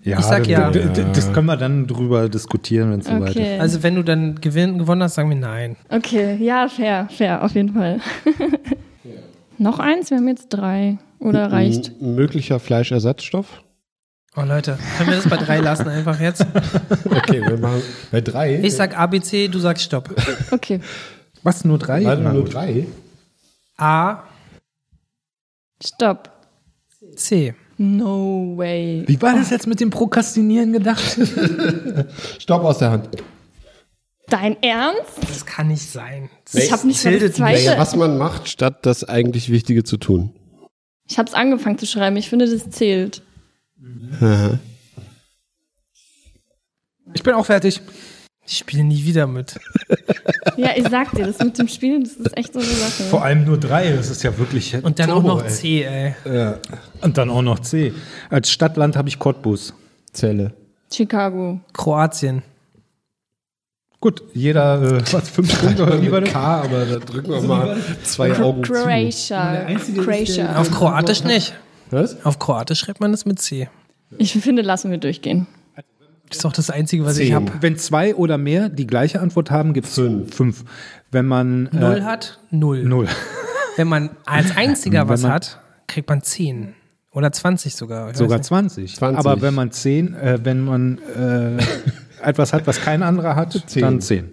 [0.03, 0.69] Ja, Ich sag ja.
[0.69, 3.37] Das können wir dann drüber diskutieren, wenn es soweit ist.
[3.37, 3.59] Okay.
[3.59, 5.77] Also wenn du dann gewinn, gewonnen hast, sagen wir nein.
[5.89, 7.99] Okay, ja, fair, fair, auf jeden Fall.
[9.57, 10.09] Noch eins?
[10.09, 10.97] Wir haben jetzt drei.
[11.19, 11.89] Oder reicht?
[12.01, 13.61] M möglicher Fleischersatzstoff?
[14.37, 16.45] Oh Leute, können wir das bei drei lassen einfach jetzt?
[17.05, 18.59] Okay, wir machen bei drei.
[18.61, 20.13] Ich sag ABC, du sagst Stopp.
[20.51, 20.81] Okay.
[21.43, 22.03] Was, nur drei?
[22.03, 22.53] Warte, nur gut.
[22.53, 22.85] drei.
[23.77, 24.23] A,
[25.83, 26.29] Stopp.
[27.15, 27.55] C.
[27.77, 29.03] No way.
[29.07, 31.03] Wie war das jetzt mit dem Prokrastinieren gedacht?
[32.39, 33.09] Stopp aus der Hand.
[34.29, 35.11] Dein Ernst?
[35.21, 36.29] Das kann nicht sein.
[36.53, 37.37] Ich habe nicht mal das.
[37.37, 40.33] Naja, was man macht, statt das eigentlich Wichtige zu tun.
[41.07, 42.17] Ich habe es angefangen zu schreiben.
[42.17, 43.21] Ich finde, das zählt.
[47.13, 47.81] Ich bin auch fertig.
[48.47, 49.59] Ich spiele nie wieder mit.
[50.57, 53.03] Ja, ich sag dir, das mit dem Spielen, das ist echt so eine Sache.
[53.03, 54.73] Vor allem nur drei, das ist ja wirklich.
[54.83, 55.49] Und dann auch Turbo, noch ey.
[55.49, 56.15] C, ey.
[56.23, 56.59] Ja.
[57.01, 57.93] Und dann auch noch C.
[58.29, 59.73] Als Stadtland habe ich Cottbus.
[60.13, 60.53] Zelle.
[60.91, 61.59] Chicago.
[61.73, 62.41] Kroatien.
[63.99, 66.31] Gut, jeder, äh, was, fünf Punkte oder das?
[66.33, 68.73] K, aber da drücken wir mal zwei Augen zu.
[68.73, 69.65] Croatia.
[70.03, 70.55] Croatia.
[70.57, 71.53] Auf Kroatisch nicht.
[71.91, 72.23] Was?
[72.25, 73.69] Auf Kroatisch schreibt man das mit C.
[74.17, 75.47] Ich finde, lassen wir durchgehen.
[76.29, 77.35] Das ist doch das Einzige, was ich Zehn.
[77.35, 77.51] habe.
[77.61, 80.33] Wenn zwei oder mehr die gleiche Antwort haben, gibt es Fünf.
[80.35, 80.63] fünf.
[81.11, 82.83] Wenn man äh, Null hat, null.
[82.83, 83.07] null.
[83.77, 86.73] Wenn man als einziger was man- hat, kriegt man 10.
[87.11, 88.09] Oder 20 sogar.
[88.11, 88.95] Ich Sogar weiß 20.
[88.95, 89.19] 20.
[89.19, 91.61] Aber wenn man zehn, äh, wenn man äh,
[92.21, 93.81] etwas hat, was kein anderer hat, Zehn.
[93.81, 94.29] dann zehn.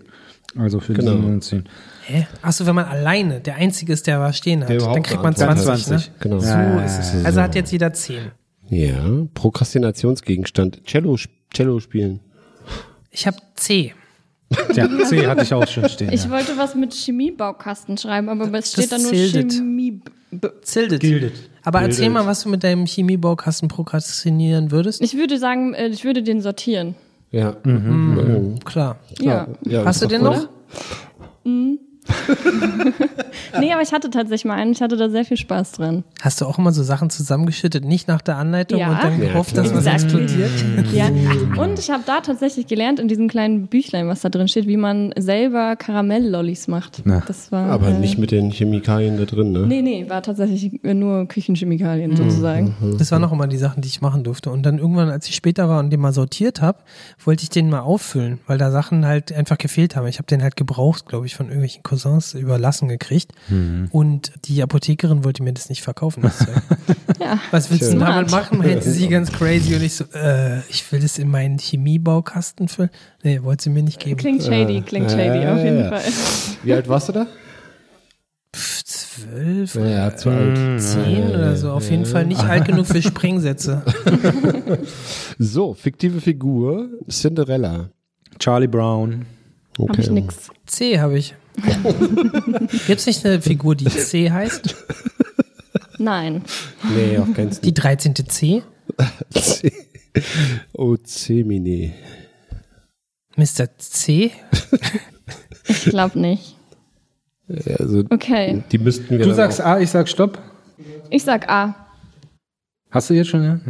[0.57, 1.39] Also für Genau.
[1.41, 1.59] zehn.
[1.61, 1.71] nicht.
[2.05, 2.27] Hä?
[2.43, 5.49] Achso, wenn man alleine der Einzige ist, der was stehen hat, dann kriegt man eine
[5.49, 5.93] Antwort 20.
[5.95, 6.01] hat.
[6.09, 6.15] Ne?
[6.21, 6.39] Genau.
[6.41, 7.13] So Ja, ist es.
[7.15, 7.45] ja, Also ja.
[7.45, 8.33] hat jetzt jeder 10.
[8.69, 10.85] Ja, Prokrastinationsgegenstand.
[10.85, 11.17] Cello,
[11.55, 12.21] Cello spielen.
[13.11, 13.95] Ich habe C.
[14.73, 16.13] Tja, C hatte ich auch schon stehen.
[16.13, 16.31] Ich ja.
[16.31, 19.53] wollte was mit Chemiebaukasten schreiben, aber es steht da nur zählt.
[19.53, 20.01] Chemie.
[20.63, 21.01] Zildet.
[21.01, 21.33] Gildet.
[21.63, 22.13] Aber erzähl Gildet.
[22.15, 25.01] mal, was du mit deinem Chemiebaukasten prokrastinieren würdest.
[25.03, 26.95] Ich würde sagen, äh, ich würde den sortieren.
[27.33, 27.57] Ja.
[27.65, 28.59] Mhm.
[28.65, 28.97] Klar.
[29.19, 29.49] Ja.
[29.63, 30.37] ja Hast du den noch?
[30.37, 31.79] voll-
[33.59, 34.73] Nee, aber ich hatte tatsächlich mal einen.
[34.73, 36.05] Ich hatte da sehr viel Spaß dran.
[36.23, 38.91] Hast du auch immer so Sachen zusammengeschüttet, nicht nach der Anleitung Ja.
[38.91, 39.65] und dann Ja, gehofft, klar.
[39.65, 40.51] dass was explodiert?
[40.93, 41.09] Ja.
[41.63, 44.77] Und ich habe da tatsächlich gelernt in diesem kleinen Büchlein, was da drin steht, wie
[44.77, 47.03] man selber Karamell-Lollis macht.
[47.05, 47.23] Na.
[47.27, 49.61] Das war, Aber äh, nicht mit den Chemikalien da drin, ne?
[49.67, 52.75] Nee, nee, war tatsächlich nur Küchenchemikalien sozusagen.
[52.99, 54.51] Das waren auch immer die Sachen, die ich machen durfte.
[54.51, 56.79] Und dann irgendwann, als ich später war und den mal sortiert habe,
[57.25, 60.07] wollte ich den mal auffüllen, weil da Sachen halt einfach gefehlt haben.
[60.07, 63.33] Ich habe den halt gebraucht, glaube ich, von irgendwelchen Cousins überlassen gekriegt.
[63.91, 66.23] Und die Apothekerin wollte mir das nicht verkaufen.
[66.23, 66.47] Das.
[67.21, 67.39] Ja.
[67.53, 68.01] Was willst Schön.
[68.01, 68.59] du damit machen?
[68.59, 72.91] Meinte sie ganz crazy und ich so, äh, ich will das in meinen Chemiebaukasten füllen.
[73.23, 74.17] Nee, wollte sie mir nicht geben.
[74.17, 76.03] Klingt shady, klingt shady, auf jeden Fall.
[76.65, 77.27] Wie alt warst du da?
[78.57, 80.83] Pff, zwölf, Ja, zu alt.
[80.83, 81.71] zehn oder so.
[81.71, 83.83] Auf jeden Fall nicht alt genug für Sprengsätze.
[85.39, 87.91] So, fiktive Figur, Cinderella.
[88.39, 89.27] Charlie Brown.
[89.79, 90.51] Hab ich nix.
[90.67, 91.35] C habe ich.
[92.87, 94.75] Gibt's nicht eine Figur, die C heißt?
[95.99, 96.43] Nein.
[96.95, 97.61] Nee, auf keinen Fall.
[97.63, 98.15] Die 13.
[98.29, 98.63] C?
[99.31, 99.73] C.
[100.73, 101.93] Oh, C-Mini.
[103.37, 103.69] Mr.
[103.79, 104.31] C?
[105.69, 106.57] Ich glaube nicht.
[107.79, 108.63] Also, Okay.
[108.73, 110.39] die müssten wir Du sagst auch- A, ich sag Stopp.
[111.11, 111.75] Ich sag A.
[112.91, 113.61] Hast du jetzt schon, ja?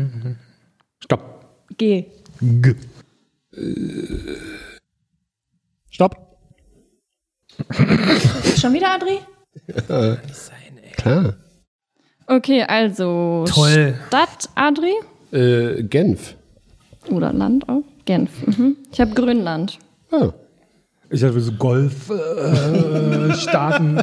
[1.01, 1.45] Stopp.
[1.77, 2.07] G.
[2.41, 2.75] G.
[5.91, 6.32] Stopp.
[8.59, 9.19] Schon wieder, Adri?
[9.89, 10.17] Ja,
[10.97, 11.35] klar.
[12.27, 13.95] Okay, also Toll.
[14.09, 14.93] Stadt, Adri?
[15.33, 16.35] Äh, Genf.
[17.11, 17.83] Oder Land auch?
[18.05, 18.31] Genf.
[18.47, 18.77] Mhm.
[18.93, 19.79] Ich habe Grönland.
[21.11, 23.97] Ich hatte so Golf, äh, Staaten.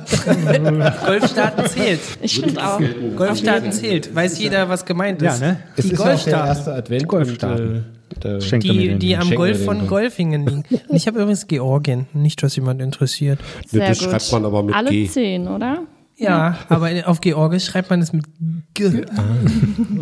[1.05, 1.99] Golfstaaten zählt.
[2.21, 2.79] Ich finde auch.
[3.15, 4.13] Golfstaaten zählt.
[4.13, 5.41] Weiß jeder, was gemeint ist.
[5.41, 5.59] Ja, ne?
[5.75, 6.47] Es Die ist ja auch der Golfstaaten.
[6.47, 7.07] erste Advent.
[7.07, 7.85] Golfstaaten.
[8.19, 8.99] Da Schenkt Die, den.
[8.99, 9.87] die am Golf von.
[9.87, 10.63] Golfingen liegen.
[10.87, 12.07] Und ich habe übrigens Georgien.
[12.13, 13.39] Nicht, dass jemand interessiert.
[13.67, 14.09] Sehr das gut.
[14.09, 15.07] schreibt man aber mit Alle G.
[15.07, 15.83] zehn, oder?
[16.17, 18.25] Ja, aber auf Georgisch schreibt man es mit
[18.73, 18.85] G.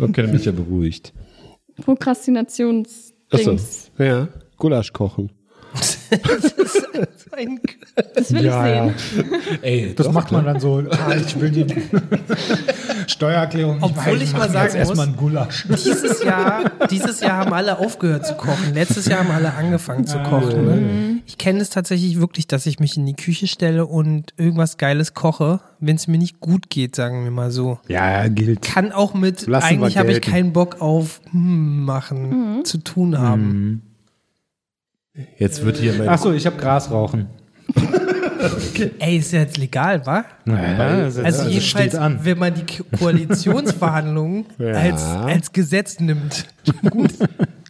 [0.00, 1.12] Okay, dann bin ich ja beruhigt.
[1.82, 3.14] Prokrastinationsdings.
[3.30, 3.56] Achso,
[4.02, 4.28] ja.
[4.56, 5.30] Gulasch kochen.
[7.36, 7.60] Ein
[8.14, 9.24] Das will Ja, ich sehen.
[9.62, 11.66] Ey, Das macht man dann so, ah, ich will die
[13.06, 15.66] Steuererklärung nicht Obwohl machen, ich mal sagen jetzt erstmal muss- einen Gulasch.
[15.68, 18.74] Dieses Jahr, dieses Jahr haben alle aufgehört zu kochen.
[18.74, 20.64] Letztes Jahr haben alle angefangen zu kochen.
[20.64, 21.22] Ne?
[21.26, 25.14] Ich kenne es tatsächlich wirklich, dass ich mich in die Küche stelle und irgendwas Geiles
[25.14, 27.78] koche, wenn es mir nicht gut geht, sagen wir mal so.
[27.88, 28.62] Ja, gilt.
[28.62, 33.82] Kann auch mit, Lassen eigentlich habe ich keinen Bock auf hm, machen zu tun haben.
[35.38, 36.08] Jetzt wird hier mein.
[36.08, 37.26] Achso, ich habe Gras rauchen.
[39.00, 40.24] Ey, ist ja jetzt legal, wa?
[40.44, 42.20] Naja, das, Also, das jedenfalls, steht an.
[42.22, 44.66] wenn man die Ko- Koalitionsverhandlungen Ja.
[44.74, 46.46] als, als Gesetz nimmt.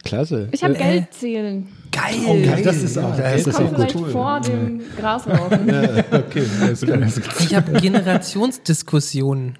[0.03, 0.47] Klasse.
[0.51, 1.67] Ich habe Äh, Geld zählen.
[1.91, 2.15] Geil.
[2.27, 4.11] Oh, geil, das ist auch, das ist Kommt auch vielleicht gut.
[4.11, 5.69] vor dem Grasrauchen.
[6.11, 6.99] Okay, alles klar.
[7.39, 9.57] Ich habe Generationsdiskussionen.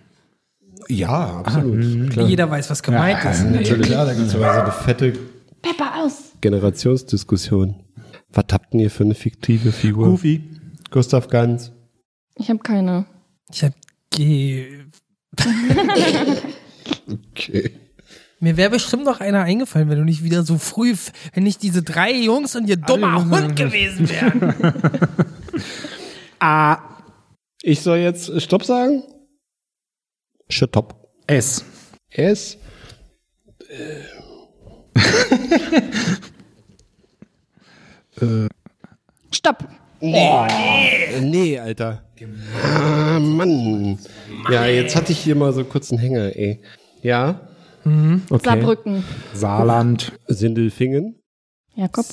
[0.87, 2.11] Ja, absolut.
[2.11, 2.27] Klar.
[2.27, 3.43] Jeder weiß, was gemeint ist.
[3.43, 3.87] Ja, natürlich.
[3.87, 5.13] Klar, da gibt es so eine fette
[5.61, 6.28] Pepper aus.
[6.41, 7.83] Generationsdiskussion.
[8.31, 10.07] Was habt ihr für eine fiktive Figur?
[10.07, 10.43] Goofy.
[10.91, 11.71] Gustav Ganz.
[12.35, 13.05] Ich habe keine.
[13.51, 13.75] Ich habe
[14.11, 14.85] Ge
[17.31, 17.71] Okay.
[18.39, 20.95] Mir wäre bestimmt noch einer eingefallen, wenn du nicht wieder so früh,
[21.33, 24.55] wenn nicht diese drei Jungs und ihr dummer Hund gewesen wären.
[26.41, 27.01] Ah.
[27.61, 29.03] Ich soll jetzt Stopp sagen?
[30.47, 31.11] Stopp.
[31.27, 31.65] S.
[32.09, 32.57] S.
[39.31, 39.67] Stopp.
[40.01, 40.45] Oh,
[41.21, 42.03] nee, Alter.
[42.63, 43.99] Ah, Mann.
[44.49, 46.61] Ja, jetzt hatte ich hier mal so kurz einen Hänger, ey.
[47.01, 47.41] Ja?
[47.85, 48.43] Okay.
[48.43, 49.03] Saarbrücken.
[49.33, 50.13] Saarland.
[50.27, 51.15] Sindelfingen.
[51.75, 52.05] Jakob.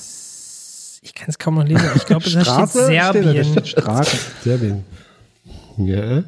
[1.02, 1.88] Ich kann es kaum noch lesen.
[1.94, 3.44] Ich glaube, da steht da, da Serbien.
[3.44, 4.16] steht Straße.
[4.42, 4.84] Serbien.
[5.78, 6.24] Ja.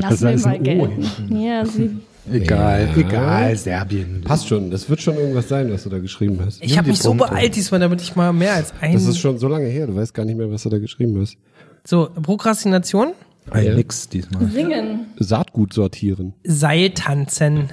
[0.00, 1.40] Lass mir mal hinten.
[1.40, 1.98] Ja, sie.
[2.32, 2.96] Egal, Ja.
[2.96, 4.22] egal, Serbien.
[4.24, 4.70] Passt schon.
[4.70, 6.62] Das wird schon irgendwas sein, was du da geschrieben hast.
[6.62, 7.28] Ich habe mich so Punkte.
[7.28, 8.94] beeilt diesmal, damit ich mal mehr als ein.
[8.94, 9.86] Das ist schon so lange her.
[9.86, 11.36] Du weißt gar nicht mehr, was du da geschrieben hast.
[11.86, 13.12] so, Prokrastination,
[13.50, 13.74] Ein Ja.
[13.74, 14.48] Nix diesmal.
[14.48, 15.06] Singen.
[15.18, 16.32] Saatgut sortieren.
[16.44, 17.68] Seiltanzen.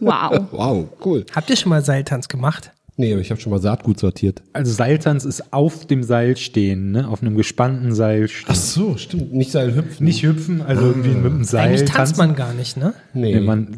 [0.00, 0.40] Wow.
[0.52, 1.24] Wow, cool.
[1.34, 2.72] Habt ihr schon mal Seiltanz gemacht?
[2.98, 4.42] Nee, aber ich habe schon mal Saatgut sortiert.
[4.54, 7.08] Also Seiltanz ist auf dem Seil stehen, ne?
[7.08, 8.54] Auf einem gespannten Seil stehen.
[8.54, 9.34] so, stimmt.
[9.34, 10.06] Nicht Seil hüpfen.
[10.06, 12.18] Nicht hüpfen, also irgendwie mit dem Seil Eigentlich tanzt tanzen.
[12.18, 12.94] man gar nicht, ne?
[13.12, 13.34] Nee.
[13.34, 13.68] Nee, man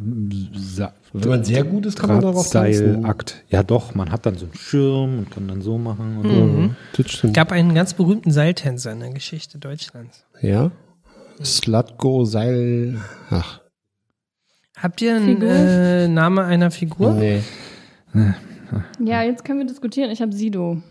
[1.13, 3.03] Wenn man sehr gut ist, kann man darauf tanzen.
[3.03, 3.43] Seilakt.
[3.49, 6.77] Ja doch, man hat dann so einen Schirm und kann dann so machen und Mhm.
[6.97, 7.35] Das stimmt.
[7.35, 10.25] gab einen ganz berühmten Seiltänzer in der Geschichte Deutschlands.
[10.43, 10.71] Ja.
[11.43, 12.99] Slutgo Seil.
[13.31, 13.61] Ach.
[14.77, 17.15] Habt ihr einen äh, Name einer Figur?
[17.15, 17.41] Nee.
[19.05, 20.11] Ja, jetzt können wir diskutieren.
[20.11, 20.83] Ich habe Sido.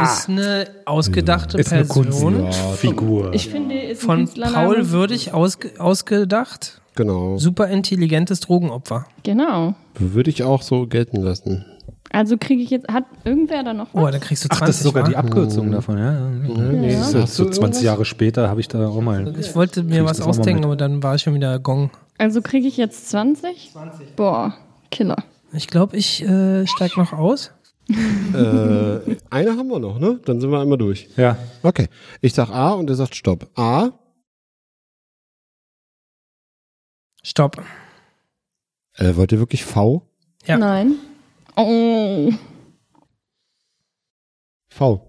[0.00, 1.58] Ist eine ausgedachte so.
[1.58, 3.34] Ist eine Person Kunstfigur.
[3.34, 4.28] Ich finde, ist von.
[4.28, 6.80] Paul Würdig ausge ausgedacht.
[6.94, 7.38] Genau.
[7.38, 9.06] Super intelligentes Drogenopfer.
[9.22, 9.74] Genau.
[9.98, 11.64] Würde ich auch so gelten lassen.
[12.12, 14.02] Also kriege ich jetzt, hat irgendwer da noch was?
[14.02, 14.62] Oh, da kriegst du 20.
[14.62, 15.08] Ach, das ist sogar wa?
[15.08, 16.12] die Abkürzung davon, ja.
[16.12, 16.28] ja.
[16.28, 17.82] nee, Das ist hast so du 20 irgendwas?
[17.82, 19.32] Jahre später habe ich da auch mal.
[19.38, 21.90] Ich wollte mir ich was ausdenken, aber dann war schon wieder Gong.
[22.18, 23.70] Also kriege ich jetzt 20?
[23.72, 24.16] 20.
[24.16, 24.54] Boah,
[24.90, 25.18] Killer.
[25.52, 27.52] Ich glaube, ich äh, steig noch aus.
[27.88, 30.20] äh, eine haben wir noch, ne?
[30.24, 31.08] Dann sind wir einmal durch.
[31.16, 31.36] Ja.
[31.62, 31.88] Okay.
[32.20, 33.48] Ich sag A und er sagt Stopp.
[33.58, 33.90] A.
[37.22, 37.62] Stopp.
[38.94, 40.06] Äh, wollt ihr wirklich V?
[40.46, 40.56] Ja.
[40.56, 40.96] Nein.
[41.56, 42.32] Oh.
[44.68, 45.06] V.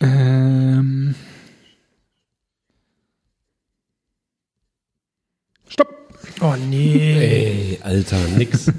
[0.00, 1.14] Ähm.
[5.68, 5.88] Stopp!
[6.40, 7.76] Oh nee.
[7.76, 8.72] Ey, Alter, nix.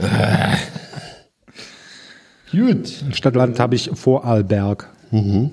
[0.00, 0.56] Ah.
[2.52, 3.04] Gut.
[3.12, 4.88] Stadtland habe ich Vorarlberg.
[5.10, 5.50] Mhm.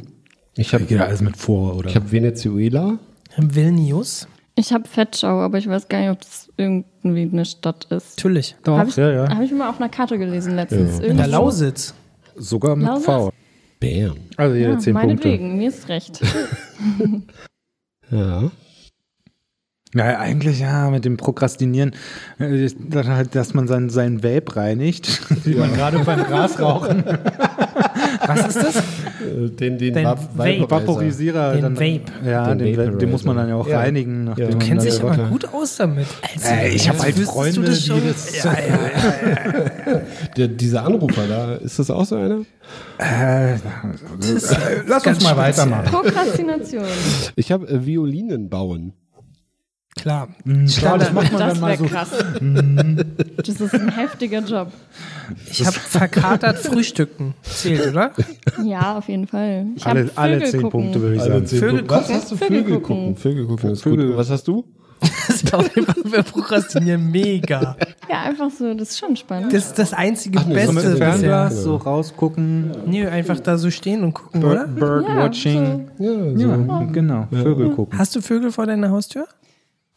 [0.56, 1.90] Ich habe ja alles mit vor, oder?
[1.90, 3.00] ich hab Venezuela.
[3.38, 4.28] Vilnius.
[4.56, 8.18] Ich habe Fettschau, aber ich weiß gar nicht, ob das irgendwie eine Stadt ist.
[8.18, 8.56] Natürlich.
[8.64, 9.30] Doch, Habe ich, ja, ja.
[9.30, 11.00] hab ich mal auf einer Karte gelesen letztens.
[11.00, 11.06] Ja.
[11.06, 11.28] In der.
[11.28, 11.94] Lausitz.
[12.36, 13.06] Sogar mit Lausitz?
[13.06, 13.32] V.
[13.82, 14.16] Bam.
[14.38, 15.08] Also jede Ja, 10 Punkte.
[15.08, 16.22] meinetwegen, mir ist recht.
[18.12, 18.52] Ja.
[19.94, 21.92] Ja, eigentlich ja, mit dem Prokrastinieren,
[22.40, 27.04] äh, halt, dass man sein, sein Vape reinigt, wie man gerade beim Grasrauchen
[28.26, 28.76] Was ist das?
[28.78, 30.66] Äh, Den, den, Den Vap- Vape.
[30.70, 31.54] Vaporisierer.
[31.54, 32.02] Den dann, Vape.
[32.26, 33.80] Ja, Den den, den, muss man dann ja auch Ja.
[33.80, 34.28] reinigen.
[34.38, 34.48] Ja.
[34.48, 36.08] Du kennst dich aber gut aus damit.
[36.36, 38.44] Also, Ey, ich habe halt Freunde, das die das.
[38.44, 40.02] Ja, ja, ja.
[40.38, 42.42] Der, dieser Anrufer da, ist das auch so einer?
[42.98, 43.56] Äh,
[44.88, 45.86] lass uns mal weitermachen.
[45.86, 46.86] Prokrastination.
[47.36, 48.94] Ich habe äh, Violinen bauen.
[49.96, 50.30] Klar.
[50.46, 51.86] Hm, Klar, das macht man Das dann mal wäre so.
[51.86, 52.10] krass.
[52.40, 52.98] Mhm.
[53.38, 54.72] Das ist ein heftiger Job.
[55.50, 57.34] Ich habe verkatert Frühstücken.
[57.44, 58.12] Zählt, oder?
[58.64, 59.68] Ja, auf jeden Fall.
[59.76, 60.82] Ich Alle, alle Vögel zehn gucken.
[60.82, 61.46] Punkte würde ich Alle sagen.
[61.46, 61.90] zehn Vögel.
[61.90, 62.16] Was gucken?
[62.16, 62.36] hast du?
[62.38, 62.96] Vögel Vögel gucken.
[62.98, 63.16] gucken.
[63.18, 64.08] Vögel gucken ist Vögel.
[64.08, 64.18] gut.
[64.18, 64.66] Was hast du?
[65.28, 67.76] Das ist auf jeden Fall, wir prokrastinieren mega.
[68.10, 69.52] Ja, einfach so, das ist schon spannend.
[69.54, 70.98] Das ist das einzige Ach nee, So Beste.
[70.98, 72.72] Fernglas so rausgucken.
[72.86, 74.68] Nee, einfach da so stehen und gucken, oder?
[74.68, 75.88] Bird, Birdwatching.
[75.98, 76.50] Ja, so.
[76.50, 77.28] Ja, genau.
[77.32, 77.98] Vögel gucken.
[77.98, 79.26] Hast du Vögel vor deiner Haustür?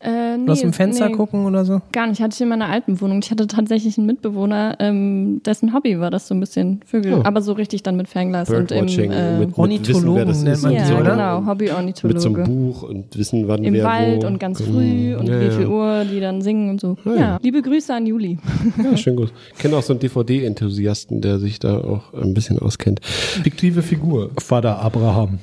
[0.04, 1.80] Äh, nee, Aus dem Fenster nee, gucken oder so?
[1.92, 2.20] Gar nicht.
[2.20, 3.20] Hatte ich in meiner alten Wohnung.
[3.22, 7.20] Ich hatte tatsächlich einen Mitbewohner, ähm, dessen Hobby war das so ein bisschen Vögel, Oh.
[7.24, 10.72] aber so richtig dann mit Fernglas und im äh, mit, mit Ornithologen Wissen, nennt man
[10.72, 10.94] und die, ja, so.
[10.96, 11.10] oder?
[11.12, 12.42] genau, Mit so einem Hobby-Ornithologe.
[12.44, 14.26] Buch und wissen, wann Im wer Wald wo.
[14.26, 15.68] und ganz früh und ja, wie viel ja.
[15.68, 16.96] Uhr die dann singen und so.
[17.04, 17.16] Ah, ja.
[17.16, 17.38] ja.
[17.42, 18.38] liebe Grüße an Juli.
[18.82, 19.32] Ja, schön gut.
[19.54, 23.00] Ich kenne auch so einen DVD-Enthusiasten, der sich da auch ein bisschen auskennt.
[23.04, 24.30] Fiktive Figur.
[24.38, 25.38] Vater Abraham.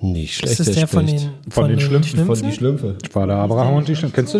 [0.00, 0.60] Nicht schlecht.
[0.60, 1.32] Ist das der von den, schlecht.
[1.50, 2.26] von den Schlümpfen?
[2.26, 2.96] Von die Schlümpfe.
[3.10, 4.16] Vater Abraham und die Schlümpfe.
[4.16, 4.38] Kennst du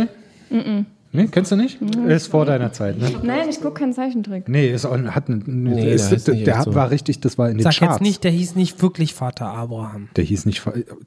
[0.50, 0.86] den?
[1.16, 1.80] Nee, kennst du nicht?
[2.08, 3.08] Ist vor deiner Zeit, ne?
[3.22, 4.48] Nein, ich gucke keinen Zeichentrick.
[4.48, 6.74] Nee, ist, auch- hat eine, Nee, ist, der der, nicht der so.
[6.74, 7.94] war richtig, das war in den Sag Charts.
[7.94, 10.08] jetzt nicht, der hieß nicht wirklich Vater Abraham.
[10.16, 10.64] Der hieß nicht,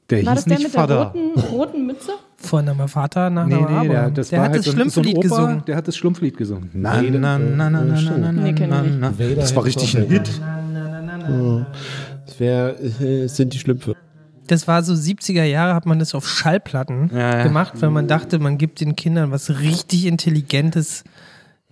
[0.08, 1.12] der War hieß das der nicht mit der Vater.
[1.14, 2.12] roten, roten Mütze?
[2.38, 4.14] Vorname Vater, Nee, Nachname nee, der, Abraham.
[4.14, 5.62] das der war hat halt das ein- so gesungen.
[5.66, 6.70] der hat das Schlumpflied gesungen.
[6.72, 9.12] Na, na, na, na, äh, na, na, na, Nee, na, na.
[9.36, 10.30] Das war richtig ein Hit.
[12.26, 13.94] Das wär, äh, sind die Schlümpfe.
[14.48, 17.42] Das war so 70er Jahre, hat man das auf Schallplatten Ja, ja.
[17.44, 21.04] gemacht, weil man dachte, man gibt den Kindern was richtig Intelligentes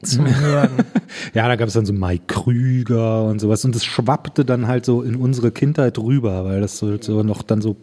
[0.03, 0.71] zum Hören.
[1.35, 3.65] Ja, da gab es dann so Mike Krüger und sowas.
[3.65, 7.43] Und das schwappte dann halt so in unsere Kindheit rüber, weil das so, so noch
[7.43, 7.77] dann so.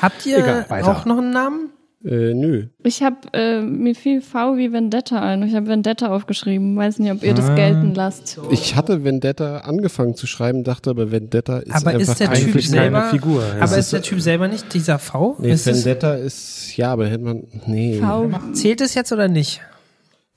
[0.00, 1.70] Habt ihr Egal, auch noch einen Namen?
[2.04, 2.66] Äh, nö.
[2.84, 5.42] Ich habe äh, mir fiel V wie Vendetta ein.
[5.42, 6.76] Ich habe Vendetta aufgeschrieben.
[6.76, 7.54] Weiß nicht, ob ihr das Ah.
[7.56, 8.38] gelten lasst.
[8.50, 12.36] Ich hatte Vendetta angefangen zu schreiben, dachte aber Vendetta ist aber einfach ist der Typ
[12.36, 13.54] eigentlich keine selber, Figur, ja.
[13.54, 15.36] aber Es ist der Typ selber nicht dieser V?
[15.40, 17.98] Nee, ist Vendetta ist, ja, aber hätte man, nee.
[18.00, 18.30] V.
[18.52, 19.60] zählt es jetzt oder nicht?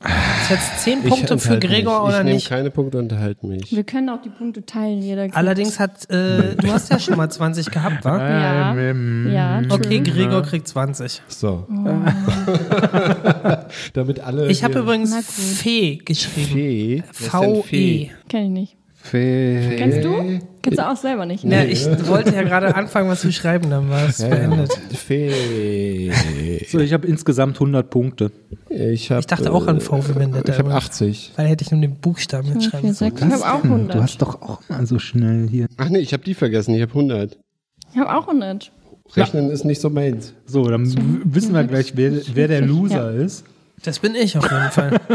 [0.04, 2.08] Ist jetzt zehn Punkte für Gregor mich.
[2.10, 2.50] oder Ich nehme nicht?
[2.50, 3.72] keine Punkte und enthalte mich.
[3.72, 5.38] Wir können auch die Punkte teilen, jeder kriegt.
[5.38, 8.18] Allerdings hat, äh, du hast ja schon mal 20 gehabt, wa?
[8.18, 8.76] Ja.
[9.32, 10.00] Ja, Okay.
[10.00, 11.22] Gregor kriegt 20.
[11.28, 11.68] So.
[11.70, 11.90] Oh.
[13.94, 14.50] Damit alle.
[14.50, 15.14] Ich habe übrigens.
[15.26, 17.04] Fee geschrieben.
[17.12, 17.28] Fee.
[17.30, 18.10] V-E.
[18.28, 18.78] Kenn ich nicht.
[18.96, 19.76] Fee.
[19.78, 20.40] Kennst du?
[20.62, 21.44] Kennst du auch selber nicht.
[21.44, 24.36] Ja, ich wollte ja gerade anfangen, was zu schreiben, dann war es Ja, ja.
[24.36, 24.72] beendet.
[24.94, 26.12] Fee.
[26.70, 28.32] So, ich habe insgesamt 100 Punkte.
[28.70, 30.52] Ich, hab, Ich dachte auch an V wie Vendetta.
[30.52, 31.34] Ich habe aber- 80.
[31.36, 33.14] Weil hätte ich nur den Buchstaben mitschreiben sollen.
[33.16, 34.02] Ich habe auch Du 100.
[34.02, 35.68] hast doch auch mal so schnell hier.
[35.78, 36.74] Ach nee, ich habe die vergessen.
[36.76, 37.38] Ich habe 100.
[37.94, 38.72] Ich habe auch 100.
[39.16, 40.34] Rechnen ist nicht so meins.
[40.46, 40.86] So, dann
[41.26, 43.44] wissen wir gleich, wer, wer der Loser ist.
[43.84, 45.00] Das bin ich auf jeden Fall.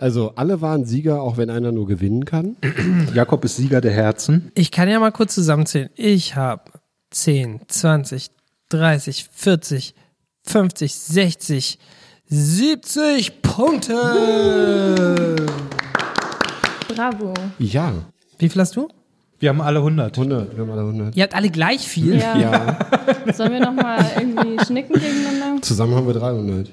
[0.00, 2.56] Also alle waren Sieger, auch wenn einer nur gewinnen kann.
[3.14, 4.52] Jakob ist Sieger der Herzen.
[4.54, 5.90] Ich kann ja mal kurz zusammenzählen.
[5.96, 6.62] Ich habe
[7.10, 8.30] 10, 20,
[8.68, 9.94] 30, 40,
[10.44, 11.78] 50, 60,
[12.26, 13.96] 70 Punkte.
[16.94, 17.34] Bravo.
[17.58, 17.92] Ja.
[18.38, 18.88] Wie viel hast du?
[19.40, 20.16] Wir haben alle 100.
[20.18, 21.16] 100, wir haben alle 100.
[21.16, 22.18] Ihr habt alle gleich viel.
[22.18, 22.36] Ja.
[22.36, 22.78] Ja.
[23.32, 25.62] Sollen wir nochmal irgendwie schnicken gegeneinander?
[25.62, 26.70] Zusammen haben wir 300.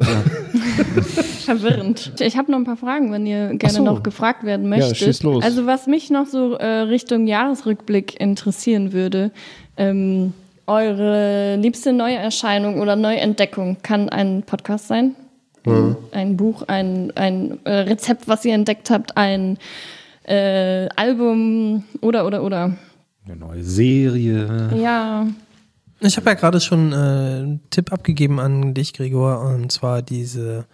[1.44, 2.12] Verwirrend.
[2.20, 3.82] Ich habe noch ein paar Fragen, wenn ihr gerne so.
[3.84, 4.96] noch gefragt werden möchtet.
[4.96, 5.44] schieß los.
[5.44, 9.30] Also was mich noch so äh, Richtung Jahresrückblick interessieren würde,
[9.76, 10.32] ähm,
[10.66, 15.14] eure liebste Neuerscheinung oder Neuentdeckung kann ein Podcast sein,
[15.66, 15.96] Mhm.
[16.12, 19.58] ein Buch, ein, ein äh, Rezept, was ihr entdeckt habt, ein
[20.24, 22.76] äh, Album oder oder oder.
[23.26, 24.70] Eine neue Serie.
[24.80, 25.26] Ja,
[26.02, 30.66] Ich habe ja gerade schon äh, einen Tipp abgegeben an dich, Gregor, und zwar diese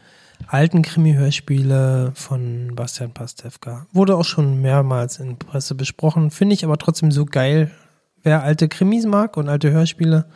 [0.47, 3.87] alten Krimi-Hörspiele von Bastian Pastewka.
[3.93, 7.73] Wurde auch schon mehrmals in Presse besprochen, finde ich aber trotzdem so geil.
[8.23, 10.27] Wer alte Krimis mag und alte Hörspiele,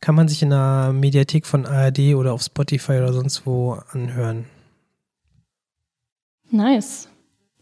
[0.00, 4.46] kann man sich in der Mediathek von ARD oder auf Spotify oder sonst wo anhören.
[6.50, 7.08] nice.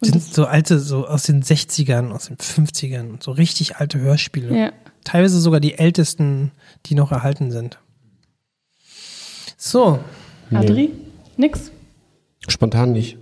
[0.01, 4.56] Sind so alte, so aus den 60ern, aus den 50ern, so richtig alte Hörspiele.
[4.56, 4.73] Ja.
[5.05, 6.52] Teilweise sogar die ältesten,
[6.86, 7.78] die noch erhalten sind.
[9.56, 9.98] So,
[10.52, 10.90] Adri?
[11.36, 11.70] Nix?
[12.48, 13.16] Spontan nicht.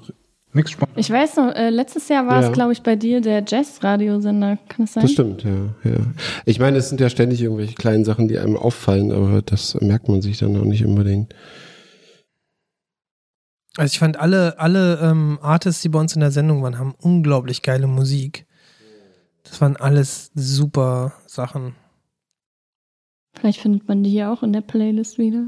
[0.53, 0.97] Nix spannend.
[0.99, 2.49] Ich weiß noch, äh, letztes Jahr war Ja.
[2.49, 4.59] es, glaube ich, bei dir der Jazz-Radiosender.
[4.69, 5.03] Kann das sein?
[5.03, 5.51] Das stimmt, ja,
[5.85, 5.97] ja.
[6.45, 10.09] Ich meine, es sind ja ständig irgendwelche kleinen Sachen, die einem auffallen, aber das merkt
[10.09, 11.35] man sich dann auch nicht unbedingt.
[13.77, 16.95] Also ich fand alle, alle ähm, Artists, die bei uns in der Sendung waren, haben
[17.01, 18.47] unglaublich geile Musik.
[19.43, 21.75] Das waren alles super Sachen.
[23.37, 25.45] Vielleicht findet man die hier auch in der Playlist wieder.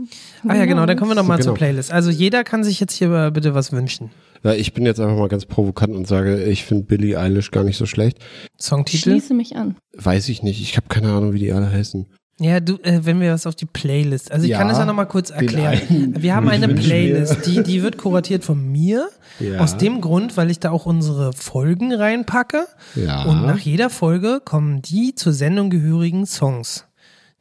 [0.47, 1.51] Ah ja, genau, dann kommen wir nochmal Genau.
[1.51, 1.93] zur Playlist.
[1.93, 4.11] Also jeder kann sich jetzt hier bitte was wünschen.
[4.43, 7.62] Ja, ich bin jetzt einfach mal ganz provokant und sage, ich finde Billie Eilish gar
[7.65, 8.19] nicht so schlecht.
[8.61, 9.11] Songtitel?
[9.11, 9.77] Schließe mich an.
[9.97, 10.61] Weiß ich nicht.
[10.61, 12.07] Ich habe keine Ahnung, wie die alle heißen.
[12.39, 14.31] Ja, du, äh, wenn wir was auf die Playlist.
[14.31, 15.81] Also ich Ja, kann das ja nochmal kurz erklären.
[15.89, 16.69] einen Wir haben eine.
[16.69, 19.09] Playlist, die, die wird kuratiert von mir.
[19.41, 19.61] Ja.
[19.61, 22.67] Aus dem Grund, weil ich da auch unsere Folgen reinpacke.
[22.95, 23.25] Ja.
[23.25, 26.85] Und nach jeder Folge kommen die zur Sendung gehörigen Songs,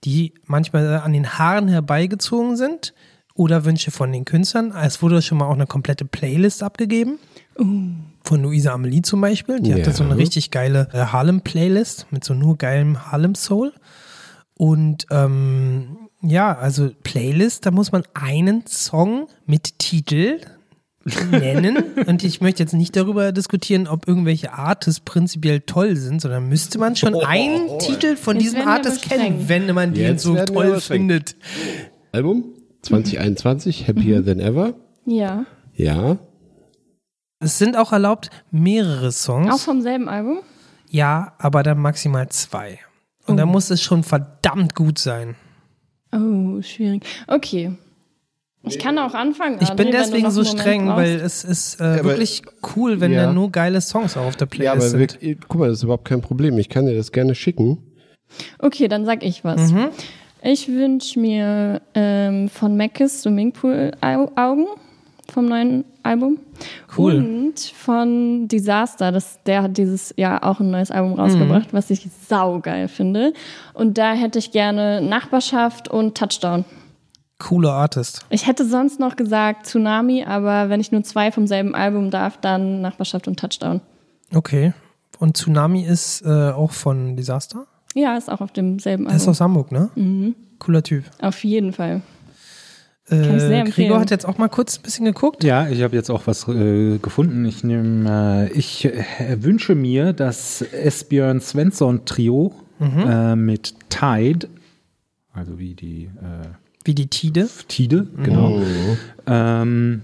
[0.06, 2.94] die manchmal an den Haaren herbeigezogen sind
[3.34, 4.74] oder Wünsche von den Künstlern.
[4.82, 7.20] Es wurde schon mal auch eine komplette Playlist abgegeben.
[7.58, 9.60] Von Luisa Amelie zum Beispiel.
[9.60, 9.78] Die Ja.
[9.78, 13.74] hatte so eine richtig geile äh, Harlem-Playlist mit so nur geilem Harlem-Soul.
[14.58, 20.40] Und ähm, ja, also Playlist, da muss man einen Song mit Titel
[21.30, 21.78] nennen.
[22.08, 26.80] Und ich möchte jetzt nicht darüber diskutieren, ob irgendwelche Artists prinzipiell toll sind, sondern müsste
[26.80, 30.80] man schon einen Titel von Jetzt diesem Artist kennen, wenn man den Jetzt so toll
[30.80, 31.36] findet.
[32.12, 32.46] Album
[32.82, 34.74] 2021, Happier Than Ever.
[35.06, 35.46] Ja.
[35.74, 36.18] Ja.
[37.40, 39.54] Es sind auch erlaubt mehrere Songs.
[39.54, 40.40] Auch vom selben Album?
[40.90, 42.80] Ja, aber dann maximal zwei.
[43.28, 45.36] Und da muss es schon verdammt gut sein.
[46.14, 47.04] Oh, schwierig.
[47.28, 47.72] Okay.
[48.68, 49.58] Ich kann auch anfangen.
[49.62, 50.98] Ich bin wenn du deswegen so streng, brauchst.
[50.98, 52.42] weil es ist äh, aber- wirklich
[52.76, 53.26] cool, wenn Ja.
[53.28, 55.48] da nur geile Songs auch auf der Ja, Playlist aber wir, sind.
[55.48, 56.58] guck mal, das ist überhaupt kein Problem.
[56.58, 57.78] Ich kann dir das gerne schicken.
[58.60, 59.72] Okay, dann sag ich was.
[59.72, 59.90] Mhm.
[60.42, 64.66] Ich wünsche mir ähm, von Mackes Swimmingpool-Augen
[65.32, 66.38] vom neuen Album.
[66.98, 67.16] Cool.
[67.16, 72.08] Und von Disaster, das, der hat dieses Jahr auch ein neues Album rausgebracht, was ich
[72.28, 73.34] saugeil finde.
[73.74, 76.66] Und da hätte ich gerne Nachbarschaft und Touchdown.
[77.40, 78.26] Cooler Artist.
[78.30, 82.38] Ich hätte sonst noch gesagt Tsunami, aber wenn ich nur zwei vom selben Album darf,
[82.40, 83.82] dann Nachbarschaft und Touchdown.
[84.34, 84.74] Okay.
[85.20, 87.66] Und Tsunami ist äh, auch von Disaster?
[87.94, 89.32] Ja, ist auch auf demselben Der ist Album.
[89.32, 89.90] aus Hamburg, ne?
[89.96, 90.36] Mhm.
[90.60, 91.04] Cooler Typ.
[91.22, 92.02] Auf jeden Fall.
[93.10, 93.64] Äh.
[93.70, 95.44] Gregor hat jetzt auch mal kurz ein bisschen geguckt.
[95.44, 97.46] Ja, ich habe jetzt auch was äh, gefunden.
[97.46, 99.04] Ich nehme, äh, ich äh,
[99.44, 103.00] wünsche mir das Esbjörn Svensson Trio Mhm.
[103.08, 104.50] äh, mit Tide,
[105.32, 106.48] also wie die äh,
[106.84, 107.48] Wie die Tide.
[107.70, 108.62] Tide, genau.
[109.28, 110.02] Ähm,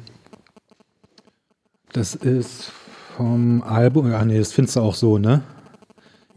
[1.91, 2.72] das ist
[3.18, 5.41] vom Album, ah nee, das findest du auch so, ne?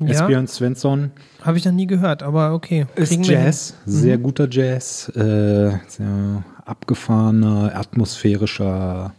[0.01, 0.09] Ja.
[0.09, 1.13] Esbjörn Svensson
[1.43, 2.87] Habe ich noch nie gehört, aber okay.
[2.97, 4.23] ist Kriegen wir Jazz, sehr Mhm.
[4.25, 9.15] guter Jazz, äh, sehr abgefahrener, atmosphärischer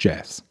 [0.00, 0.44] Jazz.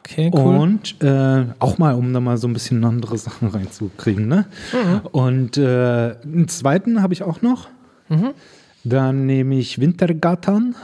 [0.00, 0.56] Okay, cool.
[0.58, 4.46] Und äh, auch mal, um da mal so ein bisschen andere Sachen reinzukriegen, ne?
[4.72, 5.00] Mhm.
[5.10, 7.68] Und äh, einen zweiten habe ich auch noch.
[8.08, 8.30] Mhm.
[8.84, 10.76] Dann nehme ich Wintergatan.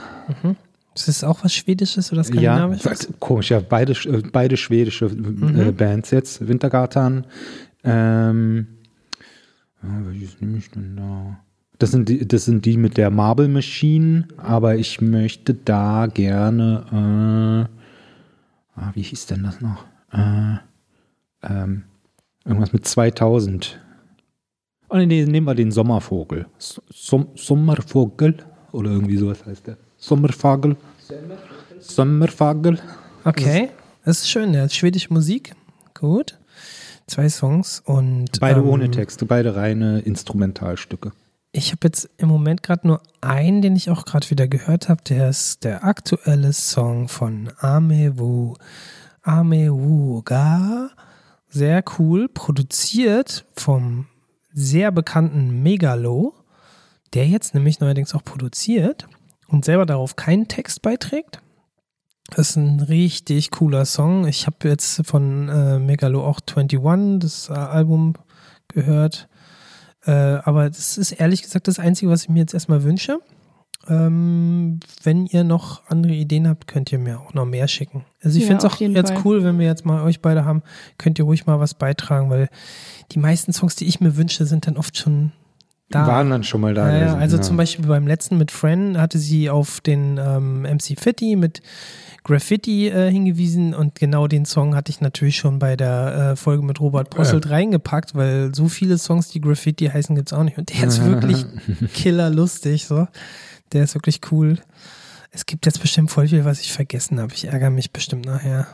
[0.43, 0.57] Mhm.
[0.93, 2.25] Ist das auch was Schwedisches oder Ja,
[2.57, 3.07] Skandinavisches?
[3.19, 5.75] komisch, ja, beide, äh, beide schwedische äh, Mhm.
[5.77, 6.45] Bands jetzt.
[6.45, 7.25] Wintergatan.
[7.85, 8.67] Ähm,
[9.81, 11.39] ja, welches nehme ich denn da?
[11.83, 17.67] Das sind, die, das sind die mit der Marble Machine, aber ich möchte da gerne,
[18.77, 19.83] äh, ah, wie hieß denn das noch?
[20.13, 20.59] Äh,
[21.43, 21.83] ähm,
[22.45, 23.81] irgendwas mit 2000.
[24.87, 26.45] Oh nee, nehmen wir den Sommervogel.
[26.57, 28.37] Som Sommervogel
[28.71, 29.75] oder irgendwie sowas heißt der.
[29.97, 30.77] Sommervogel.
[31.81, 32.79] Sommervogel.
[33.25, 33.71] Okay,
[34.05, 34.53] das ist schön.
[34.53, 35.53] Ja, schwedische Musik.
[35.93, 36.39] Gut.
[37.07, 38.39] Zwei Songs und.
[38.39, 41.11] Beide ähm, ohne Texte, beide reine Instrumentalstücke.
[41.55, 45.03] Ich habe jetzt im Moment gerade nur einen, den ich auch gerade wieder gehört habe.
[45.03, 48.55] Der ist der aktuelle Song von Amewu.
[49.21, 50.89] Amewuga.
[51.47, 52.27] Sehr cool.
[52.27, 54.07] Produziert vom
[54.51, 56.33] sehr bekannten Megalo,
[57.13, 59.07] der jetzt nämlich neuerdings auch produziert
[59.47, 61.39] und selber darauf keinen Text beiträgt.
[62.31, 64.25] Das ist ein richtig cooler Song.
[64.27, 68.15] Ich habe jetzt von äh, Megalo auch 21, das äh, Album,
[68.69, 69.29] gehört.
[70.05, 73.19] Äh, aber das ist ehrlich gesagt das Einzige, was ich mir jetzt erstmal wünsche.
[73.87, 78.05] Ähm, wenn ihr noch andere Ideen habt, könnt ihr mir auch noch mehr schicken.
[78.21, 79.21] Also ich Ja, finde es auch jetzt Fall.
[79.25, 80.63] cool, wenn wir jetzt mal euch beide haben,
[80.97, 82.49] könnt ihr ruhig mal was beitragen, weil
[83.11, 85.33] die meisten Songs, die ich mir wünsche, sind dann oft schon
[85.89, 86.07] da.
[86.07, 87.41] Waren dann schon mal da Ja, ja, gewesen, also ja.
[87.43, 91.61] zum Beispiel beim letzten mit Fran hatte sie auf den ähm, MC Fitty mit
[92.23, 96.63] Graffiti äh, hingewiesen und genau den Song hatte ich natürlich schon bei der äh, Folge
[96.63, 100.57] mit Robert Posselt reingepackt, weil so viele Songs, die Graffiti heißen, gibt's auch nicht.
[100.57, 101.45] Und der ist wirklich
[101.93, 103.07] killerlustig, so.
[103.73, 104.57] Der ist wirklich cool.
[105.31, 107.33] Es gibt jetzt bestimmt voll viel, was ich vergessen habe.
[107.33, 108.67] Ich ärgere mich bestimmt nachher.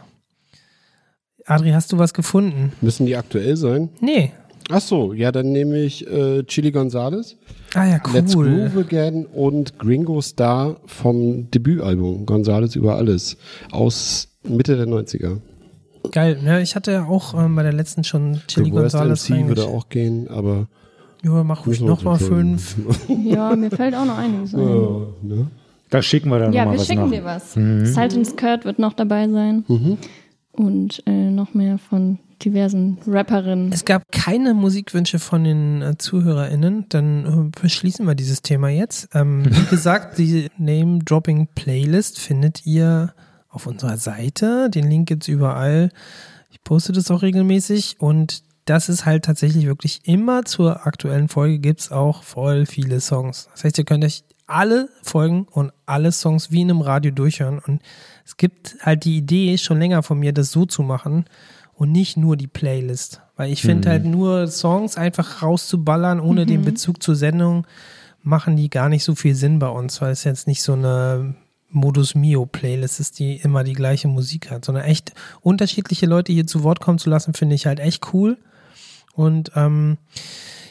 [1.46, 2.74] Adri, hast du was gefunden?
[2.82, 3.90] Müssen die aktuell sein?
[4.00, 4.32] Nee.
[4.72, 7.38] Ach so, ja, dann nehme ich äh, Chili Gonzales.
[7.74, 8.14] Ah ja, cool.
[8.14, 13.38] Let's Groove Again und Gringo Star vom Debütalbum Gonzales über alles
[13.72, 15.38] aus Mitte der 90er.
[16.12, 19.30] Geil, ja, ich hatte ja auch ähm, bei der letzten schon Chili The Worst Gonzalez
[19.30, 20.68] MC würde auch gehen, aber.
[21.24, 22.76] Ja, mach ruhig noch mal fünf.
[23.26, 24.60] Ja, mir fällt auch noch einiges ein.
[24.62, 25.48] Ja, ne?
[25.90, 27.12] Da schicken wir dann Ja, nochmal wir was schicken nach.
[27.12, 27.56] dir was.
[27.56, 27.86] Mhm.
[27.88, 29.66] Sultan Skirt wird noch dabei sein.
[29.68, 29.98] Mhm.
[30.52, 33.72] Und äh, noch mehr von diversen Rapperinnen.
[33.72, 39.10] Es gab keine Musikwünsche von den äh, ZuhörerInnen, dann äh, beschließen wir dieses Thema jetzt.
[39.14, 43.14] Ähm, wie gesagt, die Name-Dropping-Playlist findet ihr
[43.50, 44.70] auf unserer Seite.
[44.70, 45.90] Den Link gibt's überall.
[46.52, 51.60] Ich poste das auch regelmäßig und das ist halt tatsächlich wirklich immer zur aktuellen Folge
[51.60, 53.50] gibt's auch voll viele Songs.
[53.54, 57.60] Das heißt, ihr könnt euch alle Folgen und alle Songs wie in einem Radio durchhören
[57.60, 57.82] und
[58.26, 61.26] es gibt halt die Idee schon länger von mir, das so zu machen
[61.80, 63.22] und nicht nur die Playlist.
[63.38, 63.92] Weil ich finde Mhm.
[63.92, 66.66] halt nur Songs einfach rauszuballern, ohne den Mhm.
[66.66, 67.66] Bezug zur Sendung,
[68.22, 71.36] machen die gar nicht so viel Sinn bei uns, weil es jetzt nicht so eine
[71.72, 76.46] Modus Mio Playlist ist, die immer die gleiche Musik hat, sondern echt unterschiedliche Leute hier
[76.48, 78.38] zu Wort kommen zu lassen, finde ich halt echt cool.
[79.16, 79.98] Und ähm,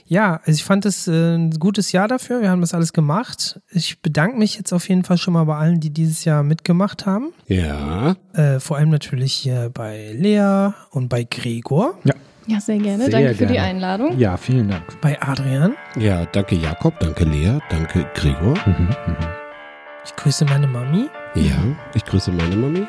[0.08, 2.40] ja, also ich fand es äh, ein gutes Jahr dafür.
[2.42, 3.60] Wir haben das alles gemacht.
[3.70, 7.06] Ich bedanke mich jetzt auf jeden Fall schon mal bei allen, die dieses Jahr mitgemacht
[7.06, 7.32] haben.
[7.46, 8.16] Ja.
[8.32, 11.98] Äh, vor allem natürlich hier bei Lea und bei Gregor.
[12.04, 12.14] Ja.
[12.46, 13.04] Ja, sehr gerne.
[13.04, 13.58] Sehr Danke für die.
[13.58, 14.18] Einladung.
[14.18, 14.82] Ja, vielen Dank.
[15.02, 15.74] Bei Adrian.
[15.98, 18.54] Ja, danke Jakob, danke Lea, danke Gregor.
[18.64, 18.88] Mhm,
[20.06, 21.10] Ich grüße meine Mami.
[21.34, 21.56] Ja,
[21.94, 22.86] ich grüße meine Mami.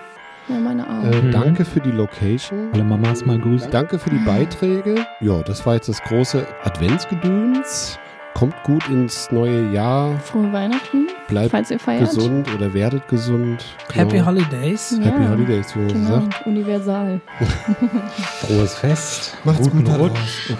[0.49, 1.03] Ja, meine auch.
[1.03, 1.31] Äh, Mhm.
[1.31, 2.69] Danke für die Location.
[2.73, 3.69] Alle Mamas mal grüßen.
[3.71, 5.05] Danke für die Beiträge.
[5.21, 7.99] Ja, das war jetzt das große Adventsgedöns.
[8.33, 10.17] Kommt gut ins neue Jahr.
[10.19, 12.09] Frohe Weihnachten, Bleibt falls ihr feiert.
[12.09, 13.65] gesund oder werdet gesund.
[13.93, 14.27] Happy Genau.
[14.27, 14.97] Holidays.
[15.03, 16.45] Happy Ja, Holidays, wie man Genau, sagt.
[16.47, 17.21] universal.
[18.39, 19.37] Frohes Fest.
[19.43, 20.53] Macht's Guten gut Rutsch.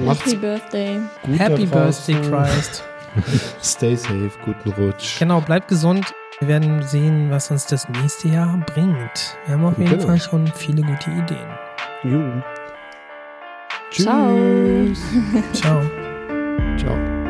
[0.00, 1.00] Macht's Happy Birthday.
[1.38, 1.64] Happy.
[1.66, 2.84] Birthday, Christ.
[3.62, 5.18] Stay safe, guten Rutsch.
[5.18, 6.12] Genau, bleibt gesund.
[6.42, 9.38] Wir werden sehen, was uns das nächste Jahr bringt.
[9.46, 10.06] Wir haben auf jeden Genau.
[10.08, 11.46] Fall schon viele gute Ideen.
[12.02, 12.42] Jo.
[13.92, 14.36] Ciao.
[15.52, 15.80] Ciao.
[16.76, 17.21] Ciao.